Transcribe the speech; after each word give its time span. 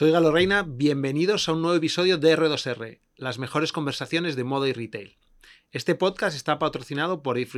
Soy 0.00 0.12
Galo 0.12 0.32
Reina, 0.32 0.64
bienvenidos 0.66 1.46
a 1.46 1.52
un 1.52 1.60
nuevo 1.60 1.76
episodio 1.76 2.16
de 2.16 2.34
R2R, 2.34 3.00
las 3.16 3.38
mejores 3.38 3.70
conversaciones 3.70 4.34
de 4.34 4.44
moda 4.44 4.66
y 4.66 4.72
retail. 4.72 5.18
Este 5.72 5.94
podcast 5.94 6.34
está 6.34 6.58
patrocinado 6.58 7.22
por 7.22 7.36
If 7.36 7.54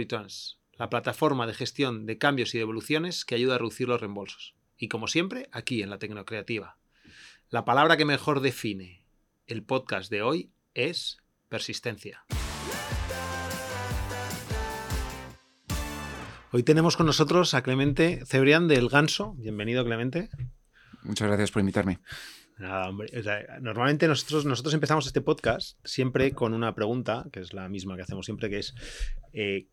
la 0.73 0.91
plataforma 0.91 1.47
de 1.47 1.55
gestión 1.55 2.05
de 2.05 2.19
cambios 2.19 2.53
y 2.57 2.59
devoluciones 2.59 3.25
que 3.25 3.37
ayuda 3.37 3.55
a 3.55 3.59
reducir 3.59 3.87
los 3.87 4.01
reembolsos. 4.01 4.57
Y 4.77 4.89
como 4.89 5.07
siempre, 5.07 5.49
aquí 5.53 5.85
en 5.85 5.91
la 5.91 6.01
Tecnocreativa. 6.01 6.79
La 7.49 7.65
palabra 7.65 7.97
que 7.97 8.05
mejor 8.05 8.41
define 8.41 9.07
el 9.47 9.63
podcast 9.63 10.11
de 10.11 10.23
hoy 10.23 10.51
es 10.75 11.19
persistencia. 11.49 12.25
Hoy 16.51 16.65
tenemos 16.65 16.97
con 16.97 17.07
nosotros 17.07 17.55
a 17.55 17.63
Clemente 17.63 18.27
Cebrián 18.27 18.67
del 18.67 18.89
Ganso. 18.89 19.35
Bienvenido, 19.35 19.85
Clemente. 19.85 20.29
Muchas 21.03 21.29
gracias 21.29 21.51
por 21.51 21.61
invitarme. 21.61 21.99
Nada, 22.59 22.89
hombre. 22.89 23.09
normalmente 23.61 24.07
nosotros, 24.07 24.45
nosotros 24.45 24.75
empezamos 24.75 25.07
este 25.07 25.21
podcast 25.21 25.79
siempre 25.85 26.33
con 26.33 26.55
una 26.55 26.75
pregunta, 26.75 27.27
que 27.33 27.41
es 27.41 27.53
la 27.55 27.69
misma 27.69 27.97
que 27.97 28.03
hacemos 28.03 28.27
siempre, 28.27 28.51
que 28.51 28.59
es 28.59 28.75
eh, 29.33 29.67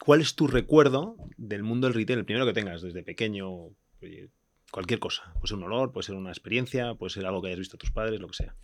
¿cuál 0.00 0.20
es 0.20 0.34
tu 0.34 0.46
recuerdo 0.46 1.16
del 1.36 1.62
mundo 1.62 1.86
del 1.86 1.94
retail? 1.94 2.20
El 2.20 2.24
primero 2.24 2.46
que 2.46 2.52
tengas, 2.52 2.82
desde 2.82 3.02
pequeño, 3.02 3.70
cualquier 4.70 5.00
cosa. 5.00 5.32
Puede 5.34 5.48
ser 5.48 5.56
un 5.58 5.64
olor, 5.64 5.92
puede 5.92 6.06
ser 6.06 6.14
una 6.14 6.30
experiencia, 6.30 6.94
puede 6.94 7.10
ser 7.10 7.26
algo 7.26 7.42
que 7.42 7.48
hayas 7.48 7.58
visto 7.58 7.76
a 7.76 7.78
tus 7.78 7.90
padres, 7.90 8.20
lo 8.20 8.28
que 8.28 8.34
sea. 8.34 8.54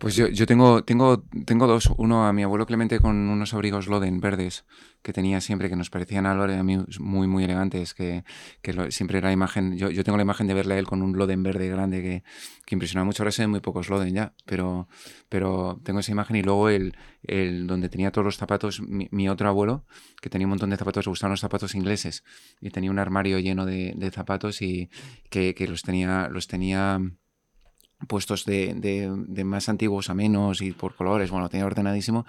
Pues 0.00 0.16
yo, 0.16 0.28
yo 0.28 0.46
tengo, 0.46 0.82
tengo, 0.82 1.24
tengo 1.44 1.66
dos. 1.66 1.92
Uno 1.98 2.26
a 2.26 2.32
mi 2.32 2.42
abuelo 2.42 2.64
Clemente 2.64 3.00
con 3.00 3.28
unos 3.28 3.52
abrigos 3.52 3.86
Loden 3.86 4.18
verdes 4.18 4.64
que 5.02 5.12
tenía 5.12 5.42
siempre, 5.42 5.68
que 5.68 5.76
nos 5.76 5.90
parecían 5.90 6.24
a 6.24 6.34
Lore 6.34 6.56
a 6.56 6.62
mí 6.62 6.78
muy, 6.98 7.26
muy 7.26 7.44
elegantes, 7.44 7.92
que, 7.92 8.24
que 8.62 8.90
siempre 8.92 9.18
era 9.18 9.30
imagen, 9.30 9.76
yo, 9.76 9.90
yo, 9.90 10.02
tengo 10.02 10.16
la 10.16 10.22
imagen 10.22 10.46
de 10.46 10.54
verle 10.54 10.74
a 10.74 10.78
él 10.78 10.86
con 10.86 11.02
un 11.02 11.18
Loden 11.18 11.42
verde 11.42 11.68
grande 11.68 12.00
que, 12.00 12.24
que 12.64 12.74
impresionaba 12.74 13.04
mucho. 13.04 13.22
Ahora 13.22 13.30
se 13.30 13.42
ven 13.42 13.50
muy 13.50 13.60
pocos 13.60 13.90
Loden 13.90 14.14
ya, 14.14 14.32
pero, 14.46 14.88
pero 15.28 15.78
tengo 15.84 16.00
esa 16.00 16.12
imagen 16.12 16.36
y 16.36 16.42
luego 16.42 16.70
el, 16.70 16.96
el 17.22 17.66
donde 17.66 17.90
tenía 17.90 18.10
todos 18.10 18.24
los 18.24 18.38
zapatos, 18.38 18.80
mi, 18.80 19.28
otro 19.28 19.50
abuelo, 19.50 19.84
que 20.22 20.30
tenía 20.30 20.46
un 20.46 20.50
montón 20.52 20.70
de 20.70 20.78
zapatos, 20.78 21.04
le 21.04 21.10
gustaban 21.10 21.32
los 21.32 21.40
zapatos 21.40 21.74
ingleses 21.74 22.24
y 22.62 22.70
tenía 22.70 22.90
un 22.90 22.98
armario 22.98 23.38
lleno 23.38 23.66
de, 23.66 23.92
de 23.94 24.10
zapatos 24.10 24.62
y 24.62 24.88
que, 25.28 25.54
que 25.54 25.68
los 25.68 25.82
tenía, 25.82 26.30
los 26.30 26.46
tenía 26.46 27.02
puestos 28.08 28.44
de, 28.44 28.74
de, 28.74 29.44
más 29.44 29.68
antiguos 29.68 30.10
a 30.10 30.14
menos 30.14 30.62
y 30.62 30.72
por 30.72 30.94
colores, 30.94 31.30
bueno, 31.30 31.48
tenía 31.48 31.66
ordenadísimo 31.66 32.24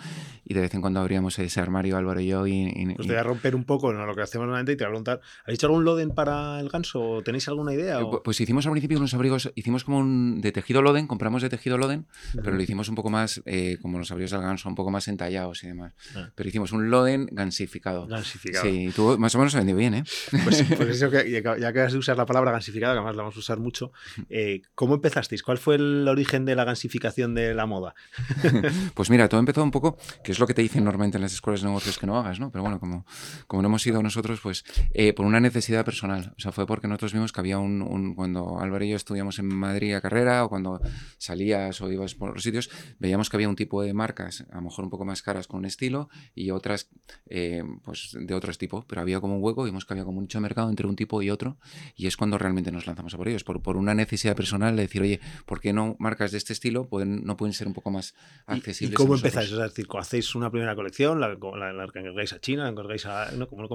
y 0.45 0.53
de 0.53 0.61
vez 0.61 0.73
en 0.73 0.81
cuando 0.81 0.99
abríamos 0.99 1.37
ese 1.39 1.59
armario 1.59 1.97
Álvaro 1.97 2.19
y 2.19 2.27
yo 2.27 2.47
y... 2.47 2.93
pues 2.95 3.07
te 3.07 3.13
voy 3.13 3.19
a 3.19 3.23
romper 3.23 3.55
un 3.55 3.63
poco 3.63 3.93
¿no? 3.93 4.05
lo 4.05 4.15
que 4.15 4.21
hacemos 4.21 4.47
normalmente 4.47 4.73
y 4.73 4.75
te 4.75 4.83
voy 4.83 4.89
a 4.89 4.91
preguntar, 4.91 5.21
¿habéis 5.43 5.59
hecho 5.59 5.67
algún 5.67 5.85
loden 5.85 6.11
para 6.11 6.59
el 6.59 6.69
ganso? 6.69 7.21
¿Tenéis 7.23 7.47
alguna 7.47 7.73
idea? 7.73 7.99
Eh, 7.99 8.05
pues 8.23 8.39
hicimos 8.41 8.65
al 8.65 8.71
principio 8.71 8.97
unos 8.97 9.13
abrigos, 9.13 9.51
hicimos 9.55 9.83
como 9.83 9.99
un 9.99 10.41
de 10.41 10.51
tejido 10.51 10.81
loden, 10.81 11.07
compramos 11.07 11.41
de 11.41 11.49
tejido 11.49 11.77
loden, 11.77 12.05
pero 12.35 12.55
lo 12.55 12.61
hicimos 12.61 12.89
un 12.89 12.95
poco 12.95 13.09
más, 13.09 13.41
eh, 13.45 13.77
como 13.81 13.97
los 13.97 14.11
abrigos 14.11 14.31
del 14.31 14.41
ganso, 14.41 14.69
un 14.69 14.75
poco 14.75 14.91
más 14.91 15.07
entallados 15.07 15.63
y 15.63 15.67
demás. 15.67 15.93
Ah. 16.15 16.29
Pero 16.35 16.49
hicimos 16.49 16.71
un 16.71 16.89
loden 16.89 17.27
gansificado. 17.31 18.07
Gansificado. 18.07 18.65
Sí, 18.65 18.91
tú 18.95 19.17
más 19.17 19.33
o 19.35 19.37
menos 19.37 19.51
se 19.51 19.59
vendió 19.59 19.75
bien, 19.75 19.93
¿eh? 19.93 20.03
Pues, 20.43 20.63
pues 20.75 20.89
eso 21.01 21.09
que, 21.09 21.29
ya 21.29 21.41
que 21.41 21.65
acabas 21.65 21.93
de 21.93 21.99
usar 21.99 22.17
la 22.17 22.25
palabra 22.25 22.51
gansificado, 22.51 22.93
que 22.93 22.97
además 22.97 23.15
la 23.15 23.23
vamos 23.23 23.35
a 23.35 23.39
usar 23.39 23.59
mucho, 23.59 23.91
eh, 24.29 24.61
¿cómo 24.75 24.95
empezasteis? 24.95 25.43
¿Cuál 25.43 25.57
fue 25.61 25.75
el 25.75 26.07
origen 26.07 26.45
de 26.45 26.55
la 26.55 26.65
gansificación 26.65 27.33
de 27.33 27.53
la 27.53 27.65
moda? 27.65 27.95
pues 28.93 29.09
mira, 29.09 29.29
todo 29.29 29.39
empezó 29.39 29.63
un 29.63 29.71
poco, 29.71 29.97
que 30.23 30.31
es 30.31 30.39
lo 30.39 30.47
que 30.47 30.53
te 30.53 30.61
dicen 30.61 30.83
normalmente 30.83 31.17
en 31.17 31.21
las 31.21 31.33
escuelas 31.33 31.61
de 31.61 31.67
negocios 31.67 31.97
que 31.97 32.07
no 32.07 32.17
hagas, 32.17 32.39
¿no? 32.39 32.51
Pero 32.51 32.63
bueno, 32.63 32.79
como, 32.79 33.05
como 33.47 33.61
no 33.61 33.67
hemos 33.69 33.81
sido 33.81 34.03
nosotros, 34.03 34.39
pues 34.41 34.63
eh, 34.93 35.13
por 35.13 35.25
una 35.25 35.39
necesidad 35.39 35.85
personal. 35.85 36.33
O 36.37 36.39
sea, 36.39 36.51
fue 36.51 36.67
porque 36.67 36.87
nosotros 36.87 37.13
vimos 37.13 37.31
que 37.31 37.39
había 37.39 37.59
un, 37.59 38.13
cuando 38.15 38.59
Álvaro 38.59 38.83
y 38.83 38.89
yo 38.89 38.95
estudiamos 38.95 39.39
en 39.39 39.47
Madrid 39.47 39.93
a 39.93 40.01
carrera 40.01 40.43
o 40.45 40.49
cuando 40.49 40.81
salías 41.17 41.81
o 41.81 41.91
ibas 41.91 42.15
por 42.15 42.33
los 42.33 42.43
sitios, 42.43 42.69
veíamos 42.99 43.29
que 43.29 43.37
había 43.37 43.49
un 43.49 43.55
tipo 43.55 43.81
de 43.81 43.93
marcas, 43.93 44.45
a 44.51 44.55
lo 44.55 44.63
mejor 44.63 44.83
un 44.85 44.89
poco 44.89 45.05
más 45.05 45.21
caras 45.21 45.47
con 45.47 45.59
un 45.59 45.65
estilo 45.65 46.09
y 46.35 46.51
otras 46.51 46.89
eh, 47.27 47.63
pues 47.83 48.15
de 48.19 48.33
otro 48.33 48.51
tipo, 48.53 48.85
pero 48.87 49.01
había 49.01 49.21
como 49.21 49.37
un 49.37 49.43
hueco, 49.43 49.63
vimos 49.63 49.85
que 49.85 49.93
había 49.93 50.03
como 50.03 50.21
de 50.21 50.39
mercado 50.39 50.69
entre 50.69 50.87
un 50.87 50.95
tipo 50.95 51.21
y 51.21 51.29
otro 51.29 51.57
y 51.95 52.07
es 52.07 52.17
cuando 52.17 52.37
realmente 52.37 52.71
nos 52.71 52.87
lanzamos 52.87 53.13
a 53.13 53.17
por 53.17 53.27
ellos, 53.27 53.43
por, 53.43 53.61
por 53.61 53.77
una 53.77 53.93
necesidad 53.93 54.35
personal 54.35 54.75
de 54.75 54.83
decir, 54.83 55.01
oye, 55.01 55.19
¿por 55.51 55.59
qué 55.59 55.73
no 55.73 55.97
marcas 55.99 56.31
de 56.31 56.37
este 56.37 56.53
estilo 56.53 56.87
pueden, 56.87 57.25
no 57.25 57.35
pueden 57.35 57.51
ser 57.51 57.67
un 57.67 57.73
poco 57.73 57.91
más 57.91 58.15
accesibles. 58.45 58.93
¿Y, 58.93 58.95
cómo 58.95 59.15
empezáis? 59.15 59.51
Es 59.51 59.57
decir, 59.57 59.85
¿hacéis 59.99 60.33
una 60.33 60.49
primera 60.49 60.75
colección? 60.75 61.19
¿La, 61.19 61.27
la, 61.27 61.83
encargáis 61.83 62.31
a 62.31 62.39
China? 62.39 62.63
¿La 62.63 62.69
encargáis 62.69 63.05
a.? 63.05 63.29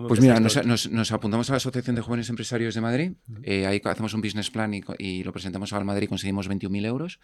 pues 0.09 0.23
mira, 0.23 0.41
nos, 0.41 1.13
apuntamos 1.13 1.51
a 1.51 1.53
la 1.53 1.57
Asociación 1.59 1.95
de 1.95 2.01
Jóvenes 2.01 2.31
Empresarios 2.31 2.75
de 2.75 2.81
Madrid. 2.81 3.13
Eh, 3.43 3.67
ahí 3.67 3.83
hacemos 3.85 4.15
un 4.15 4.23
business 4.23 4.51
plan 4.51 4.73
y, 4.73 5.23
lo 5.23 5.33
presentamos 5.33 5.75
al 5.75 5.85
Madrid. 5.85 6.09
Conseguimos 6.09 6.49
21.000 6.49 6.87
euros. 6.87 7.21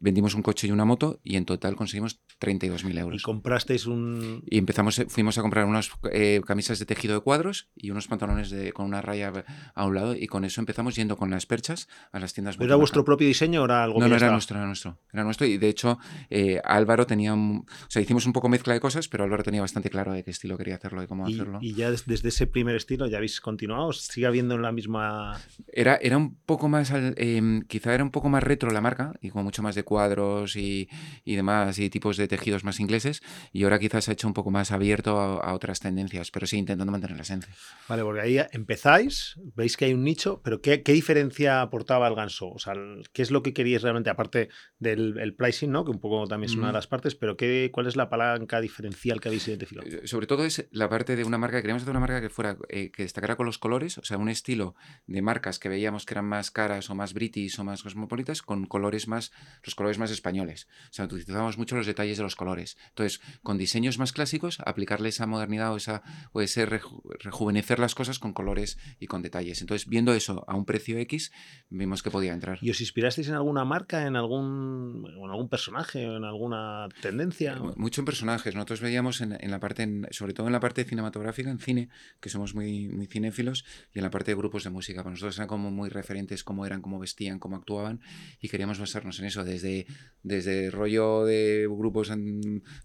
Vendimos 0.00 0.34
un 0.34 0.42
coche 0.42 0.66
y 0.66 0.72
una 0.72 0.84
moto 0.84 1.20
y 1.22 1.36
en 1.36 1.44
total 1.44 1.76
conseguimos 1.76 2.18
32.000 2.40 2.98
euros. 2.98 3.20
¿Y 3.20 3.22
comprasteis 3.22 3.86
un.? 3.86 4.42
Y 4.50 4.58
empezamos, 4.58 4.98
eh, 4.98 5.06
fuimos 5.08 5.38
a 5.38 5.42
comprar 5.42 5.64
unas 5.64 5.92
eh, 6.10 6.40
camisas 6.44 6.80
de 6.80 6.86
tejido 6.86 7.14
de 7.14 7.20
cuadros 7.20 7.68
y 7.76 7.90
unos 7.90 8.08
pantalones 8.08 8.50
de, 8.50 8.72
con 8.72 8.84
una 8.86 9.00
raya 9.00 9.32
a 9.76 9.86
un 9.86 9.94
lado. 9.94 10.16
Y 10.16 10.26
con 10.26 10.44
eso 10.44 10.60
empezamos 10.60 10.96
yendo 10.96 11.16
con 11.16 11.30
las 11.30 11.46
perchas 11.46 11.86
a 12.10 12.18
las 12.18 12.34
tiendas. 12.34 12.56
¿Era 12.58 12.74
vuestro 12.74 13.04
propio 13.04 13.28
diseño 13.28 13.62
o 13.62 13.64
era 13.66 13.91
algo 13.92 14.00
No, 14.00 14.08
no, 14.08 14.16
era 14.16 14.30
nuestro, 14.30 14.56
era 14.56 14.66
nuestro. 14.66 14.98
Era 15.12 15.24
nuestro 15.24 15.46
y 15.46 15.58
de 15.58 15.68
hecho 15.68 15.98
eh, 16.30 16.60
Álvaro 16.64 17.06
tenía, 17.06 17.34
o 17.34 17.64
sea, 17.88 18.02
hicimos 18.02 18.26
un 18.26 18.32
poco 18.32 18.48
mezcla 18.48 18.74
de 18.74 18.80
cosas, 18.80 19.08
pero 19.08 19.24
Álvaro 19.24 19.42
tenía 19.42 19.60
bastante 19.60 19.90
claro 19.90 20.12
de 20.12 20.24
qué 20.24 20.30
estilo 20.30 20.56
quería 20.56 20.76
hacerlo 20.76 21.02
y 21.02 21.06
cómo 21.06 21.26
hacerlo. 21.26 21.58
¿Y 21.60 21.74
ya 21.74 21.90
desde 21.90 22.28
ese 22.28 22.46
primer 22.46 22.76
estilo 22.76 23.06
ya 23.06 23.18
habéis 23.18 23.40
continuado? 23.40 23.92
¿Sigue 23.92 24.26
habiendo 24.26 24.58
la 24.58 24.72
misma...? 24.72 25.40
Era, 25.72 25.96
era 25.96 26.16
un 26.16 26.36
poco 26.36 26.68
más, 26.68 26.92
em, 26.92 27.62
quizá 27.62 27.94
era 27.94 28.04
un 28.04 28.10
poco 28.10 28.28
más 28.28 28.42
retro 28.42 28.70
la 28.70 28.80
marca 28.80 29.12
y 29.20 29.30
con 29.30 29.44
mucho 29.44 29.62
más 29.62 29.74
de 29.74 29.82
cuadros 29.84 30.56
y, 30.56 30.88
y, 31.24 31.36
demás 31.36 31.78
y 31.78 31.90
tipos 31.90 32.16
de 32.16 32.28
tejidos 32.28 32.64
más 32.64 32.80
ingleses 32.80 33.22
y 33.52 33.64
ahora 33.64 33.78
quizás 33.78 34.04
se 34.04 34.10
ha 34.10 34.14
hecho 34.14 34.26
un 34.26 34.34
poco 34.34 34.50
más 34.50 34.72
abierto 34.72 35.18
a, 35.18 35.52
otras 35.52 35.80
tendencias, 35.80 36.30
pero 36.30 36.46
sí 36.46 36.56
intentando 36.56 36.90
mantener 36.90 37.16
la 37.16 37.22
esencia. 37.22 37.52
Vale, 37.88 38.02
porque 38.02 38.20
ahí 38.22 38.38
empezáis, 38.52 39.38
veis 39.54 39.76
que 39.76 39.84
hay 39.84 39.94
un 39.94 40.04
nicho, 40.04 40.40
pero 40.42 40.60
¿qué, 40.60 40.82
qué 40.82 40.92
diferencia 40.92 41.60
aportaba 41.60 42.08
el 42.08 42.14
ganso? 42.14 42.48
O 42.50 42.58
sea, 42.58 42.74
¿qué 43.12 43.22
es 43.22 43.30
lo 43.30 43.42
que 43.42 43.52
queríais 43.72 43.82
realmente, 43.82 44.10
aparte 44.10 44.48
del 44.78 45.18
el 45.18 45.34
pricing, 45.34 45.70
¿no? 45.70 45.84
que 45.84 45.90
un 45.90 46.00
poco 46.00 46.26
también 46.26 46.50
es 46.50 46.56
una 46.56 46.68
de 46.68 46.72
las 46.74 46.86
partes, 46.86 47.14
pero 47.14 47.36
¿qué, 47.36 47.70
¿cuál 47.72 47.86
es 47.86 47.96
la 47.96 48.08
palanca 48.08 48.60
diferencial 48.60 49.20
que 49.20 49.28
habéis 49.28 49.48
identificado? 49.48 49.86
Eh, 49.86 50.06
sobre 50.06 50.26
todo 50.26 50.44
es 50.44 50.68
la 50.70 50.88
parte 50.88 51.16
de 51.16 51.24
una 51.24 51.38
marca, 51.38 51.60
queríamos 51.60 51.82
hacer 51.82 51.92
una 51.92 52.00
marca 52.00 52.20
que 52.20 52.28
fuera 52.28 52.56
eh, 52.68 52.90
que 52.90 53.02
destacara 53.02 53.36
con 53.36 53.46
los 53.46 53.58
colores, 53.58 53.98
o 53.98 54.04
sea, 54.04 54.18
un 54.18 54.28
estilo 54.28 54.74
de 55.06 55.22
marcas 55.22 55.58
que 55.58 55.68
veíamos 55.68 56.04
que 56.04 56.14
eran 56.14 56.26
más 56.26 56.50
caras 56.50 56.90
o 56.90 56.94
más 56.94 57.14
british 57.14 57.58
o 57.58 57.64
más 57.64 57.82
cosmopolitas, 57.82 58.42
con 58.42 58.66
colores 58.66 59.08
más, 59.08 59.32
los 59.64 59.74
colores 59.74 59.98
más 59.98 60.10
españoles. 60.10 60.68
O 60.90 60.92
sea, 60.92 61.06
utilizábamos 61.06 61.58
mucho 61.58 61.76
los 61.76 61.86
detalles 61.86 62.18
de 62.18 62.22
los 62.22 62.36
colores. 62.36 62.76
Entonces, 62.88 63.20
con 63.42 63.58
diseños 63.58 63.98
más 63.98 64.12
clásicos, 64.12 64.60
aplicarle 64.64 65.08
esa 65.08 65.26
modernidad 65.26 65.72
o, 65.72 65.76
esa, 65.76 66.02
o 66.32 66.40
ese 66.40 66.66
rejuvenecer 66.66 67.78
las 67.78 67.94
cosas 67.94 68.18
con 68.18 68.32
colores 68.32 68.78
y 68.98 69.06
con 69.06 69.22
detalles. 69.22 69.60
Entonces, 69.60 69.88
viendo 69.88 70.12
eso 70.12 70.44
a 70.46 70.56
un 70.56 70.64
precio 70.64 70.98
X, 70.98 71.32
vimos 71.68 72.02
que 72.02 72.10
podía 72.10 72.32
entrar. 72.32 72.58
¿Y 72.60 72.70
os 72.70 72.80
inspirasteis 72.80 73.28
en 73.28 73.34
alguna 73.34 73.61
marca, 73.64 74.06
en 74.06 74.16
algún, 74.16 75.06
en 75.16 75.30
algún 75.30 75.48
personaje, 75.48 76.02
en 76.02 76.24
alguna 76.24 76.88
tendencia? 77.00 77.52
Eh, 77.52 77.72
mucho 77.76 78.00
en 78.00 78.04
personajes. 78.04 78.54
Nosotros 78.54 78.80
veíamos 78.80 79.20
en, 79.20 79.50
la 79.50 79.60
parte, 79.60 79.88
sobre 80.10 80.34
todo 80.34 80.46
en 80.46 80.52
la 80.52 80.60
parte 80.60 80.84
cinematográfica, 80.84 81.50
en 81.50 81.58
cine, 81.58 81.88
que 82.20 82.28
somos 82.28 82.54
muy, 82.54 82.88
muy 82.88 83.06
cinéfilos, 83.06 83.64
y 83.94 83.98
en 83.98 84.04
la 84.04 84.10
parte 84.10 84.32
de 84.32 84.36
grupos 84.36 84.64
de 84.64 84.70
música. 84.70 85.02
Para 85.02 85.10
nosotros 85.10 85.36
eran 85.36 85.48
como 85.48 85.70
muy 85.70 85.88
referentes 85.88 86.44
cómo 86.44 86.66
eran, 86.66 86.82
cómo 86.82 86.98
vestían, 86.98 87.38
cómo 87.38 87.56
actuaban, 87.56 88.00
y 88.40 88.48
queríamos 88.48 88.78
basarnos 88.78 89.18
en 89.20 89.26
eso, 89.26 89.44
desde, 89.44 89.86
desde 90.22 90.70
rollo 90.70 91.24
de 91.24 91.66
grupos 91.70 92.12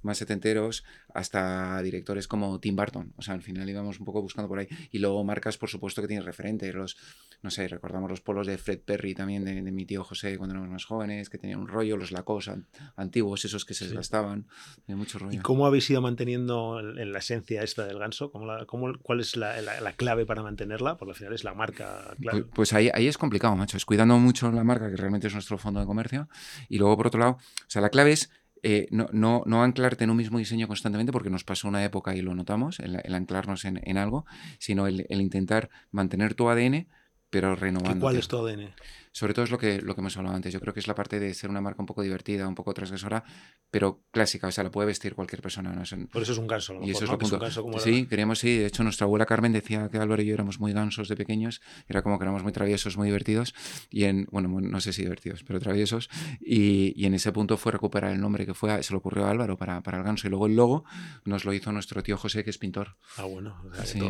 más 0.01 0.17
setenteros 0.17 0.83
hasta 1.13 1.81
directores 1.81 2.27
como 2.27 2.59
Tim 2.59 2.75
Burton. 2.75 3.13
O 3.17 3.21
sea, 3.21 3.33
al 3.33 3.41
final 3.41 3.69
íbamos 3.69 3.99
un 3.99 4.05
poco 4.05 4.21
buscando 4.21 4.47
por 4.47 4.59
ahí. 4.59 4.67
Y 4.91 4.99
luego 4.99 5.23
marcas, 5.23 5.57
por 5.57 5.69
supuesto, 5.69 6.01
que 6.01 6.07
tienen 6.07 6.25
referentes. 6.25 6.73
Los, 6.73 6.97
no 7.41 7.49
sé, 7.49 7.67
recordamos 7.67 8.09
los 8.09 8.21
polos 8.21 8.47
de 8.47 8.57
Fred 8.57 8.79
Perry 8.79 9.13
también, 9.13 9.43
de, 9.43 9.61
mi 9.71 9.85
tío 9.85 10.03
José 10.03 10.37
cuando 10.37 10.55
éramos 10.67 10.83
más 10.83 10.85
jóvenes, 10.85 11.29
que 11.29 11.37
tenían 11.37 11.59
un 11.59 11.67
rollo, 11.67 11.97
los 11.97 12.11
Lacoste 12.11 12.51
antiguos, 12.95 13.43
esos 13.45 13.65
que 13.65 13.73
se 13.73 13.85
desgastaban. 13.85 14.47
mucho 14.87 15.19
rollo. 15.19 15.37
¿Y 15.37 15.41
cómo 15.41 15.65
habéis 15.65 15.89
ido 15.89 16.01
manteniendo 16.01 16.79
en 16.79 17.11
la 17.11 17.19
esencia 17.19 17.63
esta 17.63 17.85
del 17.85 17.99
ganso? 17.99 18.31
¿Cómo 18.31 18.47
cómo, 18.67 18.93
¿Cuál 19.01 19.21
es 19.21 19.35
la, 19.35 19.61
la, 19.61 19.93
clave 19.93 20.25
para 20.25 20.43
mantenerla? 20.43 20.97
Porque 20.97 21.11
al 21.11 21.15
final 21.15 21.33
es 21.33 21.43
la 21.43 21.53
marca 21.53 22.15
Pues, 22.21 22.45
pues, 22.53 22.73
ahí, 22.73 22.89
ahí 22.93 23.07
es 23.07 23.17
complicado, 23.17 23.55
macho. 23.55 23.77
Es 23.77 23.85
cuidando 23.85 24.17
mucho 24.19 24.51
la 24.51 24.63
marca, 24.63 24.89
que 24.89 24.97
realmente 24.97 25.27
es 25.27 25.33
nuestro 25.33 25.57
fondo 25.57 25.79
de 25.79 25.85
comercio. 25.85 26.29
Y 26.69 26.77
luego, 26.77 26.97
por 26.97 27.07
otro 27.07 27.19
lado, 27.19 27.31
o 27.33 27.69
sea, 27.69 27.81
la 27.81 27.89
clave 27.89 28.11
es 28.11 28.29
eh, 28.63 28.87
no, 28.91 29.07
no, 29.11 29.43
no, 29.45 29.63
anclarte 29.63 30.03
en 30.03 30.09
un 30.09 30.17
mismo 30.17 30.39
diseño 30.39 30.67
constantemente, 30.67 31.11
porque 31.11 31.29
nos 31.29 31.43
pasó 31.43 31.67
una 31.67 31.83
época 31.83 32.15
y 32.15 32.21
lo 32.21 32.33
notamos, 32.33 32.79
el, 32.79 33.13
anclarnos 33.13 33.65
en, 33.65 33.79
en, 33.83 33.97
algo, 33.97 34.25
sino 34.57 34.87
el, 34.87 35.05
el, 35.09 35.21
intentar 35.21 35.69
mantener 35.91 36.33
tu 36.33 36.49
ADN, 36.49 36.87
pero 37.29 37.55
renovando. 37.55 38.01
¿Cuál 38.01 38.17
es 38.17 38.27
tu 38.27 38.37
ADN? 38.37 38.73
O 39.17 39.27
sobre 39.27 39.33
todo 39.33 39.43
es 39.43 39.51
lo 39.51 39.57
que, 39.57 39.81
lo 39.81 39.93
que 39.93 39.99
hemos 39.99 40.15
hablado 40.15 40.37
antes. 40.37 40.53
Yo 40.53 40.61
creo 40.61 40.73
que 40.73 40.79
es 40.79 40.87
la 40.87 40.95
parte 40.95 41.19
de 41.19 41.33
ser 41.33 41.49
una 41.49 41.59
marca 41.59 41.81
un 41.81 41.85
poco 41.85 42.01
divertida, 42.01 42.47
un 42.47 42.55
poco 42.55 42.73
transgresora, 42.73 43.23
pero 43.69 44.05
clásica. 44.11 44.47
O 44.47 44.51
sea, 44.51 44.63
la 44.63 44.71
puede 44.71 44.85
vestir 44.85 45.15
cualquier 45.15 45.41
persona. 45.41 45.73
¿no? 45.73 46.07
Por 46.07 46.21
eso 46.21 46.31
es 46.31 46.37
un 46.37 46.47
ganso. 46.47 46.79
y 46.81 46.91
eso 46.91 47.03
es 47.03 47.09
lo 47.09 47.17
punto. 47.17 47.39
sí, 47.79 48.05
queríamos, 48.05 48.39
sí. 48.39 48.57
De 48.57 48.67
hecho, 48.67 48.83
nuestra 48.83 49.05
abuela 49.05 49.25
Carmen 49.25 49.51
decía 49.51 49.89
que 49.91 49.97
Álvaro 49.97 50.21
y 50.21 50.27
yo 50.27 50.33
éramos 50.33 50.59
muy 50.59 50.71
gansos 50.71 51.09
de 51.09 51.15
pequeños. 51.15 51.61
Era 51.87 52.03
como 52.03 52.19
que 52.19 52.25
éramos 52.25 52.43
muy 52.43 52.51
traviesos, 52.51 52.95
muy 52.95 53.07
divertidos. 53.07 53.53
Y 53.89 54.03
en, 54.03 54.27
bueno, 54.31 54.49
no 54.61 54.79
sé 54.79 54.93
si 54.93 55.01
divertidos, 55.01 55.43
pero 55.43 55.59
traviesos. 55.59 56.09
Y, 56.39 56.93
y 56.95 57.05
en 57.07 57.15
ese 57.15 57.31
punto 57.31 57.57
fue 57.57 57.71
recuperar 57.71 58.13
el 58.13 58.21
nombre 58.21 58.45
que 58.45 58.53
fue, 58.53 58.81
se 58.83 58.93
le 58.93 58.97
ocurrió 58.97 59.25
a 59.25 59.31
Álvaro 59.31 59.57
para, 59.57 59.81
para 59.81 59.97
el 59.97 60.03
ganso. 60.03 60.27
Y 60.27 60.29
luego 60.29 60.45
el 60.45 60.55
logo 60.55 60.85
nos 61.25 61.43
lo 61.43 61.53
hizo 61.53 61.71
nuestro 61.71 62.03
tío 62.03 62.17
José, 62.17 62.43
que 62.43 62.51
es 62.51 62.59
pintor. 62.59 62.97
Ah, 63.17 63.23
bueno. 63.23 63.59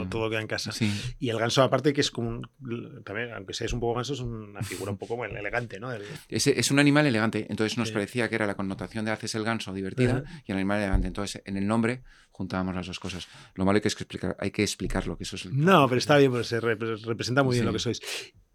todo, 0.09 0.29
queda 0.29 0.41
en 0.41 0.47
casa. 0.47 0.71
Sí. 0.73 0.91
Y 1.17 1.29
el 1.29 1.39
ganso, 1.39 1.63
aparte, 1.63 1.93
que 1.93 2.01
es 2.01 2.11
como 2.11 2.29
un, 2.29 3.03
también, 3.05 3.31
aunque 3.31 3.53
seas 3.53 3.71
un 3.71 3.79
poco 3.79 3.95
ganso, 3.95 4.13
es 4.13 4.19
una 4.19 4.61
figura 4.61 4.96
un 4.97 5.07
poco 5.07 5.23
elegante, 5.23 5.79
¿no? 5.79 5.91
Es, 6.27 6.47
es, 6.47 6.71
un 6.71 6.79
animal 6.79 7.05
elegante, 7.05 7.45
entonces 7.49 7.77
nos 7.77 7.91
parecía 7.91 8.27
que 8.29 8.35
era 8.35 8.47
la 8.47 8.55
connotación 8.55 9.05
de 9.05 9.11
haces 9.11 9.35
el 9.35 9.43
ganso 9.43 9.73
divertida 9.73 10.23
y 10.45 10.51
el 10.51 10.57
animal 10.57 10.79
elegante. 10.79 11.07
Entonces, 11.07 11.41
en 11.45 11.57
el 11.57 11.67
nombre 11.67 12.01
juntábamos 12.31 12.75
las 12.75 12.87
dos 12.87 12.99
cosas. 12.99 13.27
Lo 13.55 13.65
malo 13.65 13.81
que 13.81 13.87
es 13.87 13.95
que 13.95 14.03
explicar, 14.03 14.35
hay 14.39 14.51
que 14.51 14.63
explicarlo, 14.63 15.17
que 15.17 15.23
eso 15.23 15.35
es 15.35 15.45
No, 15.51 15.87
pero 15.87 15.99
está 15.99 16.17
bien, 16.17 16.31
pues 16.31 16.47
se 16.47 16.59
representa 16.59 17.43
muy 17.43 17.55
bien 17.55 17.65
lo 17.65 17.73
que 17.73 17.79
sois. 17.79 18.01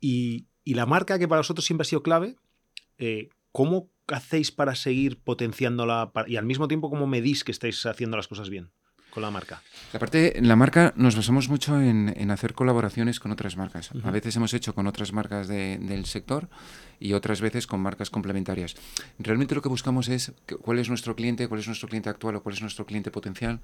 Y, 0.01 0.47
y, 0.65 0.75
la 0.75 0.87
marca 0.87 1.19
que 1.19 1.29
para 1.29 1.41
vosotros 1.41 1.65
siempre 1.65 1.83
ha 1.83 1.87
sido 1.87 2.03
clave, 2.03 2.37
eh, 2.99 3.29
¿cómo 3.53 3.91
hacéis 4.09 4.51
para 4.51 4.75
seguir 4.75 5.21
potenciándola 5.23 6.11
y 6.27 6.37
al 6.37 6.45
mismo 6.45 6.67
tiempo 6.67 6.91
cómo 6.91 7.07
medís 7.07 7.45
que 7.45 7.53
estáis 7.53 7.87
haciendo 7.87 8.17
las 8.17 8.27
cosas 8.27 8.51
bien? 8.51 8.73
Con 9.13 9.23
la 9.23 9.31
marca? 9.31 9.63
La 9.93 10.01
parte, 10.01 10.35
la 10.41 10.57
marca 10.57 10.93
nos 10.97 11.15
basamos 11.15 11.49
mucho 11.49 11.81
en, 11.81 12.31
hacer 12.31 12.55
colaboraciones 12.55 13.21
con 13.21 13.31
otras 13.31 13.57
marcas. 13.57 13.91
A 14.03 14.11
veces 14.11 14.35
hemos 14.37 14.55
hecho 14.55 14.75
con 14.75 14.87
otras 14.87 15.13
marcas 15.13 15.49
del 15.49 16.07
sector 16.07 16.49
y 16.99 17.13
otras 17.13 17.41
veces 17.41 17.67
con 17.67 17.81
marcas 17.81 18.11
complementarias. 18.11 18.75
Realmente 19.19 19.55
lo 19.55 19.63
que 19.63 19.69
buscamos 19.69 20.09
es 20.09 20.33
cuál 20.63 20.79
es 20.79 20.89
nuestro 20.89 21.15
cliente, 21.15 21.47
cuál 21.47 21.61
es 21.61 21.67
nuestro 21.67 21.89
cliente 21.89 22.09
actual 22.09 22.37
o 22.37 22.43
cuál 22.43 22.55
es 22.55 22.63
nuestro 22.63 22.87
cliente 22.87 23.11
potencial 23.11 23.61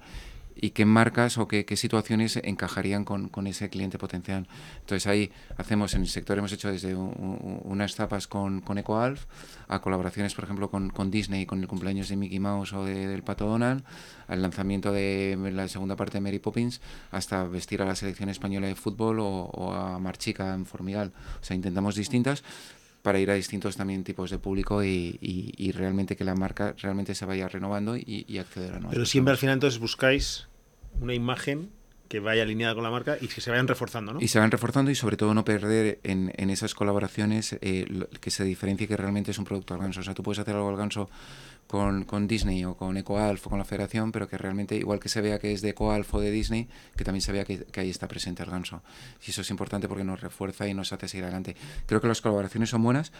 y 0.61 0.71
qué 0.71 0.85
marcas 0.85 1.37
o 1.37 1.47
qué, 1.47 1.65
situaciones 1.75 2.37
encajarían 2.43 3.05
con, 3.05 3.47
ese 3.47 3.69
cliente 3.69 3.97
potencial. 3.97 4.47
Entonces 4.81 5.07
ahí 5.07 5.31
hacemos, 5.57 5.93
en 5.93 6.01
el 6.01 6.07
sector 6.07 6.37
hemos 6.37 6.51
hecho 6.51 6.71
desde 6.71 6.95
unas 6.95 7.95
tapas 7.95 8.27
con, 8.27 8.61
con 8.61 8.77
EcoAlf 8.77 9.25
a 9.67 9.79
colaboraciones, 9.81 10.33
por 10.35 10.43
ejemplo, 10.43 10.69
con, 10.69 10.89
con 10.89 11.09
Disney, 11.11 11.45
con 11.45 11.61
el 11.61 11.67
cumpleaños 11.67 12.09
de 12.09 12.17
Mickey 12.17 12.39
Mouse 12.39 12.73
o 12.73 12.83
del 12.83 13.23
Pato 13.23 13.45
Donald, 13.45 13.83
al 14.27 14.41
lanzamiento 14.41 14.91
de 14.91 15.37
la 15.53 15.67
segunda 15.67 15.95
parte 15.95 16.17
de 16.17 16.21
Mary 16.21 16.39
Poppins, 16.39 16.81
hasta 17.11 17.45
vestir 17.45 17.81
a 17.81 17.85
la 17.85 17.95
selección 17.95 18.29
española 18.29 18.67
de 18.67 18.75
fútbol 18.75 19.19
o, 19.21 19.73
a 19.73 19.97
Marchica 19.99 20.53
en 20.53 20.65
Formigal. 20.65 21.13
O 21.41 21.43
sea, 21.43 21.55
intentamos 21.55 21.95
distintas 21.95 22.43
para 23.01 23.19
ir 23.19 23.31
a 23.31 23.35
distintos 23.35 23.77
también 23.77 24.03
tipos 24.03 24.29
de 24.29 24.39
público 24.39 24.83
y, 24.83 25.71
realmente 25.73 26.17
que 26.17 26.25
la 26.25 26.35
marca 26.35 26.75
realmente 26.81 27.15
se 27.15 27.25
vaya 27.25 27.47
renovando 27.47 27.95
y, 27.95 28.37
acceder 28.37 28.71
a 28.71 28.79
nuevos. 28.79 28.91
Pero 28.91 29.05
siempre 29.05 29.31
al 29.31 29.37
final 29.37 29.53
entonces 29.53 29.79
buscáis 29.79 30.48
una 30.99 31.13
imagen 31.13 31.71
que 32.09 32.19
vaya 32.19 32.41
alineada 32.41 32.73
con 32.73 32.83
la 32.83 32.89
marca 32.89 33.17
y 33.21 33.27
que 33.27 33.39
se 33.39 33.51
vayan 33.51 33.67
reforzando, 33.67 34.13
¿no? 34.13 34.19
Y 34.19 34.27
se 34.27 34.39
vayan 34.39 34.51
reforzando 34.51 34.89
y 34.89 34.95
sobre 34.95 35.15
todo 35.15 35.33
no 35.35 35.45
perder 35.45 35.99
en, 36.03 36.33
en 36.35 36.49
esas 36.49 36.73
colaboraciones 36.73 37.55
eh, 37.61 37.85
que 38.19 38.31
se 38.31 38.43
diferencie 38.43 38.87
que 38.87 38.97
realmente 38.97 39.29
es 39.29 39.37
un 39.37 39.45
producto 39.45 39.75
al 39.75 39.79
ganso. 39.79 39.99
O 39.99 40.03
sea, 40.03 40.15
tú 40.15 40.23
puedes 40.23 40.39
hacer 40.39 40.55
algo 40.55 40.69
al 40.69 40.75
ganso 40.75 41.07
con, 41.67 42.05
con, 42.05 42.27
Disney 42.27 42.65
o 42.65 42.75
con 42.75 42.97
EcoAlf 42.97 43.45
o 43.45 43.49
con 43.51 43.59
la 43.59 43.65
federación, 43.65 44.11
pero 44.11 44.27
que 44.27 44.39
realmente, 44.39 44.75
igual 44.75 44.99
que 44.99 45.07
se 45.07 45.21
vea 45.21 45.37
que 45.37 45.53
es 45.53 45.61
de 45.61 45.69
EcoAlf 45.69 46.11
o 46.15 46.19
de 46.19 46.31
Disney, 46.31 46.67
que 46.97 47.03
también 47.03 47.21
se 47.21 47.31
vea 47.31 47.45
que, 47.45 47.63
que, 47.65 47.79
ahí 47.79 47.91
está 47.91 48.07
presente 48.07 48.41
el 48.41 48.49
ganso. 48.49 48.81
Y 49.25 49.29
eso 49.29 49.41
es 49.41 49.49
importante 49.51 49.87
porque 49.87 50.03
nos 50.03 50.19
refuerza 50.19 50.67
y 50.67 50.73
nos 50.73 50.91
hace 50.91 51.07
seguir 51.07 51.25
adelante. 51.25 51.55
Creo 51.85 52.01
que 52.01 52.07
las 52.07 52.21
colaboraciones 52.21 52.71
son 52.71 52.81
buenas. 52.81 53.11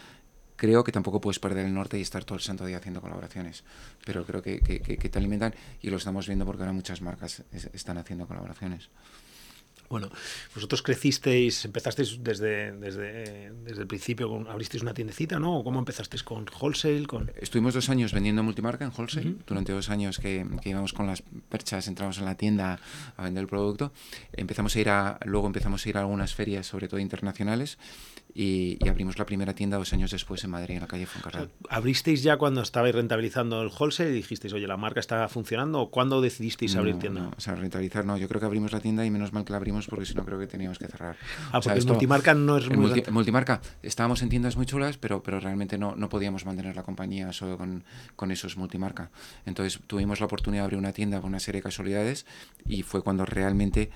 Creo 0.59 0.83
que 0.83 0.91
tampoco 0.91 1.21
puedes 1.21 1.39
perder 1.39 1.65
el 1.65 1.73
norte 1.73 1.97
y 1.97 2.01
estar 2.01 2.25
todo 2.25 2.35
el 2.35 2.43
santo 2.43 2.65
día 2.65 2.77
haciendo 2.77 2.99
colaboraciones, 2.99 3.63
pero 4.05 4.25
creo 4.25 4.41
que, 4.41 4.59
que, 4.59 4.81
que 4.81 5.09
te 5.09 5.17
alimentan 5.17 5.55
y 5.81 5.89
lo 5.89 5.95
estamos 5.95 6.27
viendo 6.27 6.45
porque 6.45 6.63
ahora 6.63 6.73
muchas 6.73 7.01
marcas 7.01 7.43
están 7.73 7.97
haciendo 7.97 8.27
colaboraciones. 8.27 8.89
Bueno, 9.89 10.09
vosotros 10.53 10.83
crecisteis, 10.83 11.65
empezasteis 11.65 12.23
desde, 12.23 12.71
desde, 12.73 13.51
desde 13.63 13.81
el 13.81 13.87
principio, 13.87 14.47
abristeis 14.47 14.83
una 14.83 14.93
tiendecita, 14.93 15.39
¿no? 15.39 15.63
¿Cómo 15.63 15.79
empezasteis 15.79 16.21
con 16.21 16.45
wholesale? 16.61 17.07
Con... 17.07 17.31
Estuvimos 17.41 17.73
dos 17.73 17.89
años 17.89 18.13
vendiendo 18.13 18.43
multimarca 18.43 18.85
en 18.85 18.91
wholesale, 18.95 19.37
durante 19.47 19.71
dos 19.71 19.89
años 19.89 20.19
que, 20.19 20.45
que, 20.61 20.69
íbamos 20.69 20.93
con 20.93 21.07
las 21.07 21.23
perchas, 21.49 21.87
entramos 21.87 22.19
en 22.19 22.25
la 22.25 22.35
tienda 22.35 22.79
a 23.17 23.23
vender 23.23 23.41
el 23.41 23.47
producto. 23.47 23.91
Empezamos 24.33 24.75
a 24.75 24.79
ir 24.79 24.89
a, 24.89 25.19
luego 25.25 25.47
empezamos 25.47 25.83
a 25.83 25.89
ir 25.89 25.97
a 25.97 26.01
algunas 26.01 26.35
ferias, 26.35 26.67
sobre 26.67 26.87
todo 26.87 26.99
internacionales, 26.99 27.79
y, 28.33 28.77
abrimos 28.87 29.17
la 29.17 29.25
primera 29.25 29.53
tienda 29.53 29.77
dos 29.77 29.91
años 29.93 30.11
después 30.11 30.43
en 30.43 30.51
Madrid, 30.51 30.75
en 30.75 30.81
la 30.81 30.87
calle 30.87 31.05
Foncarral. 31.05 31.49
¿Abristeis 31.69 32.23
ya 32.23 32.37
cuando 32.37 32.61
estabais 32.61 32.93
rentabilizando 32.93 33.61
el 33.61 33.69
wholesale 33.69 34.11
y 34.11 34.13
dijisteis, 34.13 34.53
oye, 34.53 34.67
la 34.67 34.77
marca 34.77 34.99
está 34.99 35.27
funcionando? 35.27 35.79
¿O 35.81 35.91
cuándo 35.91 36.21
decidisteis 36.21 36.75
abrir 36.75 36.97
tienda? 36.99 37.21
No, 37.21 37.31
o 37.35 37.41
sea, 37.41 37.55
rentabilizar 37.55 38.05
no. 38.05 38.17
Yo 38.17 38.27
creo 38.27 38.39
que 38.39 38.45
abrimos 38.45 38.71
la 38.71 38.79
tienda 38.79 39.05
y 39.05 39.11
menos 39.11 39.33
mal 39.33 39.45
que 39.45 39.51
la 39.51 39.57
abrimos 39.57 39.87
porque 39.87 40.05
si 40.05 40.13
no 40.13 40.25
creo 40.25 40.39
que 40.39 40.47
teníamos 40.47 40.77
que 40.77 40.87
cerrar. 40.87 41.17
Ah, 41.51 41.59
porque 41.61 41.81
multimarca 41.81 42.33
no 42.33 42.57
es 42.57 42.69
muy 42.69 43.03
Multimarca, 43.11 43.61
estábamos 43.81 44.21
en 44.21 44.29
tiendas 44.29 44.55
muy 44.55 44.65
chulas, 44.65 44.97
pero, 44.97 45.23
pero 45.23 45.39
realmente 45.39 45.77
no, 45.77 45.95
no 45.95 46.09
podíamos 46.09 46.45
mantener 46.45 46.75
la 46.75 46.83
compañía 46.83 47.33
solo 47.33 47.57
con, 47.57 47.83
con 48.15 48.31
esos 48.31 48.57
multimarca. 48.57 49.11
Entonces 49.45 49.79
tuvimos 49.87 50.19
la 50.19 50.27
oportunidad 50.27 50.63
de 50.63 50.65
abrir 50.65 50.79
una 50.79 50.93
tienda 50.93 51.19
con 51.21 51.29
una 51.29 51.39
serie 51.39 51.59
de 51.59 51.63
casualidades 51.63 52.25
y 52.65 52.83
fue 52.83 53.01
cuando 53.01 53.25
realmente 53.25 53.89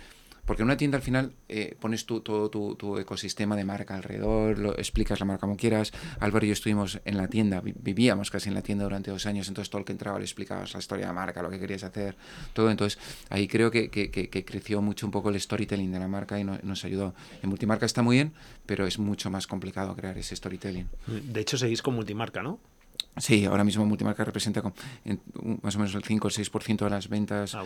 porque 0.46 0.62
en 0.62 0.68
una 0.68 0.78
tienda 0.78 0.98
al 0.98 1.04
final 1.04 1.34
eh, 1.48 1.76
pones 1.80 2.06
tu, 2.06 2.22
todo 2.22 2.50
tu, 2.50 2.98
ecosistema 2.98 3.56
de 3.56 3.64
marca 3.64 3.96
alrededor, 3.96 4.60
lo, 4.60 4.78
explicas 4.78 5.20
la 5.20 5.26
marca 5.26 5.42
como 5.42 5.58
quieras. 5.58 5.92
Álvaro 6.20 6.46
y 6.46 6.50
yo 6.50 6.54
estuvimos 6.54 7.00
en 7.06 7.18
la 7.18 7.28
tienda, 7.28 7.62
vivíamos 7.64 8.30
casi 8.30 8.50
en 8.50 8.56
la 8.56 8.62
tienda 8.62 8.84
durante 8.84 9.12
dos 9.12 9.26
años, 9.26 9.48
entonces 9.48 9.70
todo 9.70 9.80
el 9.80 9.86
que 9.86 9.94
entraba 9.94 10.20
le 10.20 10.26
explicabas 10.26 10.74
la 10.74 10.80
historia 10.80 11.06
de 11.06 11.10
la 11.10 11.14
marca, 11.14 11.42
lo 11.42 11.50
que 11.50 11.60
querías 11.60 11.84
hacer, 11.84 12.16
todo. 12.54 12.70
Entonces 12.70 13.00
ahí 13.30 13.48
creo 13.48 13.72
que, 13.72 13.90
creció 14.46 14.82
mucho 14.82 15.06
un 15.06 15.12
poco 15.12 15.30
el 15.30 15.40
storytelling 15.40 15.92
de 15.92 16.00
la 16.00 16.08
marca 16.08 16.40
y 16.40 16.44
nos 16.44 16.84
ayudó. 16.86 17.14
En 17.42 17.50
multimarca 17.50 17.86
está 17.86 18.02
muy 18.02 18.18
bien, 18.18 18.34
pero 18.66 18.86
es 18.86 19.00
mucho 19.00 19.30
más 19.30 19.48
complicado 19.48 19.96
crear 19.96 20.18
ese 20.18 20.36
storytelling. 20.36 20.90
De 21.08 21.42
hecho, 21.42 21.58
seguís 21.58 21.82
con 21.82 21.96
multimarca, 21.96 22.44
¿no? 22.44 22.60
Sí, 23.18 23.46
ahora 23.46 23.64
mismo 23.64 23.86
Multimarca 23.86 24.24
representa 24.24 24.62
más 25.62 25.76
o 25.76 25.80
menos 25.80 25.94
el 25.96 26.04
5 26.04 26.28
o 26.28 26.30
el 26.30 26.34
6% 26.34 26.84
de 26.84 26.90
las 26.90 27.10
ventas 27.10 27.54
ah, 27.56 27.64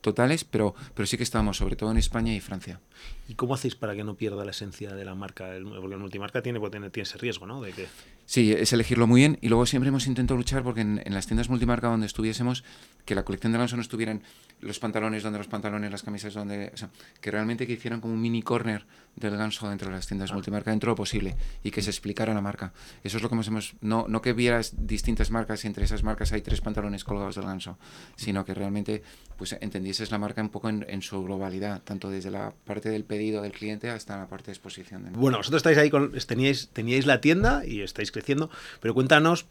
totales, 0.00 0.44
pero, 0.44 0.74
pero 0.94 1.06
sí 1.06 1.16
que 1.16 1.22
estamos 1.22 1.56
sobre 1.56 1.76
todo 1.76 1.90
en 1.90 1.98
España 1.98 2.34
y 2.34 2.40
Francia. 2.40 2.80
¿Y 3.28 3.34
cómo 3.34 3.54
hacéis 3.54 3.76
para 3.76 3.94
que 3.94 4.02
no 4.04 4.14
pierda 4.14 4.44
la 4.44 4.50
esencia 4.50 4.92
de 4.94 5.04
la 5.04 5.14
marca? 5.14 5.54
El, 5.54 5.64
porque 5.64 5.94
el 5.94 6.00
Multimarca 6.00 6.42
tiene, 6.42 6.58
tiene, 6.70 6.90
tiene 6.90 7.04
ese 7.04 7.18
riesgo, 7.18 7.46
¿no? 7.46 7.60
De 7.60 7.72
que... 7.72 7.86
Sí, 8.24 8.52
es 8.52 8.72
elegirlo 8.72 9.06
muy 9.06 9.20
bien 9.20 9.38
y 9.40 9.48
luego 9.48 9.66
siempre 9.66 9.88
hemos 9.88 10.06
intentado 10.06 10.38
luchar 10.38 10.62
porque 10.62 10.80
en, 10.80 11.02
las 11.06 11.26
tiendas 11.26 11.48
Multimarca 11.48 11.88
donde 11.88 12.06
estuviésemos, 12.06 12.64
que 13.04 13.14
la 13.14 13.24
colección 13.24 13.52
de 13.52 13.58
Ganso 13.58 13.76
no 13.76 13.82
estuvieran 13.82 14.22
los 14.60 14.78
pantalones 14.78 15.22
donde 15.22 15.38
los 15.38 15.48
pantalones, 15.48 15.90
las 15.90 16.02
camisas 16.02 16.34
donde... 16.34 16.70
O 16.72 16.76
sea, 16.76 16.88
que 17.20 17.30
realmente 17.30 17.66
que 17.66 17.72
hicieran 17.72 18.00
como 18.00 18.14
un 18.14 18.20
mini 18.20 18.42
corner 18.42 18.86
del 19.16 19.36
ganso 19.36 19.68
dentro 19.68 19.88
de 19.88 19.96
las 19.96 20.06
tiendas 20.06 20.30
ah. 20.30 20.34
multimarca 20.34 20.70
dentro 20.70 20.88
de 20.88 20.92
lo 20.92 20.96
posible 20.96 21.36
y 21.62 21.70
que 21.70 21.82
se 21.82 21.90
explicara 21.90 22.32
la 22.32 22.40
marca. 22.40 22.72
Eso 23.02 23.16
es 23.16 23.22
lo 23.22 23.28
que 23.28 23.34
hemos... 23.34 23.74
No, 23.80 24.06
no 24.08 24.22
que 24.22 24.32
vieras 24.32 24.74
distintas 24.86 25.30
marcas 25.30 25.64
y 25.64 25.66
entre 25.66 25.84
esas 25.84 26.02
marcas 26.04 26.32
hay 26.32 26.42
tres 26.42 26.60
pantalones 26.60 27.04
colgados 27.04 27.34
del 27.34 27.44
ganso, 27.44 27.76
sino 28.16 28.44
que 28.44 28.54
realmente 28.54 29.02
pues 29.36 29.56
entendieses 29.60 30.12
la 30.12 30.18
marca 30.18 30.40
un 30.40 30.50
poco 30.50 30.68
en, 30.68 31.02
su 31.02 31.20
globalidad, 31.24 31.82
tanto 31.82 32.10
desde 32.10 32.30
la 32.30 32.52
parte 32.64 32.90
del 32.90 33.04
pedido 33.04 33.42
del 33.42 33.50
cliente 33.50 33.90
hasta 33.90 34.16
la 34.16 34.28
parte 34.28 34.46
de 34.46 34.52
exposición. 34.52 35.10
bueno, 35.14 35.38
vosotros 35.38 35.58
estáis 35.58 35.78
ahí, 35.78 35.90
con, 35.90 36.12
teníais, 36.12 36.68
teníais 36.72 37.06
la 37.06 37.20
tienda 37.20 37.66
y 37.66 37.80
estáis 37.80 38.11
creciendo, 38.12 38.50
pero 38.80 38.94
cuéntanos 38.94 39.46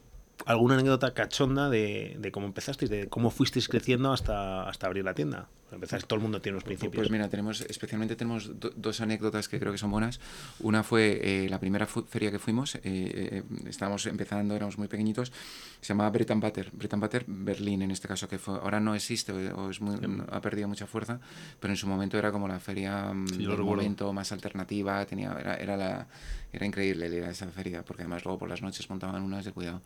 alguna 0.46 0.76
anécdota 0.76 1.14
cachonda 1.14 1.70
de, 1.70 2.16
de, 2.20 2.32
cómo 2.32 2.48
empezasteis, 2.48 2.90
de 2.90 3.08
cómo 3.08 3.30
fuisteis 3.30 3.68
creciendo 3.68 4.12
hasta, 4.12 4.68
hasta 4.68 4.88
abrir 4.88 5.06
la 5.06 5.14
tienda. 5.14 5.50
Empezáis, 5.72 6.06
todo 6.06 6.18
el 6.18 6.24
mundo 6.24 6.42
tiene 6.42 6.56
unos 6.56 6.64
pues 6.64 6.78
principios. 6.78 7.02
Pues 7.02 7.12
mira, 7.12 7.30
tenemos, 7.30 7.62
especialmente 7.62 8.16
tenemos 8.16 8.52
dos 8.60 9.02
anécdotas 9.02 9.48
que 9.48 9.60
creo 9.60 9.72
que 9.72 9.78
son 9.78 9.92
buenas. 9.92 10.20
Una 10.60 10.84
fue 10.84 11.20
eh, 11.24 11.50
la 11.50 11.60
primera 11.60 11.86
feria 11.86 12.32
que 12.32 12.40
fuimos, 12.40 12.76
eh, 12.76 12.82
eh, 12.84 13.44
estábamos 13.68 14.06
empezando, 14.06 14.56
éramos 14.56 14.78
muy 14.78 14.88
pequeñitos, 14.88 15.32
se 15.80 15.88
llamaba 15.88 16.10
Breton 16.10 16.40
Butter, 16.40 16.70
Breton 16.74 17.00
Butter 17.00 17.26
Berlín 17.28 17.82
en 17.82 17.92
este 17.92 18.08
caso, 18.08 18.28
que 18.28 18.38
fue, 18.38 18.56
ahora 18.56 18.80
no 18.80 18.96
existe 18.96 19.32
o 19.32 19.70
es 19.70 19.82
muy, 19.82 19.98
ha 20.30 20.42
perdido 20.42 20.68
mucha 20.68 20.88
fuerza, 20.88 21.20
pero 21.60 21.74
en 21.74 21.78
su 21.78 21.88
momento 21.88 22.18
era 22.18 22.32
como 22.32 22.48
la 22.48 22.60
feria 22.60 23.14
mm, 23.14 23.28
sí, 23.30 23.48
momento 23.48 24.12
más 24.14 24.32
alternativa, 24.32 25.06
tenía, 25.06 25.36
era, 25.40 25.56
era 25.56 25.78
la 25.78 26.08
era 26.54 26.66
increíble 26.66 27.08
ir 27.08 27.24
a 27.24 27.30
esa 27.30 27.48
feria, 27.48 27.84
porque 27.84 28.04
además 28.04 28.26
luego 28.26 28.40
por 28.40 28.50
las 28.50 28.62
noches 28.62 28.90
montaban 28.90 29.22
unas 29.22 29.46
de 29.46 29.52
cuidado. 29.52 29.82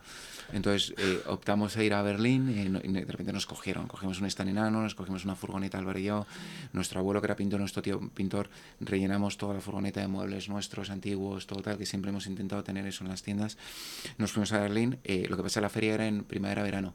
Entonces 0.52 0.94
eh, 0.98 1.22
optamos 1.28 1.78
a 1.78 1.84
ir 1.84 1.94
a 1.94 2.02
Berlín 2.02 2.50
y, 2.50 2.92
de 2.92 3.06
repente 3.06 3.32
nos 3.34 3.46
cogieron. 3.46 3.88
Cogimos 3.88 4.20
un 4.20 4.26
stand 4.28 4.50
enano, 4.50 4.82
nos 4.82 4.96
cogimos 4.96 5.26
una 5.26 5.36
furgoneta 5.36 5.75
Álvaro 5.76 6.00
yo. 6.00 6.26
Nuestro 6.74 7.00
abuelo, 7.00 7.22
que 7.22 7.28
era 7.28 7.36
pintor, 7.36 7.60
nuestro 7.60 7.82
tío 7.82 8.00
pintor, 8.10 8.50
rellenamos 8.80 9.38
toda 9.38 9.54
la 9.54 9.62
furgoneta 9.62 10.02
de 10.02 10.08
muebles 10.08 10.50
nuestros, 10.50 10.90
antiguos, 10.90 11.48
todo 11.48 11.62
tal, 11.62 11.78
que 11.78 11.86
siempre 11.86 12.10
hemos 12.10 12.28
intentado 12.28 12.64
tener 12.64 12.86
eso 12.86 13.04
en 13.04 13.10
las 13.10 13.24
tiendas. 13.24 13.58
Nos 14.18 14.32
fuimos 14.32 14.52
a 14.54 14.60
Berlín. 14.60 14.98
Eh, 15.04 15.28
lo 15.30 15.38
que 15.38 15.44
pasa, 15.44 15.62
la 15.62 15.70
feria 15.70 15.94
era 15.94 16.08
en 16.08 16.24
primavera-verano 16.24 16.94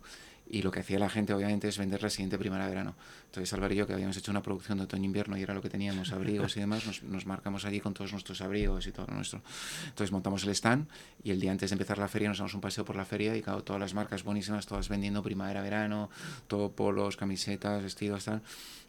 y 0.50 0.62
lo 0.62 0.70
que 0.70 0.80
hacía 0.80 0.98
la 0.98 1.08
gente 1.08 1.32
obviamente 1.32 1.68
es 1.68 1.78
vender 1.78 2.02
la 2.02 2.10
siguiente 2.10 2.36
primavera-verano. 2.38 2.94
Entonces 3.26 3.52
Álvaro 3.52 3.72
y 3.72 3.76
yo, 3.76 3.86
que 3.86 3.92
habíamos 3.92 4.16
hecho 4.16 4.30
una 4.30 4.42
producción 4.42 4.78
de 4.78 4.84
otoño-invierno 4.84 5.36
y 5.38 5.42
era 5.42 5.54
lo 5.54 5.62
que 5.62 5.70
teníamos, 5.70 6.12
abrigos 6.12 6.56
y 6.56 6.60
demás, 6.60 6.86
nos, 6.86 7.02
nos, 7.04 7.26
marcamos 7.26 7.64
allí 7.64 7.80
con 7.80 7.94
todos 7.94 8.12
nuestros 8.12 8.40
abrigos 8.40 8.86
y 8.86 8.92
todo 8.92 9.06
lo 9.06 9.14
nuestro. 9.14 9.42
Entonces 9.84 10.10
montamos 10.10 10.42
el 10.44 10.50
stand 10.50 10.88
y 11.22 11.30
el 11.30 11.40
día 11.40 11.52
antes 11.52 11.70
de 11.70 11.74
empezar 11.74 11.98
la 11.98 12.08
feria 12.08 12.28
nos 12.28 12.38
damos 12.38 12.54
un 12.54 12.60
paseo 12.60 12.84
por 12.84 12.96
la 12.96 13.04
feria 13.04 13.36
y 13.36 13.42
claro, 13.42 13.62
todas 13.62 13.80
las 13.80 13.94
marcas 13.94 14.24
buenísimas, 14.24 14.66
todas 14.66 14.88
vendiendo 14.88 15.22
primavera-verano, 15.22 16.10
todo 16.48 16.72
polos, 16.72 17.16
camisetas, 17.16 17.82
vestidos, 17.82 18.24
tal. 18.24 18.42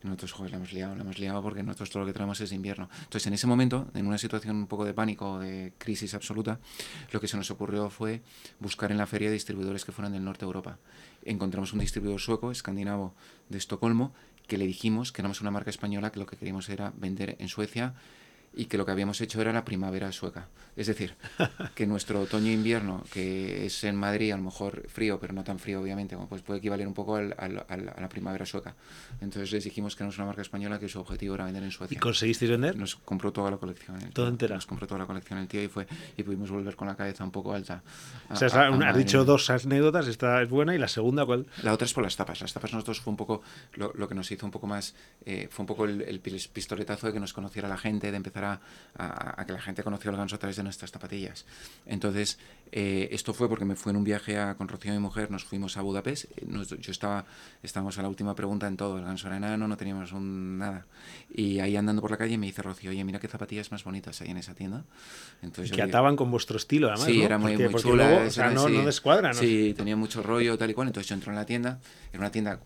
Y 0.03 0.07
nosotros, 0.07 0.31
joder, 0.31 0.51
la 0.51 0.57
hemos 0.57 0.73
liado, 0.73 0.95
la 0.95 1.01
hemos 1.01 1.19
liado 1.19 1.43
porque 1.43 1.61
nosotros 1.61 1.91
todo 1.91 2.01
lo 2.01 2.07
que 2.07 2.13
traemos 2.13 2.41
es 2.41 2.51
invierno. 2.51 2.89
Entonces 3.03 3.27
en 3.27 3.33
ese 3.33 3.45
momento, 3.45 3.87
en 3.93 4.07
una 4.07 4.17
situación 4.17 4.55
un 4.55 4.67
poco 4.67 4.83
de 4.83 4.95
pánico, 4.95 5.39
de 5.39 5.73
crisis 5.77 6.15
absoluta, 6.15 6.59
lo 7.11 7.21
que 7.21 7.27
se 7.27 7.37
nos 7.37 7.51
ocurrió 7.51 7.91
fue 7.91 8.21
buscar 8.59 8.91
en 8.91 8.97
la 8.97 9.05
feria 9.05 9.29
distribuidores 9.29 9.85
que 9.85 9.91
fueran 9.91 10.13
del 10.13 10.23
norte 10.23 10.39
de 10.39 10.47
Europa 10.47 10.79
encontramos 11.23 11.73
un 11.73 11.79
distribuidor 11.79 12.19
sueco, 12.19 12.51
escandinavo, 12.51 13.13
de 13.49 13.57
Estocolmo, 13.57 14.13
que 14.47 14.57
le 14.57 14.67
dijimos 14.67 15.11
que 15.11 15.21
éramos 15.21 15.41
una 15.41 15.51
marca 15.51 15.69
española 15.69 16.11
que 16.11 16.19
lo 16.19 16.25
que 16.25 16.37
queríamos 16.37 16.69
era 16.69 16.93
vender 16.97 17.35
en 17.39 17.47
Suecia 17.47 17.93
y 18.53 18.65
que 18.65 18.77
lo 18.77 18.85
que 18.85 18.91
habíamos 18.91 19.21
hecho 19.21 19.39
era 19.41 19.53
la 19.53 19.63
primavera 19.63 20.11
sueca. 20.11 20.47
Es 20.75 20.87
decir, 20.87 21.15
que 21.75 21.85
nuestro 21.85 22.21
otoño-invierno, 22.21 23.03
que 23.11 23.65
es 23.65 23.83
en 23.83 23.95
Madrid 23.95 24.31
a 24.31 24.37
lo 24.37 24.43
mejor 24.43 24.87
frío, 24.89 25.19
pero 25.19 25.33
no 25.33 25.43
tan 25.43 25.59
frío 25.59 25.81
obviamente, 25.81 26.17
pues 26.29 26.41
puede 26.41 26.59
equivaler 26.59 26.87
un 26.87 26.93
poco 26.93 27.15
al, 27.15 27.35
al, 27.37 27.65
a 27.69 28.01
la 28.01 28.09
primavera 28.09 28.45
sueca. 28.45 28.75
Entonces 29.21 29.51
les 29.51 29.63
dijimos 29.63 29.95
que 29.95 30.03
éramos 30.03 30.17
una 30.17 30.27
marca 30.27 30.41
española 30.41 30.79
que 30.79 30.87
su 30.89 30.99
objetivo 30.99 31.35
era 31.35 31.45
vender 31.45 31.63
en 31.63 31.71
Suecia. 31.71 31.95
¿Y 31.95 31.99
conseguisteis 31.99 32.51
vender? 32.51 32.75
Nos 32.75 32.95
compró 32.95 33.31
toda 33.31 33.51
la 33.51 33.57
colección. 33.57 33.99
¿Todo 34.13 34.27
entera? 34.27 34.55
Nos 34.55 34.65
compró 34.65 34.87
toda 34.87 34.99
la 34.99 35.05
colección 35.05 35.39
el 35.39 35.47
tío 35.47 35.63
y, 35.63 35.67
fue, 35.67 35.87
y 36.17 36.23
pudimos 36.23 36.51
volver 36.51 36.75
con 36.75 36.87
la 36.87 36.95
cabeza 36.95 37.23
un 37.23 37.31
poco 37.31 37.53
alta. 37.53 37.83
A, 38.29 38.33
o 38.33 38.35
sea, 38.35 38.47
a, 38.47 38.67
a 38.67 38.89
has 38.89 38.97
dicho 38.97 39.23
dos 39.25 39.49
anécdotas, 39.49 40.07
esta 40.07 40.41
es 40.41 40.49
buena 40.49 40.75
y 40.75 40.77
la 40.77 40.87
segunda, 40.87 41.25
¿cuál? 41.25 41.45
La 41.63 41.73
otra 41.73 41.85
es 41.85 41.93
por 41.93 42.03
las 42.03 42.15
tapas. 42.15 42.41
Las 42.41 42.53
tapas 42.53 42.73
nosotros 42.73 42.99
fue 43.01 43.11
un 43.11 43.17
poco, 43.17 43.41
lo, 43.73 43.93
lo 43.95 44.07
que 44.07 44.15
nos 44.15 44.31
hizo 44.31 44.45
un 44.45 44.51
poco 44.51 44.67
más, 44.67 44.95
eh, 45.25 45.47
fue 45.49 45.63
un 45.63 45.67
poco 45.67 45.85
el, 45.85 46.01
el, 46.01 46.19
pistoletazo 46.19 47.07
de 47.07 47.13
que 47.13 47.19
nos 47.19 47.33
conociera 47.33 47.67
la 47.67 47.77
gente, 47.77 48.11
de 48.11 48.17
empezar 48.17 48.40
a, 48.43 48.61
a, 48.97 49.41
a 49.41 49.45
que 49.45 49.53
la 49.53 49.61
gente 49.61 49.83
conoció 49.83 50.11
el 50.11 50.17
ganso 50.17 50.35
a 50.35 50.39
través 50.39 50.57
de 50.57 50.63
nuestras 50.63 50.91
zapatillas. 50.91 51.45
Entonces, 51.85 52.37
eh, 52.71 53.09
esto 53.11 53.33
fue 53.33 53.49
porque 53.49 53.65
me 53.65 53.75
fui 53.75 53.89
en 53.89 53.97
un 53.97 54.03
viaje 54.03 54.37
a, 54.37 54.55
con 54.55 54.67
Rocío 54.67 54.91
y 54.91 54.95
mi 54.95 55.01
mujer, 55.01 55.29
nos 55.29 55.43
fuimos 55.43 55.77
a 55.77 55.81
Budapest. 55.81 56.25
Eh, 56.37 56.45
Nos, 56.47 56.69
yo 56.69 56.91
estaba, 56.91 57.25
estábamos 57.63 57.97
a 57.97 58.01
la 58.01 58.09
última 58.09 58.33
pregunta 58.35 58.67
en 58.67 58.77
todo, 58.77 58.97
el 58.97 59.03
ganso 59.03 59.27
era 59.27 59.37
enano, 59.37 59.67
no 59.67 59.77
teníamos 59.77 60.11
un, 60.13 60.57
nada. 60.57 60.85
Y 61.33 61.59
ahí 61.59 61.75
andando 61.75 62.01
por 62.01 62.11
la 62.11 62.17
calle 62.17 62.37
me 62.37 62.45
dice 62.45 62.61
Rocío, 62.61 62.91
oye, 62.91 63.03
mira 63.03 63.19
qué 63.19 63.27
zapatillas 63.27 63.71
más 63.71 63.83
bonitas 63.83 64.21
hay 64.21 64.29
en 64.29 64.37
esa 64.37 64.53
tienda. 64.53 64.83
Entonces, 65.41 65.75
que 65.75 65.81
ataban 65.81 66.15
con 66.15 66.31
vuestro 66.31 66.57
estilo, 66.57 66.87
además. 66.87 67.05
Sí, 67.05 67.19
¿no? 67.19 67.25
era 67.25 67.37
muy, 67.37 67.51
porque, 67.51 67.63
muy 67.63 67.71
porque 67.73 67.89
chula. 67.89 68.09
Luego, 68.09 68.27
o 68.27 68.29
sea, 68.29 68.51
no, 68.51 68.67
sí, 68.67 68.73
no 68.73 68.85
descuadra, 68.85 69.29
¿no? 69.29 69.39
Sí, 69.39 69.73
tenía 69.75 69.95
mucho 69.95 70.23
rollo, 70.23 70.57
tal 70.57 70.69
y 70.69 70.73
cual. 70.73 70.87
Entonces 70.87 71.09
yo 71.09 71.15
entro 71.15 71.31
en 71.31 71.35
la 71.35 71.45
tienda, 71.45 71.79
era 72.11 72.19
una 72.19 72.31
tienda 72.31 72.59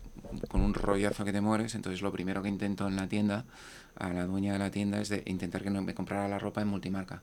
con 0.48 0.60
un 0.60 0.74
rollazo 0.74 1.24
que 1.24 1.32
te 1.32 1.40
mueres. 1.40 1.74
Entonces 1.74 2.02
lo 2.02 2.12
primero 2.12 2.42
que 2.42 2.48
intento 2.48 2.86
en 2.86 2.96
la 2.96 3.08
tienda, 3.08 3.44
a 3.98 4.10
la 4.10 4.26
dueña 4.26 4.52
de 4.52 4.58
la 4.58 4.70
tienda, 4.70 5.00
es 5.00 5.08
de 5.08 5.22
intentar 5.26 5.62
que 5.62 5.70
no 5.70 5.82
me 5.82 5.94
comprara 5.94 6.28
la 6.28 6.38
ropa 6.38 6.62
en 6.62 6.68
multimarca. 6.68 7.22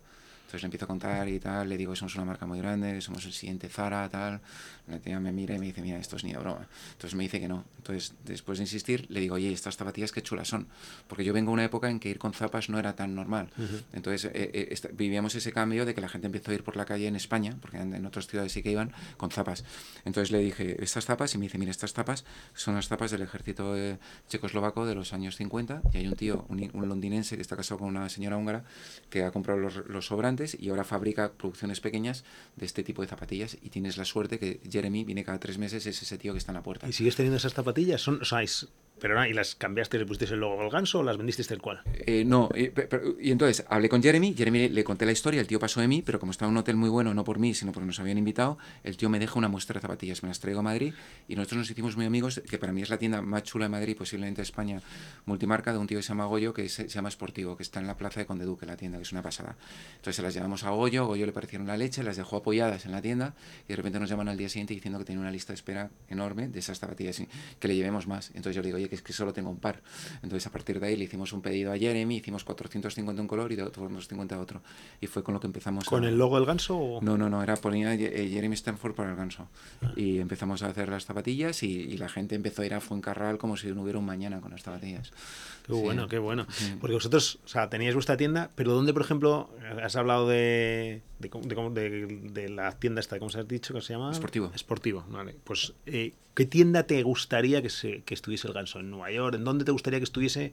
Entonces 0.53 0.65
le 0.65 0.67
empiezo 0.67 0.85
a 0.85 0.87
contar 0.87 1.27
y 1.29 1.39
tal, 1.39 1.67
le 1.67 1.77
digo 1.77 1.93
que 1.93 1.97
somos 1.97 2.13
una 2.13 2.25
marca 2.25 2.45
muy 2.45 2.59
grande, 2.59 3.01
somos 3.01 3.25
el 3.25 3.33
siguiente 3.33 3.69
Zara, 3.69 4.07
tal. 4.07 4.39
La 4.87 4.99
tía 4.99 5.19
me 5.19 5.31
mira 5.31 5.55
y 5.55 5.57
me 5.57 5.65
dice, 5.65 5.81
mira, 5.81 5.97
esto 5.97 6.15
es 6.15 6.23
ni 6.23 6.31
de 6.31 6.37
broma. 6.37 6.67
Entonces 6.91 7.15
me 7.15 7.23
dice 7.23 7.39
que 7.39 7.47
no. 7.47 7.63
Entonces, 7.79 8.13
después 8.23 8.59
de 8.59 8.65
insistir, 8.65 9.07
le 9.09 9.19
digo, 9.19 9.33
oye, 9.33 9.51
estas 9.51 9.77
zapatillas 9.77 10.11
qué 10.11 10.21
chulas 10.21 10.47
son. 10.47 10.67
Porque 11.07 11.23
yo 11.23 11.33
vengo 11.33 11.49
de 11.49 11.53
una 11.53 11.63
época 11.63 11.89
en 11.89 11.99
que 11.99 12.09
ir 12.09 12.19
con 12.19 12.33
zapas 12.33 12.69
no 12.69 12.77
era 12.77 12.95
tan 12.95 13.15
normal. 13.15 13.49
Uh 13.57 13.61
-huh. 13.63 13.83
Entonces, 13.93 14.29
eh, 14.31 14.51
eh, 14.53 14.89
vivíamos 14.93 15.33
ese 15.33 15.51
cambio 15.51 15.87
de 15.87 15.95
que 15.95 16.01
la 16.01 16.07
gente 16.07 16.27
empezó 16.27 16.51
a 16.51 16.53
ir 16.53 16.63
por 16.63 16.75
la 16.75 16.85
calle 16.85 17.07
en 17.07 17.15
España, 17.15 17.57
porque 17.59 17.77
en 17.77 18.05
otras 18.05 18.27
ciudades 18.27 18.51
sí 18.51 18.61
que 18.61 18.69
iban, 18.69 18.91
con 19.17 19.31
zapas. 19.31 19.63
Entonces 20.05 20.29
le 20.31 20.37
dije, 20.37 20.83
estas 20.83 21.05
zapas, 21.05 21.33
y 21.33 21.39
me 21.39 21.45
dice, 21.45 21.57
mira, 21.57 21.71
estas 21.71 21.93
zapas 21.93 22.25
son 22.53 22.75
las 22.75 22.89
zapas 22.89 23.09
del 23.09 23.23
ejército 23.23 23.75
eh, 23.75 23.97
checoslovaco 24.29 24.85
de 24.85 24.93
los 24.93 25.13
años 25.13 25.35
50. 25.35 25.81
Y 25.93 25.97
hay 25.97 26.07
un 26.07 26.15
tío, 26.15 26.45
un, 26.49 26.69
un 26.73 26.87
londinense 26.87 27.37
que 27.37 27.41
está 27.41 27.55
casado 27.55 27.79
con 27.79 27.87
una 27.87 28.07
señora 28.09 28.37
húngara, 28.37 28.65
que 29.09 29.23
ha 29.23 29.31
comprado 29.31 29.59
los, 29.59 29.77
los 29.87 30.05
sobrantes 30.05 30.42
y 30.59 30.69
ahora 30.69 30.83
fabrica 30.83 31.31
producciones 31.33 31.79
pequeñas 31.79 32.23
de 32.55 32.65
este 32.65 32.83
tipo 32.83 33.01
de 33.01 33.07
zapatillas. 33.07 33.57
Y 33.61 33.69
tienes 33.69 33.97
la 33.97 34.05
suerte 34.05 34.39
que 34.39 34.59
Jeremy 34.69 35.03
viene 35.03 35.23
cada 35.23 35.39
tres 35.39 35.57
meses, 35.57 35.85
es 35.85 36.01
ese 36.01 36.17
tío 36.17 36.33
que 36.33 36.39
está 36.39 36.51
en 36.51 36.57
la 36.57 36.63
puerta. 36.63 36.87
¿Y 36.87 36.93
sigues 36.93 37.15
teniendo 37.15 37.37
esas 37.37 37.53
zapatillas? 37.53 38.01
Son, 38.01 38.21
o 38.21 38.25
sea, 38.25 38.43
es, 38.43 38.67
pero 38.99 39.15
no, 39.15 39.25
¿y 39.25 39.33
las 39.33 39.55
cambiaste, 39.55 39.97
le 39.97 40.05
pusiste 40.05 40.33
el 40.33 40.39
logo 40.39 40.61
al 40.61 40.69
ganso 40.69 40.99
o 40.99 41.03
las 41.03 41.17
vendiste 41.17 41.43
tal 41.43 41.61
cual? 41.61 41.81
Eh, 41.93 42.23
no, 42.25 42.49
y, 42.55 42.69
pero, 42.69 43.15
y, 43.19 43.31
entonces 43.31 43.65
hablé 43.67 43.89
con 43.89 44.01
Jeremy, 44.01 44.33
Jeremy 44.33 44.59
le, 44.59 44.69
le, 44.69 44.83
conté 44.83 45.05
la 45.05 45.11
historia, 45.11 45.41
el 45.41 45.47
tío 45.47 45.59
pasó 45.59 45.81
de 45.81 45.87
mí, 45.87 46.01
pero 46.01 46.19
como 46.19 46.31
estaba 46.31 46.49
en 46.49 46.53
un 46.53 46.59
hotel 46.59 46.75
muy 46.75 46.89
bueno, 46.89 47.13
no 47.13 47.23
por 47.23 47.39
mí, 47.39 47.53
sino 47.53 47.71
porque 47.71 47.85
nos 47.87 47.99
habían 47.99 48.17
invitado, 48.17 48.57
el 48.83 48.95
tío 48.97 49.09
me 49.09 49.19
deja 49.19 49.37
una 49.37 49.47
muestra 49.47 49.75
de 49.75 49.81
zapatillas, 49.81 50.23
me 50.23 50.29
las 50.29 50.39
traigo 50.39 50.59
a 50.59 50.63
Madrid 50.63 50.93
y 51.27 51.35
nosotros 51.35 51.59
nos 51.59 51.69
hicimos 51.71 51.97
muy 51.97 52.05
amigos, 52.05 52.41
que 52.49 52.57
para 52.57 52.71
mí 52.71 52.81
es 52.81 52.89
la 52.89 52.97
tienda 52.97 53.21
más 53.21 53.43
chula 53.43 53.65
de 53.65 53.69
Madrid, 53.69 53.97
posiblemente 53.97 54.41
de 54.41 54.43
España, 54.43 54.81
multimarca, 55.25 55.73
de 55.73 55.79
un 55.79 55.87
tío 55.87 55.97
que 55.97 56.03
se 56.03 56.09
llama 56.09 56.25
Goyo, 56.25 56.53
que 56.53 56.69
se, 56.69 56.83
se 56.83 56.89
llama 56.89 57.11
Sportivo, 57.11 57.57
que 57.57 57.63
está 57.63 57.79
en 57.79 57.87
la 57.87 57.97
plaza 57.97 58.19
de 58.19 58.25
Conde 58.25 58.45
Duque, 58.45 58.65
la 58.65 58.77
tienda, 58.77 58.97
que 58.97 59.03
es 59.03 59.11
una 59.11 59.21
pasada. 59.21 59.55
Entonces 59.95 60.15
se 60.15 60.21
las 60.21 60.33
llevamos 60.33 60.63
a 60.63 60.69
Goyo, 60.69 61.05
Goyo 61.07 61.25
le 61.25 61.33
parecieron 61.33 61.67
la 61.67 61.77
leche, 61.77 62.03
las 62.03 62.17
dejó 62.17 62.37
apoyadas 62.37 62.85
en 62.85 62.91
la 62.91 63.01
tienda 63.01 63.33
y 63.65 63.69
de 63.69 63.75
repente 63.75 63.99
nos 63.99 64.09
llaman 64.09 64.29
al 64.29 64.37
día 64.37 64.49
siguiente 64.49 64.73
diciendo 64.73 64.99
que 64.99 65.05
tiene 65.05 65.21
una 65.21 65.31
lista 65.31 65.53
de 65.53 65.55
espera 65.55 65.89
enorme 66.09 66.47
de 66.47 66.59
esas 66.59 66.79
zapatillas, 66.79 67.21
que 67.59 67.67
le 67.67 67.75
llevemos 67.75 68.07
más. 68.07 68.29
Entonces 68.29 68.55
yo 68.55 68.61
le 68.61 68.67
digo, 68.67 68.77
oye, 68.83 68.89
que 68.89 68.95
es 68.95 69.01
que 69.01 69.13
solo 69.13 69.33
tengo 69.33 69.49
un 69.49 69.57
par. 69.57 69.81
Entonces 70.21 70.45
a 70.47 70.51
partir 70.51 70.79
de 70.79 70.87
ahí 70.87 70.95
le 70.95 71.05
hicimos 71.05 71.33
un 71.33 71.41
pedido 71.41 71.71
a 71.71 71.77
Jeremy, 71.77 72.17
hicimos 72.17 72.43
450 72.43 73.21
un 73.21 73.27
color 73.27 73.51
y 73.51 73.55
250 73.55 74.39
otro. 74.39 74.61
Y 75.01 75.07
fue 75.07 75.23
con 75.23 75.33
lo 75.33 75.39
que 75.39 75.47
empezamos. 75.47 75.85
¿Con 75.85 76.03
a... 76.03 76.09
el 76.09 76.17
logo 76.17 76.37
del 76.37 76.45
ganso? 76.45 76.77
O... 76.77 77.01
No, 77.01 77.17
no, 77.17 77.29
no, 77.29 77.41
era 77.41 77.55
ponía 77.57 77.93
eh, 77.93 78.29
Jeremy 78.29 78.55
Stanford 78.55 78.93
para 78.93 79.11
el 79.11 79.15
ganso. 79.15 79.47
Ah. 79.81 79.91
Y 79.95 80.19
empezamos 80.19 80.63
a 80.63 80.67
hacer 80.67 80.89
las 80.89 81.05
zapatillas 81.05 81.63
y, 81.63 81.67
y, 81.67 81.97
la 81.97 82.09
gente 82.09 82.35
empezó 82.35 82.61
a 82.61 82.65
ir 82.65 82.73
a 82.73 82.81
Fuencarral 82.81 83.37
como 83.37 83.57
si 83.57 83.67
no 83.71 83.83
hubiera 83.83 83.99
un 83.99 84.05
mañana 84.05 84.41
con 84.41 84.51
las 84.51 84.63
zapatillas. 84.63 85.11
Qué 85.65 85.73
bueno, 85.73 86.07
qué 86.07 86.19
bueno. 86.19 86.45
Sí. 86.49 86.75
Porque 86.79 86.93
vosotros, 86.93 87.39
o 87.45 87.47
sea, 87.47 87.69
teníais 87.69 87.93
vuestra 87.93 88.17
tienda, 88.17 88.49
pero 88.55 88.73
¿dónde, 88.73 88.93
por 88.93 89.01
ejemplo, 89.01 89.49
has 89.81 89.95
hablado 89.95 90.27
de, 90.27 91.01
de, 91.29 91.69
de, 91.69 91.89
de, 91.89 92.29
de 92.29 92.49
la 92.49 92.71
tienda 92.73 93.01
esta, 93.01 93.19
¿cómo 93.19 93.29
se 93.29 93.39
has 93.39 93.47
dicho 93.47 93.73
que 93.73 93.81
se 93.81 93.93
llama? 93.93 94.11
Esportivo. 94.11 94.51
Esportivo, 94.53 95.05
vale. 95.09 95.35
Pues, 95.43 95.73
eh, 95.85 96.13
¿qué 96.33 96.45
tienda 96.45 96.83
te 96.83 97.01
gustaría 97.03 97.61
que, 97.61 97.69
se, 97.69 98.01
que 98.03 98.13
estuviese 98.13 98.47
el 98.47 98.53
ganso? 98.53 98.79
¿En 98.79 98.89
Nueva 98.89 99.11
York? 99.11 99.35
¿En 99.35 99.43
dónde 99.43 99.65
te 99.65 99.71
gustaría 99.71 99.99
que 99.99 100.05
estuviese? 100.05 100.51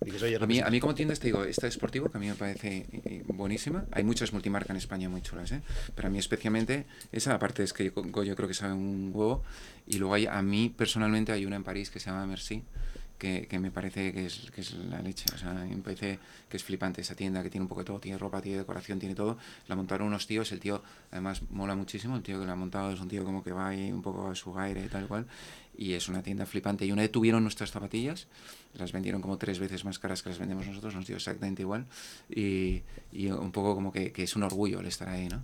Dices, 0.00 0.22
Oye, 0.22 0.36
a, 0.36 0.46
mí, 0.46 0.60
a 0.60 0.70
mí 0.70 0.80
como 0.80 0.94
tienda 0.94 1.14
te 1.14 1.26
digo, 1.26 1.44
esta 1.44 1.66
Esportivo, 1.66 2.10
que 2.10 2.16
a 2.16 2.20
mí 2.20 2.26
me 2.26 2.34
parece 2.34 2.86
buenísima. 3.26 3.84
Hay 3.92 4.04
muchas 4.04 4.32
multimarcas 4.32 4.70
en 4.70 4.76
España 4.76 5.08
muy 5.08 5.22
chulas, 5.22 5.52
¿eh? 5.52 5.62
Pero 5.94 6.08
a 6.08 6.10
mí 6.10 6.18
especialmente 6.18 6.86
esa, 7.12 7.34
aparte 7.34 7.62
es 7.62 7.72
que 7.72 7.92
yo, 7.94 8.22
yo 8.24 8.36
creo 8.36 8.48
que 8.48 8.54
sabe 8.54 8.74
un 8.74 9.10
huevo. 9.12 9.42
Y 9.86 9.98
luego 9.98 10.14
hay, 10.14 10.26
a 10.26 10.42
mí 10.42 10.72
personalmente 10.76 11.32
hay 11.32 11.44
una 11.46 11.56
en 11.56 11.64
París 11.64 11.90
que 11.90 12.00
se 12.00 12.10
llama 12.10 12.26
Merci 12.26 12.62
que, 13.22 13.58
me 13.60 13.70
parece 13.70 14.12
que 14.12 14.26
es, 14.26 14.50
que 14.52 14.62
es 14.62 14.74
la 14.74 15.00
leche. 15.00 15.26
O 15.32 15.38
sea, 15.38 15.52
me 15.52 15.76
parece 15.76 16.18
que 16.48 16.56
es 16.56 16.64
flipante 16.64 17.00
esa 17.00 17.14
tienda, 17.14 17.42
que 17.42 17.50
tiene 17.50 17.62
un 17.62 17.68
poco 17.68 17.82
de 17.82 17.84
todo, 17.84 18.00
tiene 18.00 18.18
ropa, 18.18 18.40
tiene 18.40 18.58
decoración, 18.58 18.98
tiene 18.98 19.14
todo. 19.14 19.38
La 19.68 19.76
montaron 19.76 20.08
unos 20.08 20.26
tíos, 20.26 20.50
el 20.50 20.58
tío 20.58 20.82
además 21.12 21.42
mola 21.50 21.76
muchísimo, 21.76 22.16
el 22.16 22.22
tío 22.22 22.40
que 22.40 22.46
la 22.46 22.52
ha 22.52 22.56
montado 22.56 22.90
es 22.90 23.00
un 23.00 23.08
tío 23.08 23.24
como 23.24 23.44
que 23.44 23.52
va 23.52 23.68
ahí 23.68 23.92
un 23.92 24.02
poco 24.02 24.28
a 24.28 24.34
su 24.34 24.58
aire 24.58 24.84
y 24.84 24.88
tal 24.88 25.06
cual. 25.06 25.26
Y 25.76 25.94
es 25.94 26.08
una 26.08 26.22
tienda 26.22 26.46
flipante. 26.46 26.84
Y 26.84 26.92
una 26.92 27.02
vez 27.02 27.10
tuvieron 27.10 27.42
nuestras 27.42 27.70
zapatillas, 27.70 28.28
las 28.74 28.92
vendieron 28.92 29.20
como 29.20 29.38
tres 29.38 29.58
veces 29.58 29.84
más 29.84 29.98
caras 29.98 30.22
que 30.22 30.30
las 30.30 30.38
vendemos 30.38 30.66
nosotros, 30.66 30.94
nos 30.94 31.06
dio 31.06 31.16
exactamente 31.16 31.62
igual. 31.62 31.86
Y, 32.28 32.82
y 33.10 33.30
un 33.30 33.52
poco 33.52 33.74
como 33.74 33.92
que, 33.92 34.12
que, 34.12 34.22
es 34.22 34.36
un 34.36 34.42
orgullo 34.42 34.80
el 34.80 34.86
estar 34.86 35.08
ahí, 35.08 35.28
¿no? 35.28 35.42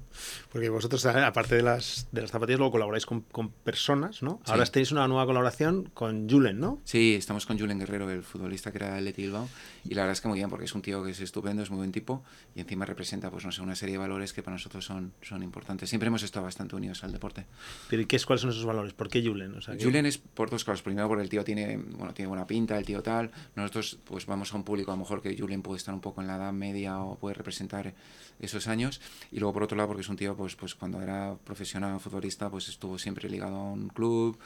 Porque 0.51 0.69
vosotros, 0.69 1.05
aparte 1.07 1.57
de 1.57 1.63
las, 1.63 2.09
de 2.13 2.23
las 2.23 2.31
zapatillas, 2.31 2.59
luego 2.59 2.73
colaboráis 2.73 3.07
con, 3.07 3.23
con 3.23 3.51
personas, 3.51 4.23
¿no? 4.23 4.41
Sí. 4.45 4.53
Ahora 4.53 4.65
tenéis 4.67 4.93
una 4.93 5.07
nueva 5.09 5.27
colaboración 5.27 5.91
con 5.95 6.29
Julen, 6.29 6.59
¿no? 6.59 6.81
Sí, 6.85 7.15
estamos 7.15 7.47
con 7.47 7.59
Julen 7.59 7.79
Guerrero, 7.79 8.11
el 8.11 8.23
futbolista 8.23 8.71
que 8.71 8.79
era 8.79 9.01
Leti 9.01 9.23
Bilbao. 9.23 9.49
Y 9.85 9.95
la 9.95 10.03
verdad 10.03 10.13
es 10.13 10.21
que 10.21 10.29
muy 10.29 10.39
bien, 10.39 10.49
porque 10.51 10.65
es 10.65 10.75
un 10.75 10.83
tío 10.83 11.03
que 11.05 11.11
es 11.11 11.21
estupendo, 11.21 11.63
es 11.63 11.71
muy 11.71 11.79
buen 11.79 11.93
tipo 11.93 12.23
y 12.55 12.61
encima 12.61 12.85
representa, 12.85 13.31
pues 13.31 13.45
no 13.45 13.53
sé, 13.53 13.63
una 13.63 13.75
serie 13.75 13.95
de 13.95 13.99
valores 13.99 14.33
que 14.33 14.43
para 14.43 14.55
nosotros 14.55 14.85
son, 14.85 15.13
son 15.23 15.43
importantes. 15.43 15.89
Siempre 15.89 16.09
hemos 16.09 16.23
estado 16.23 16.45
bastante 16.45 16.77
unidos 16.77 17.05
al 17.05 17.13
deporte. 17.13 17.47
¿Pero 17.89 18.07
qué 18.07 18.17
es, 18.17 18.27
cuáles 18.27 18.41
son 18.41 18.51
esos 18.51 18.65
valores? 18.65 18.93
¿Por 18.95 19.09
qué 19.09 19.23
Julen? 19.23 19.55
O 19.55 19.61
sea, 19.61 19.77
Julen 19.81 20.07
es 20.07 20.18
por 20.35 20.51
dos 20.51 20.65
cosas. 20.65 20.83
Primero, 20.83 21.09
porque 21.09 21.23
el 21.23 21.29
tío 21.29 21.45
tiene, 21.45 21.77
bueno, 21.77 22.15
tiene 22.15 22.29
buena 22.29 22.47
pinta, 22.47 22.77
el 22.79 22.85
tío 22.85 23.03
tal. 23.03 23.31
Nosotros, 23.55 23.99
pues 24.05 24.27
vamos 24.27 24.53
a 24.53 24.57
un 24.57 24.65
público, 24.65 24.91
a 24.91 24.95
lo 24.95 25.01
mejor 25.01 25.23
que 25.23 25.37
Julen 25.37 25.63
puede 25.63 25.79
estar 25.79 25.95
un 25.95 26.01
poco 26.01 26.21
en 26.21 26.27
la 26.27 26.37
edad 26.37 26.53
media 26.53 27.01
o 27.01 27.17
puede 27.17 27.35
representar 27.35 27.95
esos 28.41 28.69
años. 28.69 29.01
Y 29.33 29.41
luego, 29.41 29.53
por 29.53 29.63
otro 29.65 29.77
lado, 29.77 29.89
porque 29.89 30.03
es 30.03 30.09
un 30.09 30.17
tío, 30.17 30.37
pues, 30.37 30.57
pues 30.57 30.75
cuando 30.75 31.03
era 31.03 31.37
profesional 31.45 31.99
futbolista, 32.01 32.51
pues 32.51 32.69
estuvo 32.69 32.99
siempre 32.99 33.29
ligado 33.29 33.57
a 33.57 33.73
un 33.73 33.89
club. 33.89 34.39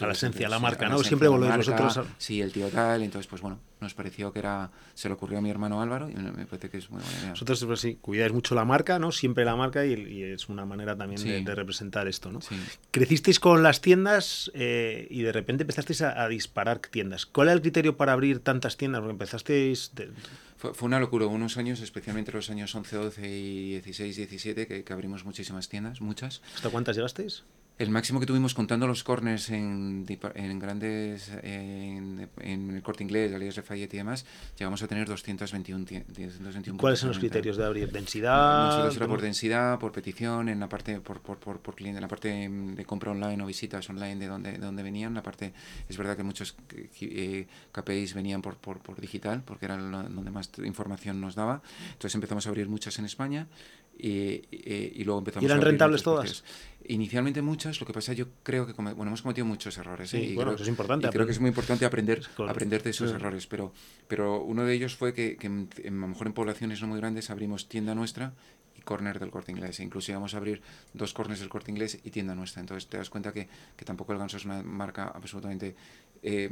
A 0.00 0.06
la 0.06 0.12
esencia, 0.12 0.46
a 0.46 0.50
la 0.50 0.58
marca, 0.58 0.88
¿no? 0.88 0.98
Siempre 1.00 1.28
volvéis 1.28 1.56
vosotros. 1.56 1.98
A... 1.98 2.04
Sí, 2.18 2.40
el 2.40 2.52
tío 2.52 2.68
tal. 2.68 3.02
Entonces, 3.02 3.26
pues 3.26 3.42
bueno, 3.42 3.58
nos 3.84 3.94
pareció 3.94 4.32
que 4.32 4.40
era. 4.40 4.70
Se 4.94 5.08
le 5.08 5.14
ocurrió 5.14 5.38
a 5.38 5.40
mi 5.40 5.50
hermano 5.50 5.80
Álvaro 5.80 6.10
y 6.10 6.14
me 6.14 6.46
parece 6.46 6.68
que 6.68 6.78
es 6.78 6.90
muy 6.90 7.00
buena 7.00 7.18
idea. 7.20 7.30
Vosotros, 7.30 7.64
pues 7.64 7.80
sí, 7.80 7.98
cuidáis 8.00 8.32
mucho 8.32 8.54
la 8.54 8.64
marca, 8.64 8.98
¿no? 8.98 9.12
Siempre 9.12 9.44
la 9.44 9.54
marca 9.54 9.86
y, 9.86 9.92
y 9.92 10.22
es 10.24 10.48
una 10.48 10.64
manera 10.64 10.96
también 10.96 11.20
Sí. 11.20 11.28
de, 11.28 11.42
de, 11.42 11.54
representar 11.54 12.08
esto, 12.08 12.32
¿no? 12.32 12.40
Sí. 12.40 12.56
Crecisteis 12.90 13.38
con 13.38 13.62
las 13.62 13.80
tiendas 13.80 14.50
eh, 14.54 15.06
y 15.10 15.22
de 15.22 15.32
repente 15.32 15.62
empezasteis 15.62 16.02
a, 16.02 16.20
a, 16.22 16.28
disparar 16.28 16.80
tiendas. 16.80 17.26
¿Cuál 17.26 17.48
era 17.48 17.54
el 17.54 17.60
criterio 17.60 17.96
para 17.96 18.12
abrir 18.12 18.40
tantas 18.40 18.76
tiendas? 18.76 19.00
Porque 19.00 19.12
empezasteis. 19.12 19.92
De... 19.94 20.10
Fue, 20.56 20.74
fue, 20.74 20.86
una 20.86 20.98
locura, 20.98 21.26
unos 21.26 21.56
años, 21.56 21.80
especialmente 21.80 22.32
los 22.32 22.50
años 22.50 22.74
11, 22.74 22.96
12 22.96 23.28
y 23.28 23.70
16, 23.74 24.16
17, 24.16 24.66
que, 24.66 24.84
que 24.84 24.92
abrimos 24.92 25.24
muchísimas 25.24 25.68
tiendas, 25.68 26.00
muchas. 26.00 26.42
¿Hasta 26.56 26.70
cuántas 26.70 26.96
llegasteis? 26.96 27.44
El 27.76 27.90
máximo 27.90 28.20
que 28.20 28.26
tuvimos 28.26 28.54
contando 28.54 28.86
los 28.86 29.02
corners 29.02 29.50
en, 29.50 30.06
en 30.36 30.58
grandes, 30.60 31.28
en, 31.42 32.28
en, 32.38 32.70
el 32.70 32.82
corte 32.84 33.02
inglés, 33.02 33.34
Alias 33.34 33.56
Lafayette 33.56 33.94
y 33.94 33.96
demás, 33.96 34.24
llegamos 34.56 34.80
a 34.84 34.86
tener 34.86 35.08
221. 35.08 35.84
221 35.84 36.78
¿Cuáles 36.78 37.00
son 37.00 37.08
los 37.08 37.18
criterios 37.18 37.56
de 37.56 37.64
abrir? 37.64 37.90
¿Densidad? 37.90 38.66
Nosotros 38.66 38.96
era 38.96 39.08
por 39.08 39.20
densidad, 39.20 39.78
por 39.80 39.90
petición, 39.90 40.48
en 40.48 40.60
la 40.60 40.68
parte 40.68 41.00
por, 41.00 41.20
por, 41.20 41.38
por, 41.38 41.58
por, 41.58 41.74
cliente, 41.74 41.98
en 41.98 42.02
la 42.02 42.08
parte 42.08 42.48
de 42.48 42.84
compra 42.84 43.10
online 43.10 43.42
o 43.42 43.46
visitas 43.46 43.90
online 43.90 44.20
de 44.20 44.26
donde, 44.28 44.52
de 44.52 44.58
donde 44.58 44.84
venían. 44.84 45.12
La 45.12 45.24
parte, 45.24 45.52
es 45.88 45.96
verdad 45.96 46.16
que 46.16 46.22
muchos 46.22 46.54
eh, 47.00 47.48
KPIs 47.72 48.14
venían 48.14 48.40
por, 48.40 48.54
por, 48.56 48.78
por 48.78 49.00
digital, 49.00 49.42
porque 49.44 49.64
era 49.64 49.76
donde 49.76 50.30
más 50.30 50.48
información 50.64 51.20
nos 51.20 51.34
daba. 51.34 51.60
Entonces 51.86 52.14
empezamos 52.14 52.46
a 52.46 52.50
abrir 52.50 52.68
muchas 52.68 53.00
en 53.00 53.06
España 53.06 53.48
y, 53.96 54.42
y, 54.50 55.04
luego 55.04 55.20
empezamos 55.20 55.42
¿Y 55.42 55.46
eran 55.46 55.60
rentables 55.60 56.02
todas? 56.02 56.44
Inicialmente 56.86 57.40
muchas, 57.40 57.80
lo 57.80 57.86
que 57.86 57.92
pasa 57.92 58.12
yo 58.12 58.26
creo 58.42 58.66
que 58.66 58.72
bueno, 58.74 59.06
hemos 59.06 59.22
cometido 59.22 59.46
muchos 59.46 59.78
errores. 59.78 60.12
¿eh? 60.14 60.20
y 60.20 60.34
bueno, 60.34 60.50
creo, 60.50 60.54
eso 60.56 60.64
es 60.64 60.68
importante. 60.68 61.06
Y 61.06 61.10
creo 61.10 61.24
que 61.24 61.32
es 61.32 61.40
muy 61.40 61.48
importante 61.48 61.84
aprender, 61.84 62.22
aprender 62.48 62.82
de 62.82 62.90
esos 62.90 63.12
errores, 63.12 63.46
pero, 63.46 63.72
pero 64.08 64.42
uno 64.42 64.64
de 64.64 64.74
ellos 64.74 64.94
fue 64.94 65.14
que, 65.14 65.36
que 65.36 65.46
en, 65.46 65.68
a 65.86 65.90
lo 65.90 66.08
mejor 66.08 66.26
en 66.26 66.32
poblaciones 66.34 66.80
no 66.82 66.88
muy 66.88 66.98
grandes 66.98 67.30
abrimos 67.30 67.68
tienda 67.68 67.94
nuestra 67.94 68.34
y 68.76 68.82
corner 68.82 69.18
del 69.18 69.30
corte 69.30 69.52
inglés. 69.52 69.80
E 69.80 69.84
incluso 69.84 70.10
íbamos 70.10 70.34
a 70.34 70.38
abrir 70.38 70.60
dos 70.92 71.14
corners 71.14 71.40
del 71.40 71.48
corte 71.48 71.70
inglés 71.70 71.98
y 72.02 72.10
tienda 72.10 72.34
nuestra. 72.34 72.60
Entonces 72.60 72.88
te 72.88 72.98
das 72.98 73.08
cuenta 73.08 73.32
que, 73.32 73.48
que 73.76 73.84
tampoco 73.84 74.12
el 74.12 74.18
ganso 74.18 74.36
es 74.36 74.44
una 74.44 74.62
marca 74.62 75.04
absolutamente 75.14 75.76
eh, 76.26 76.48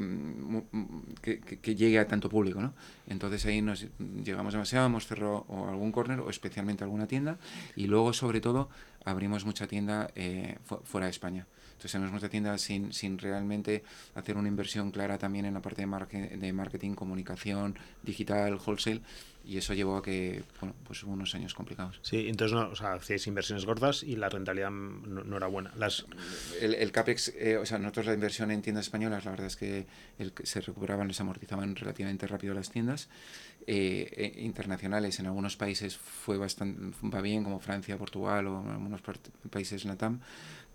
que, 1.23 1.41
que, 1.41 1.75
llegue 1.75 1.99
a 1.99 2.07
tanto 2.07 2.29
público. 2.29 2.61
¿no? 2.61 2.75
Entonces 3.09 3.45
ahí 3.47 3.63
nos 3.63 3.87
llegamos 4.23 4.53
demasiado, 4.53 4.87
hemos 4.87 5.07
cerrado 5.07 5.47
o 5.49 5.69
algún 5.69 5.93
corner 5.93 6.21
o 6.21 6.29
especialmente 6.29 6.85
alguna 6.85 7.07
tienda 7.07 7.39
y 7.75 7.87
luego 7.87 8.13
sobre 8.13 8.41
todo 8.43 8.69
abrimos 9.05 9.47
mucha 9.47 9.67
tienda 9.67 10.11
eh, 10.15 10.59
fuera 10.85 11.07
de 11.07 11.11
España. 11.11 11.47
Entonces 11.83 11.99
tenemos 11.99 12.13
mucha 12.13 12.29
tienda 12.29 12.57
sin, 12.59 12.93
sin 12.93 13.19
realmente 13.19 13.83
hacer 14.15 14.37
una 14.37 14.47
inversión 14.47 14.93
clara 14.93 15.19
también 15.19 15.47
en 15.47 15.55
la 15.55 15.61
parte 15.61 15.83
de, 15.83 15.87
marketing, 15.87 16.39
de 16.39 16.53
marketing, 16.53 16.95
comunicación, 16.95 17.77
digital, 18.05 18.61
wholesale 18.65 19.03
y 19.45 19.57
eso 19.57 19.75
llevó 19.75 19.97
a 19.97 20.03
que, 20.03 20.45
bueno, 20.61 20.77
pues 20.85 21.03
hubo 21.03 21.13
unos 21.13 21.35
años 21.35 21.55
complicados. 21.55 21.99
Sí, 22.03 22.29
entonces, 22.29 22.55
no, 22.55 22.69
o 22.69 22.77
sea, 22.77 22.93
hacíais 22.93 23.27
inversiones 23.27 23.65
gordas 23.65 24.05
y 24.05 24.15
la 24.15 24.29
rentabilidad 24.29 24.71
no, 24.71 25.37
era 25.37 25.49
buena. 25.49 25.73
Las... 25.77 26.07
El, 26.61 26.75
el 26.75 26.93
CAPEX, 26.93 27.33
eh, 27.37 27.57
o 27.57 27.67
sea, 27.67 27.79
nosotros 27.79 28.07
la 28.07 28.15
inversión 28.15 28.53
en 28.53 28.63
tiendas 28.63 28.87
españolas, 28.87 29.25
la 29.25 29.33
verdad 29.33 29.49
es 29.49 29.57
que 29.57 29.87
el, 30.21 30.33
se 30.45 30.61
recuperaban, 30.61 31.13
se 31.13 31.23
amortizaban 31.23 31.75
relativamente 31.75 32.29
rápido 32.29 32.55
las 32.55 32.71
tiendas. 32.71 33.09
Eh, 33.67 34.11
eh, 34.17 34.41
internacionales 34.43 35.21
en 35.21 35.27
algunos 35.27 35.57
países 35.57 35.97
fue 35.97 36.37
bastante, 36.37 36.97
va 37.09 37.21
bien, 37.21 37.45
como 37.45 37.61
Francia, 37.61 37.97
Portugal 37.97 38.47
o 38.49 38.59
algunos 38.59 39.01
países 39.51 39.85
LATAM, 39.85 40.21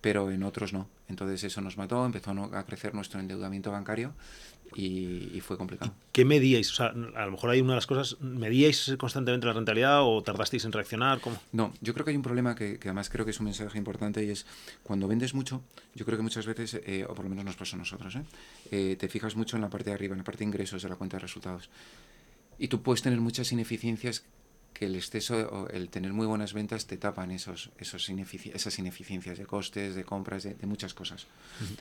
pero 0.01 0.31
en 0.31 0.43
otros 0.43 0.73
no. 0.73 0.87
Entonces 1.07 1.43
eso 1.43 1.61
nos 1.61 1.77
mató, 1.77 2.05
empezó 2.05 2.31
a 2.31 2.65
crecer 2.65 2.93
nuestro 2.93 3.19
endeudamiento 3.19 3.71
bancario 3.71 4.13
y, 4.75 5.39
fue 5.41 5.57
complicado. 5.57 5.93
¿Qué 6.11 6.25
medíais? 6.25 6.71
O 6.71 6.75
sea, 6.75 6.87
a 6.87 7.25
lo 7.25 7.31
mejor 7.31 7.51
hay 7.51 7.61
una 7.61 7.73
de 7.73 7.77
las 7.77 7.87
cosas, 7.87 8.19
¿medíais 8.19 8.95
constantemente 8.97 9.47
la 9.47 9.53
rentabilidad 9.53 10.03
o 10.03 10.21
tardasteis 10.21 10.65
en 10.65 10.73
reaccionar? 10.73 11.19
¿Cómo? 11.21 11.37
No, 11.53 11.73
yo 11.81 11.93
creo 11.93 12.03
que 12.03 12.11
hay 12.11 12.17
un 12.17 12.23
problema 12.23 12.55
que, 12.55 12.77
que, 12.77 12.89
además 12.89 13.09
creo 13.09 13.23
que 13.23 13.31
es 13.31 13.39
un 13.39 13.45
mensaje 13.45 13.77
importante 13.77 14.23
y 14.23 14.29
es 14.29 14.45
cuando 14.83 15.07
vendes 15.07 15.33
mucho, 15.33 15.63
yo 15.95 16.05
creo 16.05 16.17
que 16.17 16.23
muchas 16.23 16.45
veces, 16.45 16.81
eh, 16.85 17.05
o 17.07 17.13
por 17.13 17.23
lo 17.23 17.29
menos 17.29 17.45
nos 17.45 17.55
pasa 17.55 17.75
a 17.75 17.79
nosotros, 17.79 18.15
¿eh? 18.15 18.23
Eh, 18.71 18.97
te 18.99 19.07
fijas 19.07 19.35
mucho 19.35 19.55
en 19.55 19.61
la 19.61 19.69
parte 19.69 19.89
de 19.89 19.93
arriba, 19.93 20.13
en 20.13 20.19
la 20.19 20.23
parte 20.23 20.39
de 20.39 20.45
ingresos 20.45 20.83
de 20.83 20.89
la 20.89 20.95
cuenta 20.95 21.17
de 21.17 21.21
resultados. 21.21 21.69
Y 22.59 22.67
tú 22.67 22.81
puedes 22.81 23.01
tener 23.01 23.21
muchas 23.21 23.51
ineficiencias 23.51 24.25
que 24.73 24.85
el 24.85 24.95
exceso 24.95 25.35
o 25.35 25.67
el 25.69 25.89
tener 25.89 26.13
muy 26.13 26.27
buenas 26.27 26.53
ventas 26.53 26.85
te 26.85 26.97
tapan 26.97 27.31
esos, 27.31 27.71
esos 27.79 28.09
esas 28.09 28.79
ineficiencias 28.79 29.37
de 29.39 29.45
costes, 29.45 29.95
de 29.95 30.03
compras, 30.03 30.43
de, 30.43 30.55
muchas 30.67 30.93
cosas. 30.93 31.25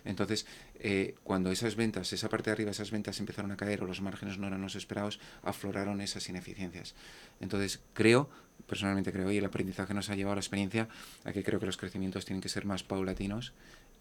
Entonces, 0.04 0.46
eh, 0.80 1.14
cuando 1.22 1.50
esas 1.50 1.76
ventas, 1.76 2.12
esa 2.14 2.30
parte 2.30 2.50
de 2.50 2.52
arriba, 2.52 2.70
esas 2.70 2.90
ventas 2.90 3.20
empezaron 3.20 3.52
a 3.52 3.56
caer 3.56 3.82
o 3.82 3.86
los 3.86 4.00
márgenes 4.00 4.38
no 4.38 4.46
eran 4.46 4.62
los 4.62 4.76
esperados, 4.76 5.20
afloraron 5.42 6.00
esas 6.00 6.26
ineficiencias. 6.30 6.94
Entonces, 7.40 7.80
creo, 7.92 8.30
personalmente 8.66 9.12
creo, 9.12 9.30
y 9.30 9.36
el 9.36 9.44
aprendizaje 9.44 9.92
nos 9.92 10.08
ha 10.08 10.14
llevado 10.14 10.32
a 10.32 10.36
la 10.36 10.40
experiencia, 10.40 10.88
a 11.24 11.32
que 11.32 11.42
creo 11.42 11.60
que 11.60 11.66
los 11.66 11.76
crecimientos 11.76 12.24
tienen 12.24 12.40
que 12.40 12.48
ser 12.48 12.64
más 12.64 12.82
paulatinos 12.82 13.52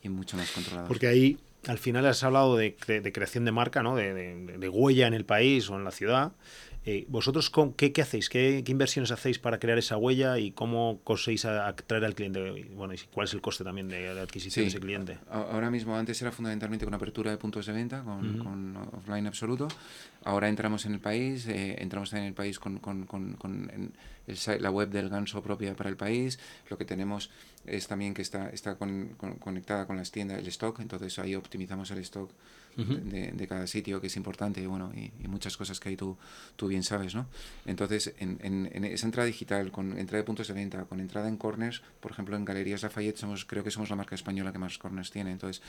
y 0.04 0.10
mucho 0.10 0.38
más 0.38 0.52
controlados. 0.52 0.88
Porque 0.88 1.08
ahí, 1.08 1.38
al 1.68 1.78
final, 1.78 2.06
has 2.06 2.24
hablado 2.24 2.58
de, 2.58 2.76
de, 2.88 3.12
creación 3.12 3.46
de 3.46 3.52
marca, 3.52 3.84
¿no? 3.84 3.96
De, 3.96 4.14
de, 4.14 4.70
huella 4.70 5.08
en 5.08 5.14
el 5.14 5.26
país 5.26 5.70
o 5.70 5.76
en 5.76 5.84
la 5.84 5.92
ciudad. 5.92 6.34
Eh, 6.88 7.06
¿Vosotros 7.08 7.50
con, 7.50 7.74
qué, 7.74 7.92
qué 7.92 8.04
hacéis? 8.04 8.30
¿Qué, 8.30 8.62
¿Qué, 8.64 8.72
inversiones 8.72 9.10
hacéis 9.10 9.40
para 9.40 9.58
crear 9.58 9.78
esa 9.80 9.98
huella 9.98 10.38
y 10.38 10.52
cómo 10.52 11.00
conseguís 11.04 11.46
atraer 11.46 12.06
al 12.06 12.14
cliente? 12.14 12.68
Bueno, 12.76 12.94
y 12.94 12.98
cuál 13.12 13.26
es 13.26 13.34
el 13.34 13.42
coste 13.42 13.64
también 13.64 13.90
de, 13.90 14.10
adquisición 14.20 14.66
de 14.66 14.70
ese 14.70 14.80
cliente? 14.80 15.18
Ahora 15.30 15.72
mismo, 15.72 15.98
antes 15.98 16.22
era 16.22 16.32
fundamentalmente 16.32 16.86
con 16.86 16.94
apertura 16.94 17.32
de 17.32 17.38
puntos 17.38 17.66
de 17.66 17.74
venta, 17.74 18.04
con, 18.04 18.38
con 18.38 18.78
offline 18.94 19.26
absoluto. 19.26 19.68
Ahora 20.24 20.48
entramos 20.48 20.86
en 20.86 20.94
el 20.94 21.00
país, 21.00 21.48
eh, 21.48 21.76
entramos 21.80 22.14
en 22.14 22.24
el 22.24 22.34
país 22.34 22.60
con, 22.60 22.78
con, 22.78 23.06
con, 23.06 23.34
con 23.34 23.92
el, 24.28 24.62
la 24.62 24.72
web 24.72 24.90
del 24.90 25.10
Ganso 25.10 25.42
propia 25.42 25.76
para 25.76 25.90
el 25.90 25.98
país. 25.98 26.40
Lo 26.70 26.78
que 26.78 26.86
tenemos 26.86 27.30
es 27.66 27.88
también 27.88 28.14
que 28.14 28.22
está, 28.22 28.50
está 28.50 28.78
conectada 28.78 29.88
con 29.88 29.98
las 29.98 30.12
tiendas, 30.12 30.40
el 30.40 30.48
stock, 30.48 30.80
entonces 30.80 31.18
ahí 31.20 31.36
optimizamos 31.36 31.92
el 31.92 32.00
stock 32.00 32.32
de, 32.76 33.32
de, 33.32 33.48
cada 33.48 33.68
sitio, 33.68 34.02
que 34.02 34.08
es 34.08 34.16
importante, 34.18 34.62
y, 34.62 34.66
bueno, 34.66 34.92
y, 34.94 35.12
y, 35.24 35.28
muchas 35.28 35.56
cosas 35.56 35.80
que 35.80 35.90
ahí 35.90 35.96
tú, 35.96 36.18
tú 36.56 36.68
bien 36.68 36.84
sabes, 36.84 37.16
¿no? 37.16 37.28
Entonces, 37.66 38.14
en, 38.20 38.40
en, 38.42 38.70
en, 38.74 38.84
esa 38.84 39.06
entrada 39.06 39.26
digital, 39.26 39.72
con 39.72 39.98
entrada 39.98 40.22
de 40.22 40.26
puntos 40.26 40.48
de 40.48 40.54
venta, 40.54 40.84
con 40.86 41.00
entrada 41.00 41.28
en 41.28 41.38
corners, 41.38 41.82
por 42.00 42.12
ejemplo, 42.12 42.36
en 42.36 42.44
Galerías 42.44 42.84
Lafayette, 42.84 43.18
somos, 43.18 43.46
creo 43.46 43.64
que 43.64 43.72
somos 43.72 43.90
la 43.90 43.96
marca 43.96 44.16
española 44.16 44.52
que 44.52 44.60
más 44.60 44.78
corners 44.78 45.12
tiene, 45.12 45.32
entonces, 45.32 45.62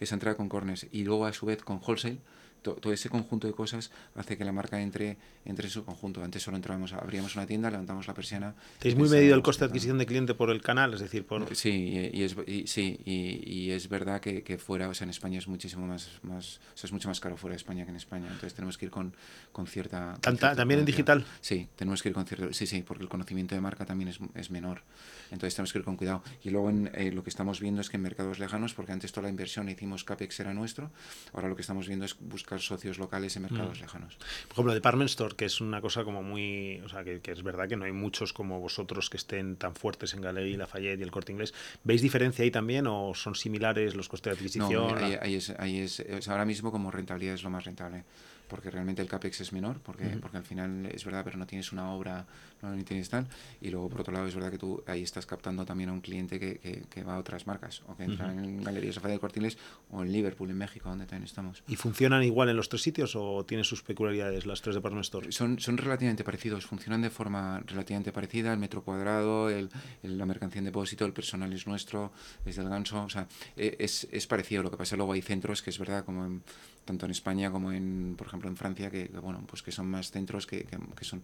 esa 0.00 0.14
entrada 0.14 0.36
con 0.36 0.48
corners, 0.48 0.86
y 0.90 1.04
luego 1.04 1.26
a 1.26 1.32
su 1.32 1.46
vez 1.46 1.62
con 1.62 1.80
wholesale, 1.86 2.18
todo 2.62 2.92
ese 2.92 3.08
conjunto 3.08 3.46
de 3.46 3.52
cosas 3.52 3.90
hace 4.14 4.36
que 4.36 4.44
la 4.44 4.52
marca 4.52 4.80
entre, 4.80 5.16
entre 5.44 5.66
en 5.66 5.70
su 5.70 5.84
conjunto. 5.84 6.22
Antes 6.22 6.42
solo 6.42 6.56
entrábamos, 6.56 6.92
abríamos 6.92 7.34
una 7.36 7.46
tienda, 7.46 7.70
levantamos 7.70 8.06
la 8.06 8.14
persiana. 8.14 8.54
¿Tenéis 8.78 8.98
muy 8.98 9.08
medido 9.08 9.34
el 9.34 9.42
coste 9.42 9.64
de 9.64 9.70
adquisición 9.70 9.98
de 9.98 10.06
cliente 10.06 10.34
por 10.34 10.50
el 10.50 10.60
canal? 10.60 10.94
Es 10.94 11.00
decir, 11.00 11.26
por... 11.26 11.54
Sí, 11.54 12.10
y, 12.12 12.22
es, 12.22 12.36
y, 12.46 12.66
sí, 12.66 13.00
y, 13.04 13.42
y, 13.44 13.70
es 13.70 13.88
verdad 13.88 14.20
que, 14.20 14.42
que, 14.42 14.58
fuera, 14.58 14.88
o 14.88 14.94
sea, 14.94 15.04
en 15.04 15.10
España 15.10 15.38
es 15.38 15.48
muchísimo 15.48 15.86
más, 15.86 16.10
más 16.22 16.47
o 16.56 16.76
sea, 16.76 16.88
es 16.88 16.92
mucho 16.92 17.08
más 17.08 17.20
caro 17.20 17.36
fuera 17.36 17.52
de 17.52 17.58
España 17.58 17.84
que 17.84 17.90
en 17.90 17.96
España. 17.96 18.26
Entonces 18.26 18.54
tenemos 18.54 18.78
que 18.78 18.86
ir 18.86 18.90
con, 18.90 19.14
con 19.52 19.66
cierta... 19.66 20.14
Con 20.22 20.36
cierta 20.36 20.56
¿También 20.56 20.80
en 20.80 20.86
digital? 20.86 21.24
Sí, 21.40 21.68
tenemos 21.76 22.02
que 22.02 22.08
ir 22.08 22.14
con 22.14 22.26
cierto... 22.26 22.52
Sí, 22.52 22.66
sí, 22.66 22.82
porque 22.82 23.02
el 23.02 23.08
conocimiento 23.08 23.54
de 23.54 23.60
marca 23.60 23.84
también 23.84 24.08
es, 24.08 24.18
es 24.34 24.50
menor. 24.50 24.82
Entonces 25.30 25.54
tenemos 25.54 25.72
que 25.72 25.78
ir 25.78 25.84
con 25.84 25.96
cuidado. 25.96 26.22
Y 26.42 26.50
luego 26.50 26.70
en, 26.70 26.90
eh, 26.94 27.12
lo 27.12 27.22
que 27.22 27.30
estamos 27.30 27.60
viendo 27.60 27.80
es 27.80 27.90
que 27.90 27.96
en 27.96 28.02
mercados 28.02 28.38
lejanos, 28.38 28.74
porque 28.74 28.92
antes 28.92 29.12
toda 29.12 29.24
la 29.24 29.30
inversión 29.30 29.68
hicimos 29.68 30.04
CAPEX 30.04 30.40
era 30.40 30.54
nuestro, 30.54 30.90
ahora 31.32 31.48
lo 31.48 31.56
que 31.56 31.62
estamos 31.62 31.86
viendo 31.86 32.04
es 32.04 32.16
buscar 32.18 32.60
socios 32.60 32.98
locales 32.98 33.36
en 33.36 33.42
mercados 33.42 33.78
mm. 33.78 33.82
lejanos. 33.82 34.16
Por 34.16 34.52
ejemplo, 34.52 34.74
Department 34.74 35.10
Store, 35.10 35.36
que 35.36 35.44
es 35.44 35.60
una 35.60 35.80
cosa 35.80 36.04
como 36.04 36.22
muy... 36.22 36.80
O 36.84 36.88
sea, 36.88 37.04
que, 37.04 37.20
que, 37.20 37.32
es 37.32 37.42
verdad 37.42 37.68
que 37.68 37.76
no 37.76 37.84
hay 37.84 37.92
muchos 37.92 38.32
como 38.32 38.60
vosotros 38.60 39.10
que 39.10 39.16
estén 39.16 39.56
tan 39.56 39.74
fuertes 39.74 40.14
en 40.14 40.22
Galería, 40.22 40.58
Lafayette 40.58 41.00
y 41.00 41.02
el 41.02 41.10
Corte 41.10 41.32
Inglés. 41.32 41.54
¿Veis 41.84 42.02
diferencia 42.02 42.44
ahí 42.44 42.50
también 42.50 42.86
o 42.86 43.12
son 43.14 43.34
similares 43.34 43.94
los 43.94 44.08
costes 44.08 44.32
de 44.32 44.38
adquisición? 44.38 44.72
No, 44.72 44.94
ahí, 44.96 45.16
ahí, 45.20 45.34
es, 45.34 45.50
ahí 45.58 45.78
es, 45.80 46.00
o 46.00 46.22
sea, 46.22 46.34
ahora 46.38 46.46
mismo 46.46 46.70
como 46.70 46.92
rentabilidad 46.92 47.34
es 47.34 47.42
lo 47.42 47.50
más 47.50 47.64
rentable 47.64 48.04
porque 48.48 48.70
realmente 48.70 49.02
el 49.02 49.08
CAPEX 49.08 49.42
es 49.42 49.52
menor, 49.52 49.80
porque, 49.80 50.04
uh 50.04 50.10
-huh. 50.10 50.20
porque 50.20 50.38
al 50.38 50.44
final 50.44 50.86
es 50.86 51.04
verdad, 51.04 51.22
pero 51.24 51.36
no 51.38 51.46
tienes 51.46 51.70
una 51.72 51.92
obra, 51.92 52.26
no 52.62 52.84
tienes 52.84 53.08
tal. 53.08 53.26
Y 53.60 53.70
luego, 53.70 53.88
por 53.88 54.00
otro 54.00 54.12
lado, 54.12 54.26
es 54.26 54.34
verdad 54.34 54.50
que 54.50 54.58
tú 54.58 54.82
ahí 54.86 55.02
estás 55.02 55.26
captando 55.26 55.64
también 55.64 55.90
a 55.90 55.92
un 55.92 56.00
cliente 56.00 56.40
que, 56.40 56.58
que, 56.58 56.82
que 56.90 57.04
va 57.04 57.14
a 57.14 57.18
otras 57.18 57.46
marcas, 57.46 57.82
o 57.86 57.96
que 57.96 58.04
entra 58.04 58.26
uh 58.26 58.30
-huh. 58.30 58.44
en 58.44 58.64
Galerías 58.64 58.94
Sofía 58.96 59.10
de 59.10 59.18
Cortiles 59.18 59.58
o 59.90 60.02
en 60.02 60.12
Liverpool, 60.12 60.50
en 60.50 60.58
México, 60.58 60.88
donde 60.88 61.06
también 61.06 61.24
estamos. 61.24 61.62
¿Y 61.68 61.76
funcionan 61.76 62.22
igual 62.22 62.48
en 62.48 62.56
los 62.56 62.68
tres 62.68 62.82
sitios 62.82 63.14
o 63.14 63.44
tienen 63.44 63.64
sus 63.64 63.82
peculiaridades 63.82 64.46
las 64.46 64.60
tres 64.62 64.74
department 64.74 65.04
stores? 65.04 65.34
Son, 65.34 65.58
son 65.58 65.76
relativamente 65.76 66.24
parecidos, 66.24 66.66
funcionan 66.66 67.02
de 67.02 67.10
forma 67.10 67.60
relativamente 67.66 68.12
parecida, 68.12 68.52
el 68.52 68.58
metro 68.58 68.82
cuadrado, 68.82 69.50
el, 69.50 69.68
el, 70.02 70.16
la 70.18 70.26
mercancía 70.26 70.60
en 70.60 70.64
depósito, 70.64 71.04
el 71.04 71.12
personal 71.12 71.52
es 71.52 71.66
nuestro, 71.66 72.12
es 72.44 72.56
del 72.56 72.68
ganso, 72.68 73.04
o 73.04 73.10
sea, 73.10 73.26
es, 73.56 74.08
es 74.10 74.26
parecido. 74.26 74.62
Lo 74.62 74.70
que 74.70 74.76
pasa 74.76 74.96
luego 74.96 75.12
hay 75.12 75.22
centros 75.22 75.62
que 75.62 75.70
es 75.70 75.78
verdad, 75.78 76.04
como 76.04 76.24
en, 76.24 76.42
tanto 76.88 77.04
en 77.04 77.12
España 77.12 77.52
como 77.52 77.70
en, 77.70 78.14
por 78.16 78.26
ejemplo, 78.26 78.48
en 78.48 78.56
Francia, 78.56 78.90
que, 78.90 79.08
que 79.08 79.18
bueno, 79.20 79.44
pues 79.46 79.60
que 79.62 79.72
son 79.72 79.86
más 79.86 80.10
centros 80.10 80.46
que, 80.46 80.64
que, 80.64 80.78
que 80.96 81.04
son 81.04 81.20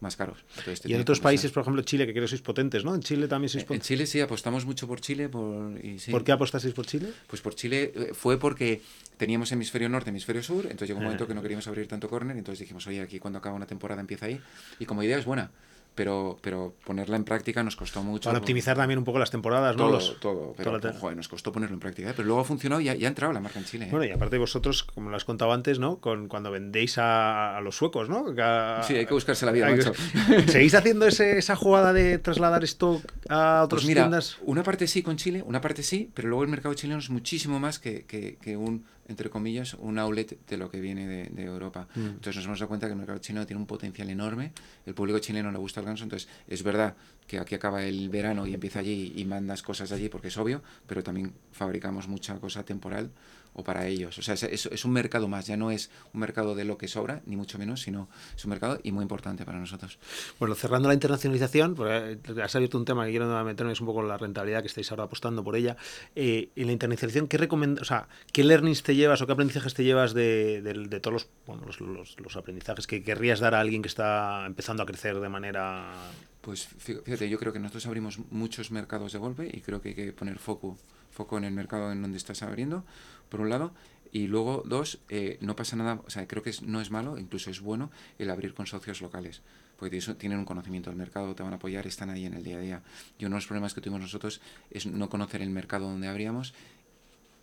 más 0.00 0.14
caros. 0.14 0.44
Entonces, 0.58 0.86
y 0.86 0.94
en 0.94 1.00
otros 1.00 1.18
países, 1.18 1.50
por 1.50 1.62
ejemplo, 1.62 1.82
Chile, 1.82 2.06
que 2.06 2.12
creo 2.12 2.24
que 2.24 2.28
sois 2.28 2.42
potentes, 2.42 2.84
¿no? 2.84 2.94
En 2.94 3.02
Chile 3.02 3.26
también 3.26 3.48
sois 3.48 3.64
potentes. 3.64 3.90
En 3.90 3.96
Chile 3.96 4.06
sí, 4.06 4.20
apostamos 4.20 4.64
mucho 4.64 4.86
por 4.86 5.00
Chile. 5.00 5.28
Por, 5.28 5.74
y 5.84 5.98
sí. 5.98 6.12
¿Por 6.12 6.22
qué 6.22 6.32
apostasteis 6.32 6.74
por 6.74 6.86
Chile? 6.86 7.08
Pues 7.26 7.42
por 7.42 7.54
Chile 7.56 7.92
eh, 7.94 8.10
fue 8.14 8.38
porque 8.38 8.80
teníamos 9.16 9.50
hemisferio 9.50 9.88
norte, 9.88 10.10
hemisferio 10.10 10.42
sur, 10.42 10.64
entonces 10.66 10.88
llegó 10.88 11.00
un 11.00 11.06
momento 11.06 11.26
que 11.26 11.34
no 11.34 11.42
queríamos 11.42 11.66
abrir 11.66 11.88
tanto 11.88 12.08
corner, 12.08 12.36
entonces 12.36 12.60
dijimos, 12.60 12.86
oye, 12.86 13.00
aquí 13.00 13.18
cuando 13.18 13.40
acaba 13.40 13.56
una 13.56 13.66
temporada 13.66 14.00
empieza 14.00 14.26
ahí. 14.26 14.40
Y 14.78 14.84
como 14.86 15.02
idea 15.02 15.18
es 15.18 15.24
buena, 15.24 15.50
pero, 15.98 16.38
pero 16.40 16.76
ponerla 16.86 17.16
en 17.16 17.24
práctica 17.24 17.64
nos 17.64 17.74
costó 17.74 18.04
mucho. 18.04 18.28
Para 18.30 18.38
optimizar 18.38 18.76
también 18.76 18.98
un 18.98 19.04
poco 19.04 19.18
las 19.18 19.32
temporadas, 19.32 19.76
¿no? 19.76 19.82
Todo, 19.86 19.92
Los- 19.94 20.20
todo. 20.20 20.54
Pero, 20.56 20.78
toda 20.78 20.92
la- 20.94 20.98
joder, 21.00 21.16
nos 21.16 21.26
costó 21.26 21.50
ponerlo 21.50 21.74
en 21.74 21.80
práctica. 21.80 22.10
¿eh? 22.10 22.12
Pero 22.14 22.26
luego 22.28 22.40
ha 22.40 22.44
funcionado 22.44 22.80
y 22.80 22.84
ya, 22.84 22.94
ya 22.94 23.08
ha 23.08 23.10
entrado 23.10 23.32
la 23.32 23.40
marca 23.40 23.58
en 23.58 23.64
Chile. 23.64 23.86
¿eh? 23.86 23.88
Bueno, 23.90 24.06
y 24.06 24.10
aparte 24.12 24.38
vosotros, 24.38 24.84
como 24.84 25.10
lo 25.10 25.16
has 25.16 25.24
contado 25.24 25.52
antes, 25.52 25.80
¿no? 25.80 25.98
Con, 25.98 26.28
cuando 26.28 26.52
vendéis 26.52 26.98
a, 26.98 27.56
a 27.56 27.60
los 27.60 27.76
suecos, 27.76 28.08
¿no? 28.08 28.26
A- 28.38 28.82
Sí, 28.86 28.94
hay 28.94 29.06
que 29.06 29.14
buscarse 29.14 29.44
la 29.44 29.50
vida, 29.50 29.66
hay 29.66 29.76
que- 29.78 29.84
macho. 29.86 29.92
¿Seguís 30.52 30.74
haciendo 30.76 31.06
ese- 31.06 31.36
esa 31.38 31.56
jugada 31.56 31.92
de 31.92 32.18
trasladar 32.18 32.62
stock 32.62 33.02
a 33.28 33.62
otras 33.64 33.80
Pues 33.82 33.86
mira, 33.88 34.02
tiendas? 34.02 34.38
una 34.42 34.62
parte 34.62 34.86
sí 34.86 35.02
con 35.02 35.16
Chile, 35.16 35.42
una 35.44 35.60
parte 35.60 35.82
sí, 35.82 36.10
pero 36.14 36.28
luego 36.28 36.44
el 36.44 36.48
mercado 36.48 36.74
chileno 36.74 37.00
es 37.00 37.10
muchísimo 37.10 37.58
más 37.58 37.80
que, 37.80 38.04
que- 38.04 38.36
que 38.40 38.56
un, 38.56 38.84
entre 39.08 39.30
comillas, 39.30 39.74
un 39.80 39.98
outlet 39.98 40.38
de 40.46 40.56
lo 40.58 40.70
que 40.70 40.80
viene 40.80 41.06
de, 41.08 41.24
de 41.30 41.42
Europa. 41.44 41.88
Mm. 41.94 42.00
Entonces 42.20 42.36
nos 42.36 42.44
hemos 42.44 42.58
dado 42.60 42.68
cuenta 42.68 42.86
que 42.86 42.92
el 42.92 42.98
mercado 42.98 43.18
chileno 43.18 43.46
tiene 43.46 43.58
un 43.58 43.66
potencial 43.66 44.08
enorme, 44.10 44.52
el 44.86 44.94
público 44.94 45.18
chileno 45.18 45.50
le 45.50 45.56
gusta 45.58 45.80
entonces 45.90 46.28
es 46.46 46.62
verdad 46.62 46.94
que 47.26 47.38
aquí 47.38 47.54
acaba 47.54 47.84
el 47.84 48.08
verano 48.08 48.46
y 48.46 48.54
empieza 48.54 48.78
allí 48.78 49.12
y 49.16 49.24
mandas 49.24 49.62
cosas 49.62 49.92
allí 49.92 50.08
porque 50.08 50.28
es 50.28 50.36
obvio, 50.38 50.62
pero 50.86 51.02
también 51.02 51.32
fabricamos 51.52 52.08
mucha 52.08 52.38
cosa 52.38 52.64
temporal 52.64 53.10
o 53.54 53.64
para 53.64 53.86
ellos. 53.86 54.18
O 54.18 54.22
sea, 54.22 54.34
es, 54.34 54.42
es- 54.44 54.84
un 54.84 54.92
mercado 54.92 55.28
más, 55.28 55.46
ya 55.46 55.56
no 55.56 55.70
es 55.70 55.90
un 56.14 56.20
mercado 56.20 56.54
de 56.54 56.64
lo 56.64 56.78
que 56.78 56.88
sobra, 56.88 57.20
ni 57.26 57.36
mucho 57.36 57.58
menos, 57.58 57.80
sino 57.82 58.08
es 58.36 58.44
un 58.44 58.50
mercado 58.50 58.78
y 58.82 58.92
muy 58.92 59.02
importante 59.02 59.44
para 59.44 59.58
nosotros. 59.58 59.98
Bueno, 60.38 60.54
cerrando 60.54 60.88
la 60.88 60.94
internacionalización, 60.94 61.74
porque 61.74 62.18
eh, 62.24 62.42
has 62.42 62.54
abierto 62.56 62.78
un 62.78 62.84
tema 62.84 63.04
que 63.04 63.10
quiero 63.10 63.44
meterme, 63.44 63.72
es 63.72 63.80
un 63.80 63.86
poco 63.86 64.02
la 64.02 64.16
rentabilidad 64.16 64.60
que 64.60 64.68
estáis 64.68 64.90
ahora 64.90 65.04
apostando 65.04 65.42
por 65.44 65.56
ella. 65.56 65.76
Eh, 66.14 66.50
en 66.56 66.66
la 66.66 66.72
internacionalización, 66.72 67.28
¿qué 67.28 67.38
recomend 67.38 67.80
o 67.80 67.84
sea, 67.84 68.08
qué 68.32 68.44
learnings 68.44 68.82
te 68.82 68.94
llevas 68.94 69.20
o 69.22 69.26
qué 69.26 69.32
aprendizajes 69.32 69.74
te 69.74 69.84
llevas 69.84 70.14
de, 70.14 70.62
de- 70.62 70.86
de 70.88 71.00
todos 71.00 71.12
los, 71.14 71.28
bueno, 71.46 71.62
los, 71.66 71.80
los- 71.80 72.20
los 72.20 72.36
aprendizajes 72.36 72.86
que 72.86 73.02
querrías 73.02 73.40
dar 73.40 73.54
a 73.54 73.60
alguien 73.60 73.82
que 73.82 73.88
está 73.88 74.44
empezando 74.46 74.82
a 74.82 74.86
crecer 74.86 75.18
de 75.20 75.28
manera... 75.28 75.92
Pues 76.40 76.68
fí- 76.70 77.02
fíjate, 77.02 77.28
yo 77.28 77.38
creo 77.38 77.52
que 77.52 77.58
nosotros 77.58 77.84
abrimos 77.86 78.18
muchos 78.30 78.70
mercados 78.70 79.12
de 79.12 79.18
golpe 79.18 79.50
y 79.52 79.60
creo 79.60 79.80
que 79.82 79.90
hay 79.90 79.94
que 79.94 80.12
poner 80.12 80.38
foco, 80.38 80.78
foco 81.18 81.36
en 81.36 81.42
el 81.44 81.52
mercado 81.52 81.90
en 81.90 82.00
donde 82.00 82.16
estás 82.16 82.42
abriendo, 82.44 82.84
por 83.28 83.40
un 83.40 83.50
lado. 83.50 83.72
Y 84.12 84.26
luego, 84.28 84.62
dos, 84.64 85.00
eh, 85.10 85.36
no 85.42 85.54
pasa 85.56 85.74
nada, 85.76 86.00
o 86.06 86.10
sea, 86.10 86.26
creo 86.28 86.42
que 86.44 86.50
es- 86.50 86.62
no 86.62 86.80
es 86.80 86.90
malo, 86.90 87.18
incluso 87.18 87.50
es 87.50 87.60
bueno 87.60 87.90
el 88.18 88.30
abrir 88.30 88.54
con 88.54 88.66
socios 88.66 89.02
locales, 89.02 89.42
porque 89.78 90.00
tienen 90.16 90.38
un 90.38 90.44
conocimiento 90.46 90.88
del 90.90 90.96
mercado, 90.98 91.34
te 91.34 91.42
van 91.42 91.52
a 91.52 91.56
apoyar, 91.56 91.86
están 91.86 92.08
ahí 92.08 92.24
en 92.24 92.34
el 92.34 92.42
día 92.44 92.56
a 92.56 92.60
día. 92.60 92.82
Y 93.18 93.24
uno 93.26 93.34
de 93.34 93.38
los 93.40 93.46
problemas 93.46 93.74
que 93.74 93.80
tuvimos 93.82 94.00
nosotros 94.00 94.40
es 94.70 94.86
no 94.86 95.08
conocer 95.10 95.42
el 95.42 95.50
mercado 95.50 95.86
donde 95.90 96.06
abríamos 96.08 96.54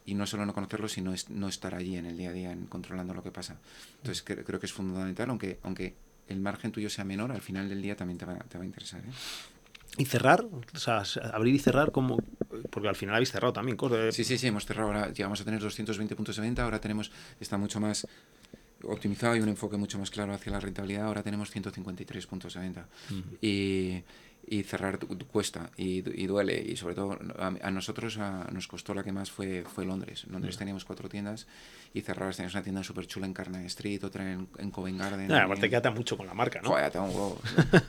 y 0.05 0.13
no 0.15 0.25
solo 0.25 0.45
no 0.45 0.53
conocerlo, 0.53 0.87
sino 0.87 1.13
es- 1.13 1.29
no 1.29 1.47
estar 1.49 1.75
allí 1.75 1.97
en 1.97 2.05
el 2.07 2.17
día 2.17 2.29
a 2.29 2.33
día, 2.33 2.51
en 2.51 2.65
controlando 2.67 3.13
lo 3.13 3.21
que 3.21 3.31
pasa. 3.31 3.57
Entonces 3.97 4.23
cre- 4.25 4.43
creo 4.43 4.59
que 4.59 4.65
es 4.65 4.73
fundamental, 4.73 5.29
aunque, 5.29 5.59
aunque 5.63 5.93
el 6.29 6.39
margen 6.39 6.71
tuyo 6.71 6.89
sea 6.89 7.03
menor, 7.05 7.31
al 7.31 7.41
final 7.41 7.69
del 7.69 7.81
día 7.83 7.95
también 7.95 8.17
te 8.17 8.25
va, 8.25 8.39
te 8.39 8.57
va 8.57 8.63
a 8.63 8.67
interesar. 8.67 9.01
¿eh? 9.01 9.09
Y 9.97 10.05
cerrar, 10.05 10.45
o 10.45 10.77
sea, 10.77 11.03
abrir 11.33 11.55
y 11.55 11.59
cerrar 11.59 11.91
como... 11.91 12.17
Porque 12.69 12.87
al 12.87 12.95
final 12.95 13.15
habéis 13.15 13.31
cerrado 13.31 13.53
también 13.53 13.77
cosas. 13.77 14.13
Sí, 14.13 14.23
sí, 14.23 14.37
sí, 14.37 14.47
hemos 14.47 14.65
cerrado 14.65 14.87
ahora, 14.87 15.11
llegamos 15.11 15.39
a 15.41 15.45
tener 15.45 15.59
220 15.59 16.15
puntos 16.15 16.35
de 16.35 16.41
venta, 16.41 16.63
ahora 16.63 16.79
tenemos, 16.79 17.11
está 17.39 17.57
mucho 17.57 17.79
más 17.79 18.07
optimizado 18.83 19.35
y 19.35 19.39
un 19.39 19.49
enfoque 19.49 19.77
mucho 19.77 19.97
más 19.97 20.11
claro 20.11 20.33
hacia 20.33 20.51
la 20.51 20.59
rentabilidad, 20.59 21.05
ahora 21.05 21.23
tenemos 21.23 21.49
153 21.49 22.27
puntos 22.27 22.53
de 22.53 22.59
venta. 22.59 22.87
y, 23.41 24.03
y 24.47 24.63
cerrar 24.63 24.99
cuesta 25.27 25.71
y, 25.75 26.07
y 26.21 26.27
duele, 26.27 26.61
y 26.61 26.75
sobre 26.75 26.93
todo 26.95 27.17
a, 27.39 27.47
a 27.47 27.71
nosotros 27.71 28.17
a- 28.19 28.47
nos 28.51 28.67
costó 28.67 28.93
la 28.93 29.03
que 29.03 29.11
más 29.11 29.31
fue, 29.31 29.63
fue 29.63 29.85
Londres. 29.85 30.23
En 30.25 30.33
Londres 30.33 30.55
teníamos 30.57 30.85
cuatro 30.85 31.09
tiendas 31.09 31.47
y 31.93 32.01
cerrar, 32.01 32.33
teníamos 32.35 32.53
una 32.53 32.63
tienda 32.63 32.83
súper 32.83 33.07
chula 33.07 33.25
en 33.25 33.33
Carnaby 33.33 33.65
Street, 33.65 34.03
otra 34.03 34.31
en, 34.31 34.47
en 34.59 34.69
Covent 34.71 34.99
Garden. 34.99 35.27
Nah, 35.27 35.45
aparte 35.45 35.65
en- 35.65 35.71
queda 35.71 35.89
mucho 35.91 36.15
con 36.15 36.27
la 36.27 36.33
marca, 36.33 36.61
¿no? 36.61 36.69
Joder, 36.69 36.85
un. 36.85 37.39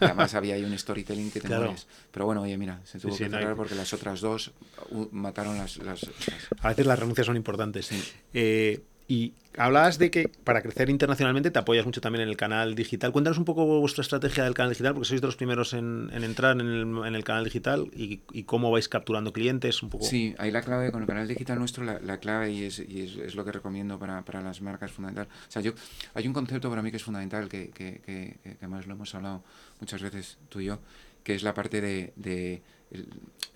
Además 0.00 0.34
había 0.34 0.54
ahí 0.54 0.64
un 0.64 0.76
storytelling 0.78 1.30
que 1.30 1.40
te 1.40 1.46
Claro. 1.48 1.64
Pero 2.10 2.24
bueno, 2.26 2.40
oye, 2.42 2.56
mira, 2.56 2.80
se 2.84 2.98
tuvo 2.98 3.12
sí, 3.12 3.24
que 3.24 3.28
no 3.28 3.36
hay- 3.36 3.42
cerrar 3.42 3.56
porque 3.56 3.74
las 3.74 3.92
otras 3.92 4.20
dos 4.20 4.52
uh, 4.90 5.06
mataron 5.12 5.58
las... 5.58 5.76
las- 5.78 6.02
las- 6.04 6.48
A 6.60 6.68
veces 6.68 6.86
las 6.86 6.98
renuncias 6.98 7.26
son 7.26 7.36
importantes. 7.36 7.86
Sí. 7.86 8.02
Eh, 8.32 8.80
y 9.08 9.34
hablabas 9.56 9.98
de 9.98 10.10
que 10.10 10.28
para 10.28 10.62
crecer 10.62 10.90
internacionalmente 10.90 11.50
te 11.50 11.58
apoyas 11.58 11.86
mucho 11.86 12.00
también 12.00 12.22
en 12.22 12.28
el 12.28 12.36
canal 12.36 12.74
digital. 12.74 13.12
Cuéntanos 13.12 13.38
un 13.38 13.44
poco 13.44 13.64
vuestra 13.80 14.02
estrategia 14.02 14.44
del 14.44 14.54
canal 14.54 14.70
digital, 14.70 14.94
porque 14.94 15.08
sois 15.08 15.20
de 15.20 15.26
los 15.26 15.36
primeros 15.36 15.72
en, 15.72 16.10
en 16.12 16.24
entrar 16.24 16.60
en 16.60 16.66
el, 16.66 17.06
en 17.06 17.14
el 17.14 17.24
canal 17.24 17.44
digital 17.44 17.88
y, 17.94 18.18
cómo 18.44 18.70
vais 18.70 18.88
capturando 18.88 19.32
clientes 19.32 19.82
un 19.82 19.90
poco. 19.90 20.04
Sí, 20.04 20.34
ahí 20.38 20.50
la 20.50 20.62
clave 20.62 20.92
con 20.92 21.02
el 21.02 21.08
canal 21.08 21.26
digital 21.26 21.58
nuestro, 21.58 21.84
la, 21.84 21.98
la 22.00 22.18
clave 22.18 22.50
y, 22.52 22.64
es, 22.64 22.78
y 22.78 23.02
es, 23.02 23.16
es 23.16 23.34
lo 23.34 23.44
que 23.44 23.52
recomiendo 23.52 23.98
para, 23.98 24.22
para 24.22 24.42
las 24.42 24.60
marcas 24.60 24.92
fundamental. 24.92 25.28
O 25.48 25.50
sea, 25.50 25.62
yo, 25.62 25.72
hay 26.14 26.26
un 26.26 26.32
concepto 26.32 26.68
para 26.68 26.82
mí 26.82 26.90
que 26.90 26.98
es 26.98 27.04
fundamental, 27.04 27.48
que, 27.48 27.70
que, 27.70 28.00
que, 28.04 28.36
que 28.42 28.56
además 28.58 28.86
lo 28.86 28.94
hemos 28.94 29.14
hablado 29.14 29.42
muchas 29.80 30.02
veces 30.02 30.38
tú 30.48 30.60
y 30.60 30.66
yo, 30.66 30.78
que 31.22 31.34
es 31.34 31.42
la 31.42 31.54
parte 31.54 31.80
de 31.80 32.62
el- 32.90 33.06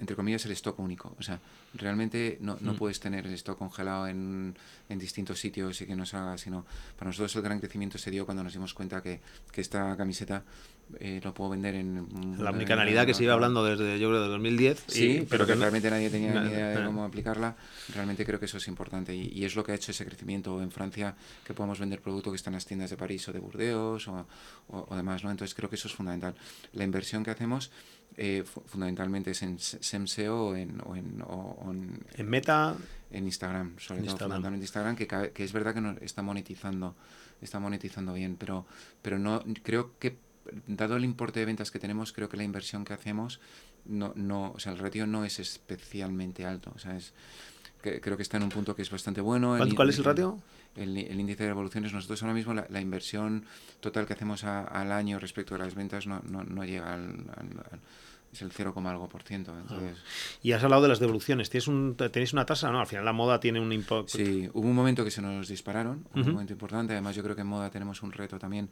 entre 0.01 0.17
comillas, 0.17 0.45
el 0.47 0.53
stock 0.53 0.79
único. 0.79 1.15
O 1.19 1.23
sea, 1.23 1.39
realmente 1.75 2.39
no, 2.41 2.57
no 2.61 2.73
Mm. 2.73 2.77
puedes 2.77 3.01
tener 3.01 3.27
el 3.27 3.35
stock 3.35 3.59
congelado 3.59 4.07
en, 4.09 4.57
en 4.89 4.99
distintos 4.99 5.39
sitios 5.39 5.81
y 5.83 5.87
que 5.87 5.95
no 5.95 6.07
salga, 6.07 6.37
sino 6.39 6.65
para 6.97 7.11
nosotros 7.11 7.35
el 7.37 7.43
gran 7.43 7.61
crecimiento 7.61 7.99
se 7.99 8.11
dio 8.11 8.25
cuando 8.25 8.43
nos 8.43 8.53
dimos 8.53 8.73
cuenta 8.75 9.03
que, 9.03 9.21
que 9.53 9.61
esta 9.61 9.97
camiseta 9.97 10.43
eh, 10.99 11.21
lo 11.23 11.33
puedo 11.33 11.51
vender 11.51 11.77
en... 11.77 12.35
La 12.43 12.51
omnicanalidad 12.51 13.07
que 13.07 13.15
se 13.15 13.23
iba 13.23 13.33
hablando 13.35 13.63
desde, 13.65 14.01
yo 14.01 14.09
creo, 14.09 14.23
de 14.23 14.29
2010. 14.29 14.85
y- 14.89 14.93
Sí, 14.93 15.27
pero 15.31 15.47
que 15.47 15.55
no- 15.55 15.61
realmente 15.61 15.89
nadie 15.89 16.11
tenía 16.11 16.41
ni 16.43 16.51
idea 16.51 16.71
de 16.71 16.85
cómo 16.85 17.05
aplicarla. 17.05 17.55
Realmente 17.95 18.27
creo 18.27 18.41
que 18.41 18.47
eso 18.47 18.57
es 18.57 18.67
importante 18.67 19.15
y, 19.15 19.29
y 19.33 19.45
es 19.45 19.55
lo 19.55 19.63
que 19.63 19.71
ha 19.71 19.75
hecho 19.77 19.93
ese 19.93 20.05
crecimiento 20.05 20.61
en 20.61 20.73
Francia, 20.73 21.15
que 21.45 21.55
podemos 21.55 21.79
vender 21.79 22.01
producto 22.01 22.31
que 22.31 22.37
está 22.37 22.51
en 22.51 22.55
las 22.55 22.67
tiendas 22.67 22.91
de 22.91 22.97
París 22.97 23.29
o 23.29 23.33
de 23.33 23.39
Burdeos 23.39 24.09
o, 24.09 24.27
o- 24.69 24.87
o 24.91 24.97
demás, 24.97 25.23
¿no? 25.23 25.31
Entonces 25.31 25.55
creo 25.55 25.71
que 25.71 25.77
eso 25.77 25.87
es 25.87 25.95
fundamental. 25.95 26.35
La 26.73 26.83
inversión 26.83 27.23
que 27.23 27.31
hacemos 27.31 27.71
eh, 28.23 28.45
fu- 28.45 28.61
fundamentalmente 28.67 29.31
es 29.31 29.41
en 29.43 29.59
SEMSEO 29.59 30.55
en, 30.55 30.79
o 30.85 30.95
en, 30.95 31.23
o- 31.27 31.71
en, 31.71 31.99
En 32.17 32.29
Meta, 32.29 32.77
en 33.11 33.25
Instagram, 33.25 33.79
sobre 33.79 34.01
En 34.01 34.05
todo 34.05 34.13
Instagram. 34.13 34.19
fundamentalmente 34.43 34.65
Instagram, 34.65 34.97
que, 34.97 35.33
que 35.33 35.45
es 35.45 35.53
verdad 35.55 35.73
que 35.73 35.81
no 35.81 35.97
está 36.03 36.21
monetizando, 36.21 36.95
está 37.41 37.59
monetizando 37.61 38.13
bien, 38.13 38.37
pero, 38.37 38.67
pero 39.01 39.19
no 39.19 39.43
creo 39.63 39.99
que 39.99 40.19
dado 40.67 40.97
el 40.97 41.05
importe 41.05 41.41
de 41.41 41.47
ventas 41.47 41.71
que 41.71 41.79
tenemos, 41.79 42.13
creo 42.13 42.29
que 42.29 42.37
la 42.37 42.45
inversión 42.45 42.85
que 42.85 42.93
hacemos 42.93 43.41
no, 43.87 44.13
no, 44.17 44.53
o 44.53 44.59
sea, 44.61 44.73
el 44.73 44.79
ratio 44.79 45.07
no 45.07 45.25
es 45.25 45.39
especialmente 45.39 46.45
alto, 46.45 46.73
o 46.75 46.79
sea, 46.79 46.97
es- 46.99 47.15
que- 47.83 47.99
creo 48.03 48.19
que 48.19 48.23
está 48.23 48.37
en 48.37 48.43
un 48.43 48.51
punto 48.51 48.77
que 48.77 48.83
es 48.83 48.91
bastante 48.91 49.23
bueno. 49.23 49.57
¿cuál, 49.75 49.89
es 49.89 49.97
el 49.99 50.05
ratio? 50.05 50.39
el, 50.77 50.99
el 50.99 51.19
índice 51.19 51.45
de 51.45 51.49
revoluciones, 51.49 51.93
nosotros 51.95 52.23
ahora 52.23 52.35
mismo 52.35 52.53
la, 52.53 52.67
la 52.69 52.81
inversión 52.83 53.45
total 53.81 54.07
que 54.07 54.13
hacemos 54.13 54.45
a- 54.45 54.65
al 54.65 54.93
año 54.93 55.19
respecto 55.19 55.55
de 55.55 55.61
las 55.65 55.75
ventas 55.75 56.07
no, 56.07 56.21
no, 56.29 56.45
no 56.45 56.63
llega 56.67 56.93
al, 56.93 57.03
al- 57.37 57.65
al- 57.73 57.81
es 58.33 58.43
el 58.43 58.53
0, 58.53 58.75
algo 58.87 59.09
por 59.09 59.23
ciento. 59.23 59.57
Entonces, 59.59 59.99
Y 60.43 60.53
has 60.53 60.63
hablado 60.63 60.83
de 60.83 60.89
las 60.89 61.01
devoluciones. 61.01 61.51
¿Tienes 61.51 61.69
un, 61.69 61.97
¿Tenéis 61.97 62.33
una 62.33 62.47
tasa? 62.47 62.71
No, 62.71 62.81
al 62.81 62.87
final 62.87 63.05
la 63.05 63.13
moda 63.13 63.41
tiene 63.41 63.61
un 63.61 63.73
impacto. 63.73 64.09
Sí, 64.09 64.49
hubo 64.53 64.69
un 64.69 64.75
momento 64.75 65.05
que 65.05 65.11
se 65.11 65.21
nos 65.21 65.49
dispararon, 65.49 66.07
un 66.15 66.33
momento 66.33 66.53
importante. 66.53 66.93
Además, 66.93 67.17
yo 67.17 67.23
creo 67.23 67.35
que 67.35 67.43
en 67.43 67.49
moda 67.49 67.71
tenemos 67.71 68.03
un 68.03 68.13
reto 68.13 68.39
también 68.39 68.71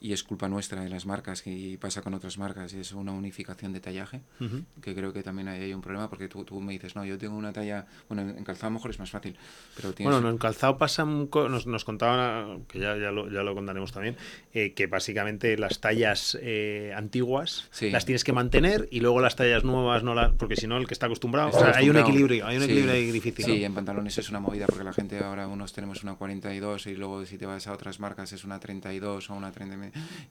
y 0.00 0.12
es 0.12 0.22
culpa 0.22 0.48
nuestra 0.48 0.82
de 0.82 0.88
las 0.88 1.04
marcas 1.06 1.42
y 1.46 1.76
pasa 1.76 2.00
con 2.02 2.14
otras 2.14 2.38
marcas 2.38 2.72
y 2.72 2.80
es 2.80 2.92
una 2.92 3.12
unificación 3.12 3.72
de 3.72 3.80
tallaje, 3.80 4.22
Ujú. 4.40 4.62
que 4.80 4.94
creo 4.94 5.12
que 5.12 5.22
también 5.22 5.48
ahí 5.48 5.60
hay 5.62 5.74
un 5.74 5.82
problema 5.82 6.08
porque 6.08 6.26
tú, 6.28 6.44
tú 6.44 6.60
me 6.60 6.72
dices, 6.72 6.96
no, 6.96 7.04
yo 7.04 7.18
tengo 7.18 7.36
una 7.36 7.52
talla, 7.52 7.86
bueno, 8.08 8.22
en 8.22 8.42
calzado 8.44 8.68
a 8.68 8.70
lo 8.70 8.74
mejor 8.74 8.90
es 8.92 8.98
más 8.98 9.10
fácil, 9.10 9.36
pero 9.76 9.92
tienes... 9.92 10.10
Bueno, 10.12 10.26
no, 10.26 10.30
en 10.32 10.38
calzado 10.38 10.78
pasa 10.78 11.04
un 11.04 11.26
co- 11.26 11.48
nos, 11.48 11.66
nos 11.66 11.84
contaban, 11.84 12.64
que 12.64 12.78
ya, 12.78 12.96
ya, 12.96 13.10
lo, 13.10 13.28
ya 13.30 13.42
lo 13.42 13.54
contaremos 13.54 13.92
también, 13.92 14.16
eh, 14.54 14.72
que 14.72 14.86
básicamente 14.86 15.56
las 15.58 15.80
tallas 15.80 16.38
eh, 16.40 16.92
antiguas 16.96 17.68
Sí. 17.70 17.90
las 17.90 18.04
tienes 18.06 18.24
que 18.24 18.32
mantener 18.32 18.88
y 18.90 19.00
luego 19.00 19.20
las 19.20 19.36
tallas 19.36 19.64
nuevas 19.64 20.02
no 20.02 20.14
las, 20.14 20.32
porque 20.32 20.56
si 20.56 20.66
no 20.66 20.76
el 20.78 20.86
que 20.86 20.94
está 20.94 21.06
acostumbrado, 21.06 21.48
Está 21.50 21.60
o 21.60 21.64
sea, 21.64 21.76
hay 21.76 21.88
un 21.90 21.96
acostumbrado. 21.96 22.08
equilibrio, 22.08 22.46
hay 22.46 22.56
un 22.56 22.62
Sí, 22.62 22.70
equilibrio 22.70 22.94
ahí 22.94 23.10
difícil. 23.12 23.44
Sí, 23.44 23.60
¿no? 23.60 23.66
en 23.66 23.74
pantalones 23.74 24.16
es 24.18 24.30
una 24.30 24.40
movida 24.40 24.66
porque 24.66 24.84
la 24.84 24.92
gente 24.92 25.18
ahora 25.18 25.46
unos 25.46 25.72
tenemos 25.72 26.02
una 26.02 26.14
42 26.14 26.86
y 26.86 26.96
luego 26.96 27.24
si 27.26 27.36
te 27.38 27.46
vas 27.46 27.66
a 27.66 27.72
otras 27.72 28.00
marcas 28.00 28.32
es 28.32 28.44
una 28.44 28.58
32 28.60 29.30
o 29.30 29.34
una 29.34 29.52
30 29.52 29.76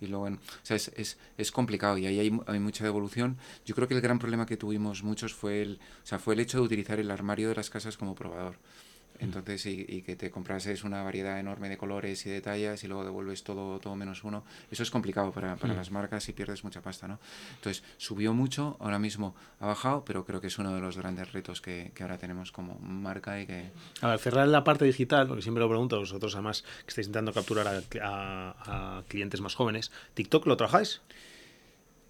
y 0.02 0.08
luego 0.08 0.28
es, 0.70 0.92
es, 0.96 1.18
es 1.38 1.52
complicado 1.52 1.98
y 1.98 2.06
ahí 2.06 2.20
hay, 2.20 2.40
hay 2.48 2.60
mucha 2.60 2.84
devolución. 2.84 3.38
Yo 3.66 3.76
creo 3.76 3.88
que 3.88 3.94
el 3.94 4.02
gran 4.02 4.20
problema 4.20 4.46
que 4.46 4.58
tuvimos 4.58 5.04
muchos 5.04 5.34
fue 5.34 5.62
el, 5.62 5.80
o 6.04 6.08
sea, 6.08 6.20
fue 6.20 6.34
el 6.34 6.40
hecho 6.40 6.58
de 6.60 6.64
utilizar 6.64 7.00
el 7.00 7.12
armario 7.12 7.50
de 7.50 7.56
las 7.56 7.70
casas 7.70 7.98
como 7.98 8.16
probador. 8.16 8.58
Entonces, 9.20 9.66
y, 9.66 9.86
y 9.88 10.02
que 10.02 10.16
te 10.16 10.32
comprases 10.32 10.84
una 10.84 11.04
variedad 11.04 11.40
enorme 11.40 11.68
de 11.70 11.78
colores 11.78 12.26
y 12.26 12.30
de 12.30 12.42
tallas 12.42 12.84
y 12.84 12.88
luego 12.88 13.04
devuelves 13.04 13.44
todo, 13.44 13.80
todo 13.80 13.96
menos 13.96 14.24
uno. 14.24 14.44
Eso 14.72 14.84
es 14.84 14.92
complicado 14.92 15.32
para, 15.32 15.56
para 15.58 15.74
Mm. 15.74 15.78
las 15.78 15.92
marcas 15.92 16.28
y 16.30 16.34
pierdes 16.34 16.64
mucha 16.64 16.82
pasta, 16.82 17.08
¿no? 17.08 17.20
Entonces, 17.56 17.84
subió 17.98 18.34
mucho, 18.34 18.78
ahora 18.80 18.98
mismo 18.98 19.36
ha 19.60 19.68
bajado, 19.68 20.06
pero 20.06 20.26
creo 20.26 20.40
que 20.42 20.48
es 20.48 20.58
uno 20.58 20.74
de 20.74 20.80
los 20.82 20.98
grandes 20.98 21.32
retos 21.34 21.62
que, 21.62 21.92
que 21.94 22.04
ahora 22.04 22.18
tenemos 22.18 22.52
como 22.52 22.80
marca 22.80 23.42
y 23.42 23.46
que... 23.46 23.70
A 24.02 24.08
ver, 24.08 24.20
cerrar 24.20 24.48
la 24.48 24.64
parte 24.64 24.86
digital, 24.86 25.28
porque 25.28 25.42
siempre 25.42 25.62
lo 25.62 25.70
pregunto, 25.70 26.00
vosotros 26.00 26.34
además 26.36 26.64
que 26.86 26.88
estáis 26.90 27.08
intentando 27.08 27.34
capturar 27.34 27.68
a, 27.68 27.82
a- 28.02 28.98
a 29.00 29.04
clientes 29.08 29.42
más 29.42 29.54
jóvenes, 29.56 29.92
¿TikTok 30.14 30.46
lo 30.48 30.56
trabajáis? 30.58 31.02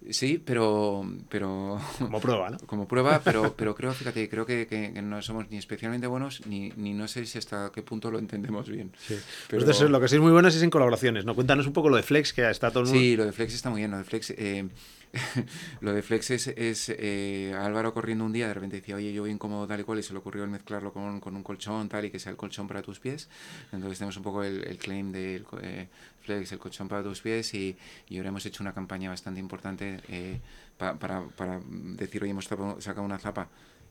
Sí, 0.08 0.42
pero, 0.44 1.04
pero... 1.28 1.78
Como 1.98 2.20
prueba, 2.20 2.50
¿no? 2.50 2.58
Como 2.66 2.88
prueba, 2.88 3.20
pero, 3.22 3.54
pero 3.56 3.74
creo, 3.74 3.92
fíjate, 3.92 4.28
creo 4.28 4.46
que, 4.46 4.66
que, 4.66 4.90
no 5.02 5.20
somos 5.20 5.50
ni 5.50 5.58
especialmente 5.58 6.06
buenos, 6.06 6.46
ni, 6.46 6.72
ni, 6.76 6.94
no 6.94 7.06
sé 7.06 7.26
si 7.26 7.38
hasta 7.38 7.70
qué 7.72 7.82
punto 7.82 8.10
lo 8.10 8.18
entendemos 8.18 8.68
bien. 8.68 8.92
Sí. 8.98 9.18
Pero... 9.48 9.62
Entonces, 9.62 9.90
lo 9.90 10.00
que 10.00 10.08
sí 10.08 10.16
es 10.16 10.20
muy 10.22 10.32
bueno 10.32 10.48
es 10.48 10.62
en 10.62 10.70
colaboraciones, 10.70 11.24
¿no? 11.24 11.34
Cuéntanos 11.34 11.66
un 11.66 11.72
poco 11.72 11.90
lo 11.90 11.96
de 11.96 12.02
Flex, 12.02 12.32
que 12.32 12.48
está 12.48 12.70
todo 12.70 12.84
el 12.84 12.86
mundo... 12.86 13.00
Sí, 13.00 13.16
lo 13.16 13.26
de 13.26 13.32
Flex 13.32 13.54
está 13.54 13.70
muy 13.70 13.80
bien, 13.80 13.90
lo 13.90 13.98
de 13.98 14.04
Flex... 14.04 14.30
Eh, 14.30 14.68
lo 15.80 15.92
de 15.92 16.02
Flex 16.02 16.30
es, 16.30 16.46
es 16.48 16.88
eh, 16.88 17.54
Álvaro 17.58 17.92
corriendo 17.92 18.24
un 18.24 18.32
día, 18.32 18.46
de 18.48 18.54
repente 18.54 18.76
decía, 18.76 18.96
oye, 18.96 19.12
yo 19.12 19.22
voy 19.22 19.30
incómodo 19.30 19.66
tal 19.66 19.80
y 19.80 19.84
cual, 19.84 19.98
y 19.98 20.02
se 20.02 20.12
le 20.12 20.18
ocurrió 20.20 20.44
el 20.44 20.50
mezclarlo 20.50 20.92
con, 20.92 21.20
con, 21.20 21.34
un 21.34 21.42
colchón 21.42 21.88
tal 21.88 22.04
y 22.04 22.10
que 22.10 22.18
sea 22.18 22.30
el 22.30 22.36
colchón 22.36 22.68
para 22.68 22.82
tus 22.82 23.00
pies. 23.00 23.28
Entonces 23.72 23.98
tenemos 23.98 24.16
un 24.16 24.22
poco 24.22 24.44
el, 24.44 24.64
el 24.64 24.78
claim 24.78 25.10
del 25.10 25.46
eh, 25.62 25.88
Flex, 26.22 26.52
el 26.52 26.58
colchón 26.58 26.88
para 26.88 27.02
tus 27.02 27.20
pies, 27.20 27.52
y, 27.54 27.76
y, 28.08 28.18
ahora 28.18 28.28
hemos 28.28 28.46
hecho 28.46 28.62
una 28.62 28.72
campaña 28.72 29.10
bastante 29.10 29.40
importante 29.40 30.00
eh, 30.08 30.40
pa, 30.78 30.98
para, 30.98 31.22
para 31.28 31.60
decir, 31.66 32.22
oye, 32.22 32.30
hemos 32.30 32.44
sacado 32.46 33.02
una 33.02 33.18
zapa 33.18 33.48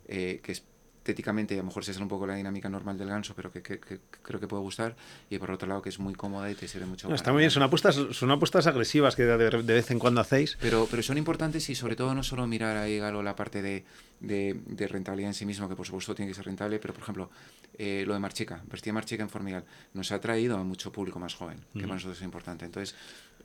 eh, 0.08 0.40
que 0.42 0.54
es 0.54 0.64
estéticamente 1.10 1.56
a 1.56 1.58
lo 1.58 1.64
mejor 1.64 1.84
se 1.84 1.94
sale 1.94 2.04
un 2.04 2.10
poco 2.10 2.28
la 2.28 2.36
dinámica 2.36 2.70
normal 2.70 2.98
del 2.98 3.10
ganso, 3.10 3.34
pero 3.36 3.52
que, 3.52 3.62
que, 3.62 3.80
que, 3.80 4.00
creo 4.22 4.40
que 4.40 4.48
puede 4.48 4.62
gustar. 4.62 4.96
Y 5.30 5.40
por 5.40 5.50
otro 5.52 5.68
lado, 5.68 5.82
que 5.82 5.90
es 5.90 6.00
muy 6.00 6.14
cómoda 6.14 6.50
y 6.52 6.56
te 6.56 6.68
sirve 6.68 6.86
mucho. 6.86 7.10
No, 7.10 7.16
está 7.16 7.32
muy 7.32 7.40
bien, 7.40 7.52
son 7.52 7.64
apuestas, 7.64 7.96
son 8.12 8.32
apuestas 8.32 8.68
agresivas 8.68 9.16
que 9.16 9.24
de, 9.24 9.38
de, 9.38 9.74
vez 9.74 9.90
en 9.92 10.00
cuando 10.00 10.22
hacéis. 10.22 10.58
Pero, 10.62 10.88
pero 10.90 11.02
son 11.02 11.18
importantes 11.18 11.70
y 11.70 11.76
sobre 11.76 11.96
todo 11.96 12.14
no 12.14 12.24
solo 12.24 12.46
mirar 12.46 12.78
ahí, 12.78 13.00
Galo, 13.00 13.24
la 13.24 13.36
parte 13.36 13.62
de, 13.62 13.86
de, 14.20 14.60
de, 14.66 14.88
rentabilidad 14.88 15.32
en 15.32 15.34
sí 15.34 15.46
mismo, 15.46 15.68
que 15.68 15.76
por 15.76 15.86
supuesto 15.86 16.14
tiene 16.14 16.30
que 16.30 16.36
ser 16.36 16.46
rentable, 16.46 16.80
pero 16.80 16.94
por 16.94 17.04
ejemplo, 17.04 17.30
eh, 17.78 18.04
lo 18.06 18.14
de 18.14 18.20
Marchica, 18.20 18.62
Vestía 18.70 18.94
Marchica 18.94 19.24
en 19.24 19.30
Formigal, 19.30 19.66
nos 19.94 20.12
ha 20.12 20.22
traído 20.22 20.58
a 20.58 20.64
mucho 20.64 20.92
público 20.92 21.20
más 21.20 21.34
joven, 21.34 21.58
que 21.58 21.64
uh 21.64 21.82
-huh. 21.82 21.82
para 21.84 21.94
nosotros 21.96 22.18
es 22.18 22.24
importante. 22.24 22.66
Entonces, 22.66 22.96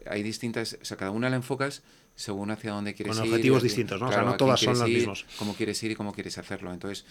hay 0.06 0.22
distintas, 0.22 0.76
o 0.80 0.84
sea, 0.84 0.96
cada 0.96 1.10
una 1.10 1.30
la 1.30 1.36
enfocas 1.36 1.82
según 2.16 2.50
hacia 2.50 2.72
dónde 2.72 2.94
quieres 2.94 3.16
ir. 3.16 3.22
Con 3.22 3.28
objetivos 3.30 3.62
distintos, 3.62 4.00
¿no? 4.00 4.06
Claro, 4.06 4.22
o 4.22 4.24
sea, 4.24 4.30
no 4.32 4.36
todas 4.36 4.60
son 4.60 4.78
los 4.78 4.88
ir, 4.88 4.98
mismos. 4.98 5.26
Cómo 5.38 5.54
quieres 5.54 5.82
ir 5.82 5.90
y 5.90 5.94
cómo 5.94 6.12
quieres 6.12 6.38
hacerlo. 6.38 6.72
Entonces, 6.72 7.04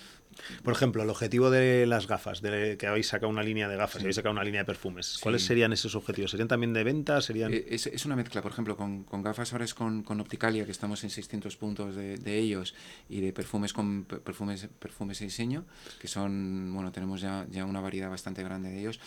por 0.63 0.74
ejemplo, 0.74 1.04
el 1.04 1.10
objetivo 1.10 1.50
de 1.50 1.86
las 1.86 2.08
gafas, 2.08 2.42
de 2.42 2.78
que 2.78 2.88
habéis 2.88 3.08
sacado 3.08 3.30
una 3.30 3.44
línea 3.44 3.68
de 3.68 3.76
gafas, 3.76 3.98
sí. 3.98 4.06
habéis 4.06 4.16
sacado 4.16 4.32
una 4.32 4.44
línea 4.44 4.62
de 4.62 4.66
perfumes. 4.66 5.18
¿Cuáles 5.22 5.44
serían 5.44 5.74
esos 5.74 5.96
objetivos? 5.96 6.32
¿Serían 6.32 6.48
también 6.48 6.74
de 6.74 6.84
venta? 6.84 7.22
¿Serían... 7.22 7.54
Es, 7.54 7.88
es 7.88 8.06
una 8.06 8.16
mezcla, 8.16 8.42
por 8.42 8.52
ejemplo, 8.52 8.78
con, 8.78 9.04
con, 9.04 9.22
gafas 9.22 9.52
ahora 9.52 9.66
es 9.66 9.74
con, 9.74 10.04
con 10.04 10.22
Opticalia, 10.22 10.66
que 10.66 10.72
estamos 10.72 11.04
en 11.04 11.10
600 11.10 11.58
puntos 11.58 11.96
de, 11.96 12.18
de, 12.18 12.39
ellos, 12.39 12.74
y 13.10 13.20
de 13.20 13.34
perfumes 13.34 13.74
con 13.74 14.06
perfumes, 14.06 14.68
perfumes 14.80 15.22
y 15.22 15.26
diseño, 15.26 15.66
que 16.00 16.08
son, 16.08 16.74
bueno, 16.74 16.92
tenemos 16.92 17.22
ya, 17.22 17.46
ya 17.50 17.66
una 17.66 17.82
variedad 17.82 18.10
bastante 18.10 18.44
grande 18.44 18.70
de 18.70 18.80
ellos. 18.80 19.00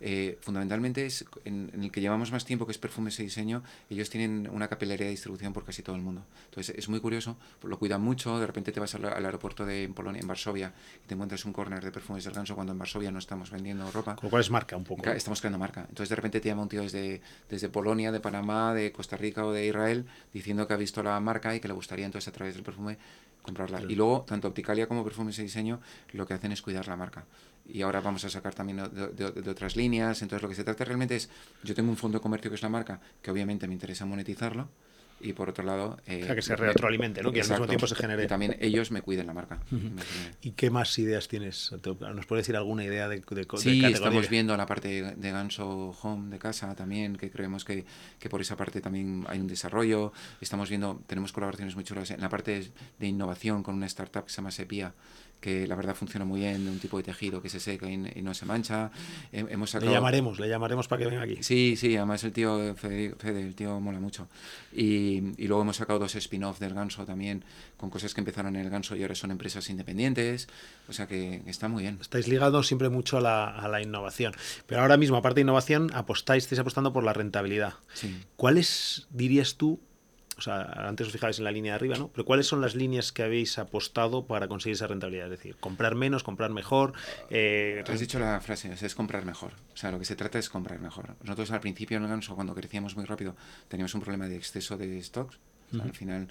Eh, 0.00 0.38
fundamentalmente 0.40 1.06
es 1.06 1.24
en, 1.44 1.70
en, 1.72 1.84
el 1.84 1.90
que 1.90 2.00
llevamos 2.00 2.30
más 2.30 2.44
tiempo, 2.44 2.66
que 2.66 2.72
es 2.72 2.78
perfumes 2.78 3.18
y 3.20 3.22
diseño, 3.22 3.62
ellos 3.88 4.10
tienen 4.10 4.48
una 4.52 4.68
capilaridad 4.68 5.06
de 5.06 5.10
distribución 5.10 5.52
por 5.52 5.64
casi 5.64 5.82
todo 5.82 5.96
el 5.96 6.02
mundo. 6.02 6.24
Entonces 6.50 6.76
es 6.76 6.88
muy 6.88 7.00
curioso, 7.00 7.36
lo 7.62 7.78
cuidan 7.78 8.02
mucho, 8.02 8.38
de 8.38 8.46
repente 8.46 8.72
te 8.72 8.80
vas 8.80 8.94
al, 8.94 9.06
al 9.06 9.24
aeropuerto 9.24 9.64
de 9.64 9.84
en 9.84 9.94
Polonia, 9.94 10.20
en 10.20 10.28
Varsovia, 10.28 10.72
y 11.04 11.06
te 11.06 11.14
encuentras 11.14 11.44
un 11.44 11.52
corner 11.52 11.82
de 11.82 11.90
perfumes 11.90 12.24
del 12.24 12.34
ganso 12.34 12.54
cuando 12.54 12.72
en 12.72 12.78
Varsovia 12.78 13.10
no 13.10 13.18
estamos 13.18 13.50
vendiendo 13.50 13.90
ropa. 13.90 14.16
Con 14.16 14.26
lo 14.26 14.30
cual 14.30 14.42
es 14.42 14.50
marca 14.50 14.76
un 14.76 14.84
poco. 14.84 15.08
Estamos 15.10 15.40
creando 15.40 15.58
marca. 15.58 15.80
Entonces 15.88 16.08
de 16.08 16.16
repente 16.16 16.40
te 16.40 16.48
llama 16.48 16.62
un 16.62 16.68
tío 16.68 16.82
desde, 16.82 17.20
desde 17.48 17.68
Polonia, 17.68 18.12
de 18.12 18.20
Panamá, 18.20 18.74
de 18.74 18.92
Costa 18.92 19.16
Rica 19.16 19.46
o 19.46 19.52
de 19.52 19.66
Israel, 19.66 20.06
diciendo 20.32 20.66
que 20.66 20.74
ha 20.74 20.76
visto 20.76 21.02
la 21.02 21.18
marca 21.20 21.54
y 21.54 21.60
que 21.60 21.68
le 21.68 21.74
gustaría 21.74 22.04
entonces 22.04 22.28
a 22.28 22.32
través 22.32 22.54
del 22.54 22.64
perfume 22.64 22.98
comprarla. 23.46 23.80
Y 23.88 23.94
luego, 23.94 24.24
tanto 24.26 24.48
Opticalia 24.48 24.86
como 24.86 25.02
Perfumes 25.02 25.38
y 25.38 25.42
Diseño 25.42 25.80
lo 26.12 26.26
que 26.26 26.34
hacen 26.34 26.52
es 26.52 26.60
cuidar 26.60 26.86
la 26.88 26.96
marca. 26.96 27.24
Y 27.66 27.82
ahora 27.82 28.00
vamos 28.00 28.24
a 28.24 28.28
sacar 28.28 28.54
también 28.54 28.78
de, 28.92 29.08
de, 29.08 29.32
de, 29.32 29.50
otras 29.50 29.76
líneas. 29.76 30.20
Entonces, 30.22 30.42
lo 30.42 30.48
que 30.48 30.54
se 30.54 30.64
trata 30.64 30.84
realmente 30.84 31.16
es: 31.16 31.30
yo 31.64 31.74
tengo 31.74 31.90
un 31.90 31.96
fondo 31.96 32.18
de 32.18 32.22
comercio 32.22 32.50
que 32.50 32.56
es 32.56 32.62
la 32.62 32.68
marca, 32.68 33.00
que 33.22 33.30
obviamente 33.30 33.66
me 33.66 33.74
interesa 33.74 34.04
monetizarlo. 34.04 34.68
Y 35.18 35.32
por 35.32 35.48
otro 35.48 35.64
lado. 35.64 35.98
Eh, 36.06 36.20
o 36.22 36.26
sea, 36.26 36.34
que 36.34 36.42
se 36.42 36.56
retroalimente, 36.56 37.22
¿no? 37.22 37.32
Que 37.32 37.38
exacto, 37.38 37.54
al 37.54 37.60
mismo 37.60 37.70
tiempo 37.70 37.86
se 37.86 37.94
genere. 37.94 38.24
Y 38.24 38.26
también 38.26 38.56
ellos 38.60 38.90
me 38.90 39.00
cuiden 39.00 39.26
la 39.26 39.32
marca. 39.32 39.60
Uh 39.72 39.76
-huh. 39.76 40.02
¿Y 40.42 40.50
qué 40.52 40.70
más 40.70 40.98
ideas 40.98 41.26
tienes? 41.26 41.72
¿Nos 42.14 42.26
puedes 42.26 42.44
decir 42.44 42.56
alguna 42.56 42.84
idea 42.84 43.08
de, 43.08 43.20
de, 43.20 43.46
sí, 43.56 43.80
de 43.80 43.88
estamos 43.88 44.28
viendo 44.28 44.56
la 44.56 44.66
parte 44.66 45.14
de 45.16 45.30
ganso 45.30 45.96
home 46.02 46.30
de 46.30 46.38
casa 46.38 46.74
también, 46.74 47.16
que 47.16 47.30
creemos 47.30 47.64
que, 47.64 47.84
que 48.18 48.28
por 48.28 48.40
esa 48.40 48.56
parte 48.56 48.80
también 48.80 49.24
hay 49.28 49.40
un 49.40 49.46
desarrollo. 49.46 50.12
Estamos 50.40 50.68
viendo, 50.68 51.02
tenemos 51.06 51.32
colaboraciones 51.32 51.74
muy 51.74 51.84
chulas 51.84 52.10
en 52.10 52.20
la 52.20 52.28
parte 52.28 52.70
de 52.98 53.06
innovación 53.06 53.62
con 53.62 53.74
una 53.74 53.86
startup 53.86 54.24
que 54.24 54.30
se 54.30 54.36
llama 54.36 54.50
Sepia 54.50 54.92
que 55.40 55.66
la 55.66 55.76
verdad 55.76 55.94
funciona 55.94 56.24
muy 56.24 56.40
bien, 56.40 56.64
de 56.64 56.70
un 56.70 56.78
tipo 56.78 56.96
de 56.96 57.02
tejido 57.02 57.42
que 57.42 57.48
se 57.48 57.60
seca 57.60 57.88
y, 57.88 57.94
y 58.16 58.22
no 58.22 58.32
se 58.34 58.46
mancha. 58.46 58.90
Hemos 59.32 59.70
sacado... 59.70 59.90
Le 59.90 59.96
llamaremos, 59.96 60.40
le 60.40 60.48
llamaremos 60.48 60.88
para 60.88 61.02
que 61.02 61.08
venga 61.10 61.22
aquí. 61.22 61.36
Sí, 61.42 61.76
sí, 61.76 61.94
además 61.96 62.24
el 62.24 62.32
tío 62.32 62.74
Fede, 62.74 63.14
Fede 63.18 63.42
el 63.42 63.54
tío 63.54 63.78
mola 63.78 64.00
mucho. 64.00 64.28
Y, 64.72 65.05
y 65.06 65.46
luego 65.46 65.62
hemos 65.62 65.76
sacado 65.76 65.98
dos 65.98 66.14
spin-off 66.14 66.58
del 66.58 66.74
ganso 66.74 67.04
también, 67.04 67.44
con 67.76 67.90
cosas 67.90 68.14
que 68.14 68.20
empezaron 68.20 68.56
en 68.56 68.62
el 68.62 68.70
ganso 68.70 68.96
y 68.96 69.02
ahora 69.02 69.14
son 69.14 69.30
empresas 69.30 69.68
independientes, 69.70 70.48
o 70.88 70.92
sea 70.92 71.06
que 71.06 71.42
está 71.46 71.68
muy 71.68 71.82
bien. 71.82 71.98
Estáis 72.00 72.28
ligados 72.28 72.66
siempre 72.66 72.88
mucho 72.88 73.18
a 73.18 73.20
la, 73.20 73.48
a 73.48 73.68
la 73.68 73.82
innovación, 73.82 74.32
pero 74.66 74.82
ahora 74.82 74.96
mismo, 74.96 75.16
aparte 75.16 75.36
de 75.36 75.42
innovación, 75.42 75.90
apostáis, 75.94 76.44
estáis 76.44 76.58
apostando 76.60 76.92
por 76.92 77.04
la 77.04 77.12
rentabilidad. 77.12 77.74
Sí. 77.94 78.14
¿Cuáles 78.36 79.06
dirías 79.10 79.56
tú 79.56 79.80
o 80.36 80.40
sea, 80.42 80.62
antes 80.88 81.06
os 81.06 81.12
fijabais 81.12 81.38
en 81.38 81.44
la 81.44 81.50
línea 81.50 81.72
de 81.72 81.76
arriba, 81.76 81.96
¿no? 81.96 82.08
Pero 82.08 82.24
¿cuáles 82.24 82.46
son 82.46 82.60
las 82.60 82.74
líneas 82.74 83.10
que 83.10 83.22
habéis 83.22 83.58
apostado 83.58 84.26
para 84.26 84.48
conseguir 84.48 84.74
esa 84.74 84.86
rentabilidad? 84.86 85.32
Es 85.32 85.38
decir, 85.38 85.56
comprar 85.56 85.94
menos, 85.94 86.22
comprar 86.22 86.50
mejor. 86.50 86.92
Eh... 87.30 87.82
Has 87.86 88.00
dicho 88.00 88.18
la 88.18 88.40
frase, 88.40 88.72
es 88.72 88.94
comprar 88.94 89.24
mejor. 89.24 89.52
O 89.72 89.76
sea, 89.76 89.90
lo 89.90 89.98
que 89.98 90.04
se 90.04 90.14
trata 90.14 90.38
es 90.38 90.50
comprar 90.50 90.78
mejor. 90.80 91.16
Nosotros 91.22 91.50
al 91.52 91.60
principio 91.60 91.98
cuando 92.34 92.54
crecíamos 92.54 92.96
muy 92.96 93.04
rápido, 93.06 93.34
teníamos 93.68 93.94
un 93.94 94.00
problema 94.02 94.28
de 94.28 94.36
exceso 94.36 94.76
de 94.76 95.02
stocks. 95.02 95.36
O 95.36 95.70
sea, 95.70 95.78
uh 95.78 95.82
-huh. 95.82 95.88
Al 95.88 95.94
final 95.94 96.28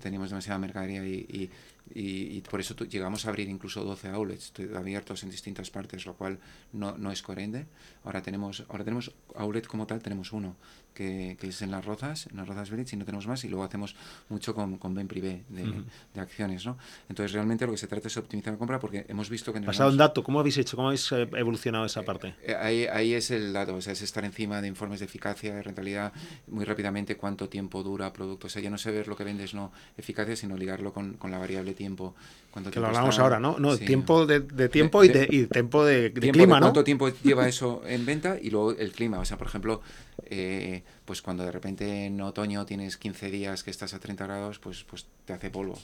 teníamos 0.00 0.30
demasiada 0.30 0.58
mercadería 0.58 1.06
y, 1.06 1.14
y, 1.14 1.50
y, 1.92 2.36
y, 2.36 2.40
por 2.40 2.60
eso 2.60 2.74
llegamos 2.86 3.26
a 3.26 3.28
abrir 3.28 3.48
incluso 3.48 3.84
12 3.84 4.08
outlets 4.08 4.52
abiertos 4.74 5.22
en 5.22 5.30
distintas 5.30 5.70
partes, 5.70 6.06
lo 6.06 6.14
cual 6.14 6.38
no, 6.72 6.96
no 6.96 7.12
es 7.12 7.20
coherente. 7.22 7.66
Ahora 8.04 8.22
tenemos, 8.22 8.64
ahora 8.68 8.84
tenemos 8.84 9.12
outlet 9.34 9.66
como 9.66 9.86
tal, 9.86 10.02
tenemos 10.02 10.32
uno, 10.32 10.56
que, 10.94 11.36
que, 11.38 11.48
es 11.48 11.60
en 11.60 11.70
las 11.70 11.84
Rozas, 11.84 12.28
en 12.28 12.36
las 12.38 12.48
Rozas 12.48 12.70
Village, 12.70 12.96
y 12.96 12.98
no 12.98 13.04
tenemos 13.04 13.26
más, 13.26 13.44
y 13.44 13.48
luego 13.48 13.64
hacemos 13.64 13.96
mucho 14.28 14.54
con, 14.54 14.78
con 14.78 14.94
Ben 14.94 15.08
Privé 15.08 15.44
de, 15.48 15.62
uh 15.62 15.66
-huh. 15.66 15.84
de, 16.14 16.20
acciones, 16.20 16.64
¿no? 16.64 16.78
Entonces, 17.08 17.32
realmente 17.32 17.66
lo 17.66 17.72
que 17.72 17.78
se 17.78 17.86
trata 17.86 18.08
es 18.08 18.16
optimizar 18.16 18.54
la 18.54 18.58
compra, 18.58 18.78
porque 18.80 19.04
hemos 19.08 19.28
visto 19.28 19.52
que... 19.52 19.60
Pasado 19.60 19.90
un 19.90 19.96
dato, 19.96 20.22
¿cómo 20.24 20.40
habéis 20.40 20.56
hecho? 20.56 20.76
¿Cómo 20.76 20.88
habéis 20.88 21.10
eh, 21.12 21.28
evolucionado 21.36 21.84
esa 21.84 22.02
parte? 22.02 22.34
Eh, 22.42 22.54
ahí, 22.54 22.86
ahí 22.86 23.12
es 23.12 23.30
el 23.30 23.52
dato, 23.52 23.74
o 23.74 23.80
sea, 23.80 23.92
es 23.92 24.02
estar 24.02 24.24
encima 24.24 24.62
de 24.62 24.68
informes 24.68 25.00
de 25.00 25.06
eficacia, 25.06 25.54
de 25.54 25.62
rentabilidad, 25.62 26.12
muy 26.46 26.64
rápidamente 26.64 27.16
cuánto 27.16 27.48
tiempo 27.48 27.82
dura 27.82 28.12
producto, 28.12 28.46
o 28.46 28.50
sea, 28.50 28.62
ya 28.62 28.70
no 28.70 28.78
sé 28.78 28.90
ver 28.90 29.08
lo 29.08 29.16
que 29.16 29.24
vendes, 29.24 29.52
no 29.52 29.72
eficacia, 29.98 30.36
sino 30.36 30.56
ligarlo 30.56 30.92
con, 30.92 31.14
con 31.14 31.30
la 31.30 31.38
variable 31.38 31.73
tiempo. 31.74 32.14
Cuánto 32.50 32.70
que 32.70 32.74
tiempo 32.74 32.92
lo 32.92 32.96
hablamos 32.96 33.18
ahora, 33.18 33.40
¿no? 33.40 33.58
No, 33.58 33.76
sí. 33.76 33.84
tiempo 33.84 34.26
de, 34.26 34.40
de 34.40 34.68
tiempo 34.68 35.02
de, 35.02 35.06
y, 35.06 35.10
de, 35.10 35.28
y 35.28 35.46
tiempo 35.46 35.84
de, 35.84 36.10
tiempo 36.10 36.32
clima, 36.38 36.60
¿no? 36.60 36.66
¿Cuánto 36.66 36.84
tiempo 36.84 37.08
lleva 37.22 37.48
eso 37.48 37.82
en 37.86 38.06
venta? 38.06 38.38
Y 38.40 38.50
luego 38.50 38.72
el 38.72 38.92
clima, 38.92 39.18
o 39.18 39.24
sea, 39.24 39.36
por 39.36 39.48
ejemplo, 39.48 39.82
eh, 40.26 40.84
pues 41.04 41.20
cuando 41.22 41.44
de 41.44 41.52
repente 41.52 42.06
en 42.06 42.20
otoño 42.20 42.64
tienes 42.64 42.96
15 42.96 43.30
días 43.30 43.62
que 43.62 43.70
estás 43.70 43.94
a 43.94 43.98
30 43.98 44.26
grados, 44.26 44.58
pues, 44.58 44.84
pues 44.84 45.06
te 45.24 45.32
hace 45.32 45.50
polvo. 45.50 45.78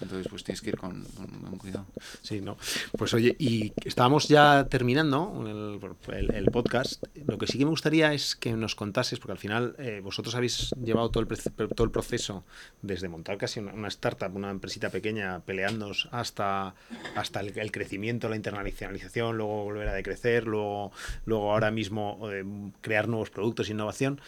Entonces, 0.00 0.28
pues 0.28 0.44
tienes 0.44 0.60
que 0.60 0.70
ir 0.70 0.76
con, 0.76 1.04
con, 1.04 1.58
cuidado. 1.58 1.86
Sí, 2.22 2.40
no. 2.40 2.56
Pues 2.96 3.14
oye, 3.14 3.34
y 3.38 3.72
estábamos 3.84 4.28
ya 4.28 4.66
terminando 4.68 5.44
el, 5.46 6.34
el, 6.34 6.46
podcast. 6.46 7.02
Lo 7.26 7.38
que 7.38 7.46
sí 7.46 7.58
que 7.58 7.64
me 7.64 7.70
gustaría 7.70 8.12
es 8.12 8.36
que 8.36 8.52
nos 8.52 8.74
contases, 8.74 9.18
porque 9.18 9.32
al 9.32 9.38
final 9.38 9.74
eh, 9.78 10.00
vosotros 10.02 10.34
habéis 10.34 10.70
llevado 10.82 11.10
todo 11.10 11.22
el, 11.22 11.28
todo 11.74 11.84
el 11.84 11.90
proceso 11.90 12.44
desde 12.82 13.08
montar 13.08 13.38
casi 13.38 13.60
una, 13.60 13.72
una 13.72 13.88
startup, 13.88 14.34
una 14.34 14.50
empresita 14.50 14.90
pequeña, 14.90 15.40
peleándonos 15.40 16.08
hasta, 16.12 16.74
hasta 17.14 17.40
el, 17.40 17.58
el, 17.58 17.72
crecimiento, 17.72 18.28
la 18.28 18.36
internacionalización, 18.36 19.36
luego 19.36 19.64
volver 19.64 19.88
a 19.88 19.94
decrecer, 19.94 20.46
luego, 20.46 20.92
luego 21.24 21.52
ahora 21.52 21.70
mismo 21.70 22.20
eh, 22.30 22.44
crear 22.80 23.08
nuevos 23.08 23.30
productos, 23.30 23.70
innovación. 23.70 24.20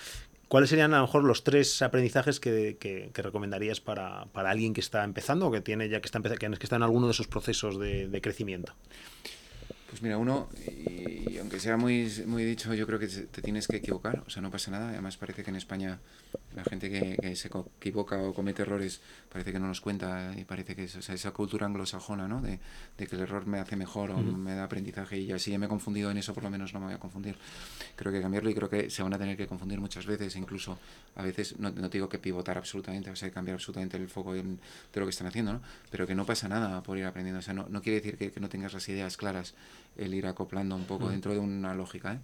¿Cuáles 0.51 0.69
serían 0.69 0.93
a 0.95 0.97
lo 0.97 1.03
mejor 1.05 1.23
los 1.23 1.45
tres 1.45 1.81
aprendizajes 1.81 2.41
que, 2.41 2.77
que, 2.81 3.23
recomendarías 3.23 3.81
para, 3.81 4.25
para, 4.33 4.51
alguien 4.51 4.75
que 4.75 4.81
está 4.81 5.05
empezando 5.05 5.47
o 5.47 5.53
que 5.53 5.61
tiene 5.61 5.89
ya 5.89 6.01
que 6.01 6.07
está, 6.07 6.21
que 6.21 6.65
está 6.65 6.75
en 6.75 6.83
alguno 6.83 7.07
de 7.07 7.13
esos 7.13 7.29
procesos 7.29 7.79
de, 7.79 8.09
de 8.09 8.21
crecimiento? 8.21 8.75
Pues 9.89 10.03
mira, 10.03 10.19
uno, 10.19 10.49
y, 10.67 11.35
y, 11.35 11.39
aunque 11.39 11.61
sea 11.61 11.77
muy, 11.77 12.11
muy 12.27 12.45
dicho, 12.45 12.75
yo 12.75 12.85
creo 12.85 12.99
que 12.99 13.07
te 13.07 13.43
tienes 13.43 13.69
que 13.69 13.77
equivocar, 13.77 14.25
o 14.27 14.31
sea, 14.31 14.43
no 14.43 14.51
pasa 14.51 14.73
nada. 14.73 14.89
Además, 14.89 15.17
parece 15.17 15.45
que 15.45 15.51
en 15.51 15.57
España 15.57 16.01
la 16.55 16.65
gente 16.65 16.91
que, 16.91 17.17
que 17.17 17.37
se 17.37 17.49
equivoca 17.79 18.21
o 18.23 18.35
comete 18.35 18.63
errores 18.63 19.01
parece 19.29 19.53
que 19.53 19.61
no 19.61 19.69
nos 19.69 19.81
cuenta 19.81 20.33
y 20.37 20.45
parece 20.45 20.75
que 20.75 20.85
es, 20.85 20.97
o 20.97 21.03
sea, 21.03 21.15
esa 21.15 21.31
cultura 21.31 21.67
anglosajona, 21.67 22.27
¿no? 22.27 22.41
De, 22.41 22.59
de, 22.99 23.07
que 23.07 23.17
el 23.17 23.23
error 23.23 23.47
me 23.47 23.61
hace 23.61 23.77
mejor 23.77 24.11
o 24.11 24.19
me 24.19 24.55
da 24.55 24.65
aprendizaje 24.65 25.19
y 25.19 25.33
así 25.33 25.51
ya 25.53 25.59
me 25.59 25.67
he 25.67 25.69
confundido 25.69 26.11
en 26.11 26.19
eso, 26.19 26.35
por 26.35 26.43
lo 26.43 26.51
menos 26.51 26.75
no 26.75 26.81
me 26.81 26.87
voy 26.87 26.95
a 26.95 26.99
confundir. 26.99 27.37
Creo 27.97 28.13
que 28.13 28.21
cambiarlo 28.21 28.51
y 28.51 28.55
creo 28.55 28.69
que 28.69 28.91
se 28.91 29.03
van 29.03 29.15
a 29.15 29.19
tener 29.19 29.37
que 29.37 29.47
confundir 29.47 29.81
muchas 29.81 30.07
veces, 30.07 30.35
incluso 30.37 30.79
a 31.15 31.23
veces, 31.23 31.59
no, 31.59 31.71
no 31.71 31.89
te 31.89 31.99
digo 31.99 32.09
que 32.09 32.19
pivotar 32.19 32.59
absolutamente, 32.59 33.11
o 33.11 33.17
sea, 33.17 33.31
cambiar 33.31 33.55
absolutamente 33.55 33.97
el 33.97 34.09
foco 34.09 34.35
de, 34.35 34.43
de, 34.43 35.01
lo 35.01 35.07
que 35.07 35.11
están 35.11 35.29
haciendo, 35.29 35.53
¿no? 35.53 35.61
Pero 35.91 36.07
que 36.07 36.15
no 36.15 36.27
pasa 36.27 36.49
nada 36.49 36.83
por 36.83 36.99
ir 36.99 37.05
aprendiendo, 37.05 37.39
o 37.39 37.43
sea, 37.43 37.55
no, 37.55 37.67
no 37.69 37.81
quiere 37.83 38.01
decir 38.01 38.19
que, 38.19 38.33
que 38.33 38.41
no 38.41 38.49
tengas 38.49 38.73
las 38.73 38.89
ideas 38.89 39.17
claras 39.17 39.55
el 39.97 40.15
ir 40.15 40.27
acoplando 40.27 40.75
un 40.75 40.85
poco 40.85 41.09
dentro 41.09 41.33
de 41.33 41.39
una 41.39 41.75
lógica. 41.75 42.15
¿eh? 42.15 42.19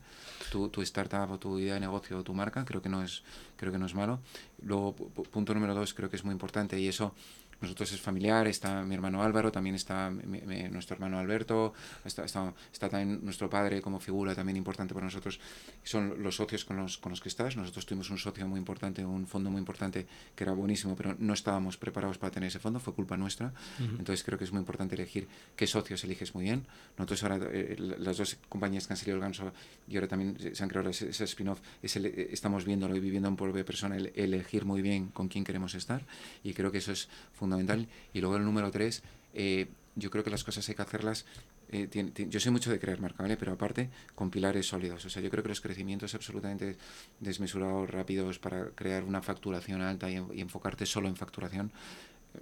Tu, 0.51 0.69
tu, 0.69 0.83
startup 0.83 1.31
o 1.31 1.39
tu 1.39 1.59
idea 1.59 1.75
de 1.75 1.81
negocio 1.81 2.19
o 2.19 2.23
tu 2.23 2.35
marca, 2.35 2.65
creo 2.65 2.81
que 2.81 2.89
no 2.89 3.03
es, 3.03 3.23
creo 3.57 3.73
que 3.73 3.79
no 3.79 3.87
es 3.87 3.95
malo. 3.95 4.16
Luego, 4.63 4.95
punto 4.95 5.55
número 5.55 5.75
dos, 5.75 5.95
creo 5.95 6.11
que 6.11 6.17
es 6.17 6.25
muy 6.25 6.33
importante 6.33 6.79
y 6.79 6.89
eso 6.89 7.15
nosotros 7.61 7.93
es 7.93 8.01
familiar, 8.01 8.47
está 8.47 8.85
mi 8.85 8.95
hermano 8.95 9.23
Álvaro, 9.23 9.51
también 9.51 9.75
está 9.75 10.11
nuestro 10.11 10.95
hermano 10.95 11.19
Alberto, 11.19 11.73
está, 12.05 12.25
está, 12.25 12.53
está, 12.73 12.89
también 12.89 13.25
nuestro 13.25 13.49
padre 13.49 13.81
como 13.81 13.99
figura 13.99 14.35
también 14.35 14.57
importante 14.57 14.93
para 14.93 15.07
nosotros. 15.07 15.41
Son 15.83 16.23
los 16.23 16.37
socios 16.37 16.65
con 16.65 16.77
los, 16.77 16.99
con 16.99 17.11
los 17.11 17.21
que 17.21 17.29
estás. 17.29 17.57
Nosotros 17.57 17.87
tuvimos 17.87 18.11
un 18.11 18.19
socio 18.19 18.47
muy 18.47 18.59
importante, 18.59 19.05
un 19.05 19.27
fondo 19.27 19.51
muy 19.51 19.59
importante 19.59 20.07
que 20.35 20.45
era 20.45 20.53
buenísimo, 20.53 20.95
pero 20.95 21.17
no 21.19 21.33
estábamos 21.33 21.77
preparados 21.77 22.19
para 22.19 22.31
tener 22.31 22.49
ese 22.49 22.59
fondo, 22.59 22.79
fue 22.79 22.95
culpa 22.95 23.17
nuestra. 23.17 23.53
Entonces 23.79 24.23
creo 24.23 24.39
que 24.39 24.45
es 24.45 24.53
muy 24.53 24.61
importante 24.61 24.95
elegir 24.95 25.27
qué 25.57 25.67
socios 25.67 26.05
eliges 26.05 26.35
muy 26.35 26.45
bien. 26.45 26.67
Nosotros 26.99 27.23
ahora, 27.23 27.39
eh, 27.53 27.77
las 27.79 28.19
dos 28.19 28.37
compañías 28.49 28.87
que 28.87 28.93
han 28.93 28.97
salido 28.99 29.17
el 29.17 29.23
ganso 29.23 29.53
y 29.89 29.97
ahora 29.97 30.09
también 30.09 30.37
se 30.55 30.63
han 30.63 30.69
creado 30.69 30.91
ese, 30.91 31.25
spin-off, 31.25 31.61
estamos 31.83 32.65
viéndolo 32.65 32.95
y 32.97 33.01
viviendo 33.01 33.29
en 33.29 33.37
por 33.37 33.53
persona, 33.65 33.97
el, 33.97 34.13
elegir 34.15 34.65
muy 34.65 34.83
bien 34.83 35.09
con 35.09 35.29
quién 35.29 35.45
queremos 35.45 35.75
estar 35.75 36.05
y 36.43 36.53
creo 36.53 36.71
que 36.71 36.79
eso 36.79 36.93
es 36.93 37.09
fundamental 37.33 37.46
fundamental. 37.47 37.87
Y 38.13 38.21
luego 38.21 38.37
el 38.37 38.45
número 38.45 38.71
tres, 38.71 39.03
eh, 39.35 39.69
yo 39.95 40.11
creo 40.11 40.25
que 40.25 40.31
las 40.31 40.43
cosas 40.43 40.69
hay 40.69 40.75
que 40.75 40.83
hacerlas. 40.83 41.25
Eh, 41.71 41.89
yo 42.29 42.41
sé 42.41 42.51
mucho 42.51 42.71
de 42.71 42.79
crear 42.79 43.01
marca, 43.01 43.23
¿vale? 43.23 43.37
Pero 43.37 43.53
aparte, 43.53 43.89
con 44.15 44.31
pilares 44.31 44.67
sólidos. 44.67 45.05
O 45.05 45.11
sea, 45.11 45.23
yo 45.23 45.31
creo 45.31 45.43
que 45.43 45.49
los 45.49 45.61
crecimientos 45.61 46.15
absolutamente 46.15 46.77
desmesurados, 47.21 47.89
rápidos, 47.91 48.39
para 48.39 48.67
crear 48.71 49.05
una 49.05 49.23
facturación 49.23 49.81
alta 49.81 50.11
y, 50.11 50.17
enfocarte 50.41 50.87
solo 50.87 51.09
en 51.09 51.17
facturación, 51.17 51.73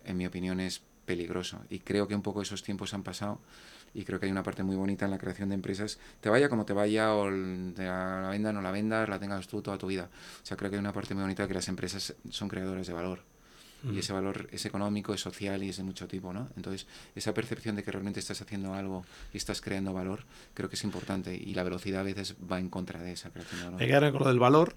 en 0.05 0.17
mi 0.17 0.27
opinión, 0.27 0.61
es 0.61 0.83
peligroso. 1.07 1.61
Y 1.71 1.81
creo 1.81 2.09
que 2.09 2.15
un 2.15 2.23
poco 2.23 2.43
esos 2.43 2.63
tiempos 2.63 2.95
han 2.95 3.03
pasado 3.03 3.41
y 3.95 4.05
creo 4.05 4.19
que 4.19 4.27
hay 4.27 4.33
una 4.33 4.43
parte 4.43 4.63
muy 4.65 4.75
bonita 4.75 5.05
en 5.05 5.13
la 5.13 5.19
creación 5.19 5.51
de 5.51 5.55
empresas, 5.55 6.01
te 6.21 6.29
vaya 6.29 6.49
como 6.49 6.65
te 6.65 6.73
vaya, 6.73 7.15
o 7.15 7.31
la, 7.31 8.29
venda 8.31 8.53
no 8.53 8.61
la 8.61 8.73
vendas, 8.73 9.09
la 9.09 9.21
tengas 9.21 9.47
tú 9.47 9.63
toda 9.63 9.79
tu 9.79 9.87
vida. 9.87 10.11
O 10.43 10.47
sea, 10.47 10.57
creo 10.57 10.69
que 10.71 10.77
hay 10.77 10.81
una 10.81 10.93
parte 10.93 11.15
muy 11.15 11.23
bonita 11.23 11.47
que 11.47 11.55
las 11.55 11.69
empresas 11.69 12.15
son 12.29 12.49
creadoras 12.49 12.87
de 12.89 12.93
valor 12.93 13.34
y 13.93 13.99
ese 13.99 14.13
valor 14.13 14.49
es 14.53 14.65
económico, 14.67 15.15
es 15.15 15.21
social 15.21 15.63
y 15.63 15.69
es 15.69 15.77
de 15.77 15.83
mucho 15.83 16.09
tipo, 16.09 16.33
¿no? 16.33 16.49
Entonces, 16.57 16.87
esa 17.15 17.35
percepción 17.35 17.77
de 17.77 17.83
que 17.83 17.93
realmente 17.93 18.21
estás 18.21 18.41
haciendo 18.41 18.75
algo 18.75 19.05
y 19.33 19.37
estás 19.37 19.61
creando 19.61 19.93
valor, 19.93 20.25
creo 20.55 20.69
que 20.69 20.77
es 20.77 20.85
importante 20.85 21.35
y 21.35 21.55
la 21.55 21.63
velocidad 21.63 22.01
a 22.01 22.05
veces 22.05 22.37
va 22.51 22.59
en 22.59 22.71
contra 22.71 23.03
de 23.03 23.13
esa 23.13 23.31
creación 23.31 23.61
de 23.61 23.65
valor. 23.67 23.83
Hay 23.83 23.89
que 23.89 24.13
con 24.13 24.23
lo 24.23 24.29
del 24.29 24.39
valor, 24.39 24.75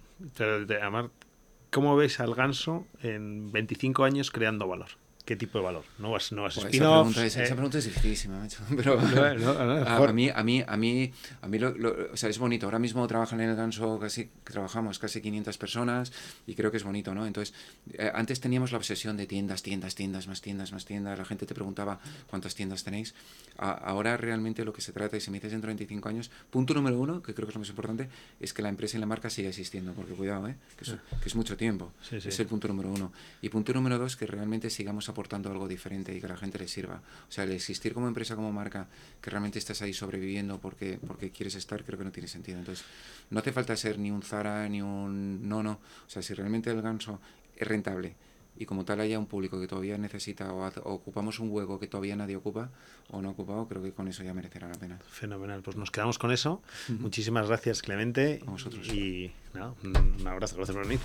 ¿cómo 1.72 1.96
ves 1.96 2.20
al 2.20 2.36
ganso 2.36 2.86
en 3.02 3.52
25 3.52 4.04
años 4.04 4.32
creando 4.32 4.68
valor? 4.68 4.90
¿Qué 5.28 5.36
tipo 5.36 5.58
de 5.58 5.66
valor? 5.66 5.84
No 6.00 6.12
vas, 6.12 6.32
no 6.32 6.44
vas 6.44 6.56
esa, 6.56 6.70
pregunta 6.70 7.26
es, 7.26 7.36
esa 7.36 7.44
eh. 7.44 7.52
pregunta 7.52 7.78
es 7.80 7.84
dificilísima, 7.84 8.48
Pero 8.78 8.98
a, 8.98 10.14
mí, 10.14 10.30
a 10.30 10.42
mí, 10.42 10.64
a 10.66 10.78
mí, 10.78 11.12
a 11.42 11.48
mí 11.50 11.60
lo, 11.60 11.74
o 12.14 12.16
sea, 12.16 12.30
es 12.30 12.40
bonito. 12.40 12.66
Ahora 12.66 12.80
mismo 12.80 13.06
trabajan 13.08 13.42
en 13.42 13.50
el 13.50 13.58
Ganso 13.58 14.00
casi, 14.00 14.30
trabajamos 14.46 15.00
casi 15.00 15.20
500 15.20 15.58
personas 15.58 16.14
y 16.46 16.56
creo 16.56 16.72
que 16.72 16.78
es 16.78 16.86
bonito, 16.86 17.14
¿no? 17.14 17.28
Entonces, 17.28 17.54
eh, 17.92 18.10
antes 18.16 18.40
teníamos 18.40 18.72
la 18.72 18.78
obsesión 18.78 19.18
de 19.18 19.28
tiendas, 19.28 19.64
tiendas, 19.64 19.96
tiendas, 19.96 20.30
más 20.30 20.42
tiendas, 20.42 20.72
más 20.72 20.86
tiendas. 20.86 21.20
La 21.20 21.26
gente 21.26 21.46
te 21.46 21.54
preguntaba 21.54 22.00
cuántas 22.30 22.56
tiendas 22.56 22.86
tenéis. 22.86 23.14
ahora 23.58 24.16
realmente 24.16 24.64
lo 24.64 24.72
que 24.72 24.80
se 24.80 24.94
trata, 24.94 25.18
y 25.18 25.20
si 25.20 25.30
me 25.30 25.40
dices 25.40 25.52
dentro 25.52 25.68
de 25.68 25.74
25 25.74 26.08
años, 26.08 26.32
punto 26.50 26.74
número 26.74 26.98
uno, 26.98 27.22
que 27.22 27.34
creo 27.34 27.46
que 27.46 27.52
es 27.52 27.56
lo 27.56 27.60
más 27.60 27.70
importante, 27.70 28.08
es 28.40 28.54
que 28.54 28.62
la 28.62 28.70
empresa 28.70 28.96
y 28.96 29.02
la 29.02 29.08
marca 29.08 29.30
siga 29.30 29.50
existiendo, 29.50 29.92
porque 29.92 30.14
cuidado, 30.14 30.48
¿eh? 30.48 30.56
Que 30.78 30.86
es, 30.86 30.96
que 31.22 31.28
es 31.28 31.36
mucho 31.36 31.58
tiempo. 31.58 31.92
Es 32.10 32.40
el 32.40 32.48
punto 32.48 32.70
número 32.70 32.90
uno. 32.92 33.12
Y 33.42 33.50
punto 33.50 33.74
número 33.74 34.00
dos, 34.00 34.16
que 34.16 34.26
realmente 34.26 34.70
sigamos 34.70 35.10
aportando 35.10 35.17
algo 35.50 35.68
diferente 35.68 36.16
y 36.16 36.20
que 36.20 36.26
a 36.26 36.30
la 36.30 36.38
gente 36.38 36.58
le 36.58 36.68
sirva. 36.68 37.02
O 37.28 37.32
sea, 37.32 37.44
el 37.44 37.52
existir 37.52 37.94
como 37.94 38.08
empresa, 38.08 38.36
como 38.36 38.52
marca, 38.52 38.88
que 39.22 39.30
realmente 39.30 39.60
estás 39.60 39.82
ahí 39.82 39.94
sobreviviendo 39.94 40.60
porque, 40.60 41.00
porque 41.06 41.32
quieres 41.32 41.56
estar, 41.56 41.84
creo 41.84 41.98
que 41.98 42.06
no 42.06 42.12
tiene 42.12 42.28
sentido. 42.28 42.60
Entonces, 42.60 42.86
no 43.30 43.40
hace 43.40 43.52
falta 43.52 43.76
ser 43.76 44.00
ni 44.00 44.12
un 44.12 44.22
Zara, 44.22 44.68
ni 44.70 44.82
un 44.82 45.48
no, 45.48 45.64
no. 45.64 45.74
O 45.74 46.10
sea, 46.10 46.22
si 46.22 46.34
realmente 46.34 46.70
el 46.70 46.82
ganso 46.82 47.20
es 47.56 47.68
rentable 47.68 48.16
y 48.60 48.66
como 48.66 48.86
tal 48.86 49.00
haya 49.00 49.20
un 49.20 49.28
público 49.28 49.60
que 49.60 49.68
todavía 49.68 49.98
necesita 49.98 50.52
o, 50.52 50.68
ocupamos 50.84 51.40
un 51.40 51.50
hueco 51.52 51.80
que 51.80 51.88
todavía 51.88 52.16
nadie 52.16 52.36
ocupa 52.36 52.70
o 53.10 53.22
no 53.22 53.30
ha 53.30 53.32
ocupado, 53.32 53.68
creo 53.68 53.84
que 53.84 53.92
con 53.94 54.08
eso 54.08 54.24
ya 54.24 54.34
merecerá 54.34 54.68
la 54.68 54.76
pena. 54.76 55.00
Fenomenal, 55.10 55.62
pues 55.62 55.78
nos 55.78 55.92
quedamos 55.92 56.18
con 56.18 56.32
eso. 56.32 56.62
Muchísimas 56.88 57.48
gracias 57.48 57.82
Clemente. 57.82 58.42
A 58.48 58.52
vosotros. 58.52 58.88
Y 58.88 59.32
nada, 59.54 59.74
un 59.84 60.28
abrazo, 60.28 60.56
gracias 60.56 60.76
por 60.76 60.86
venir. 60.86 61.00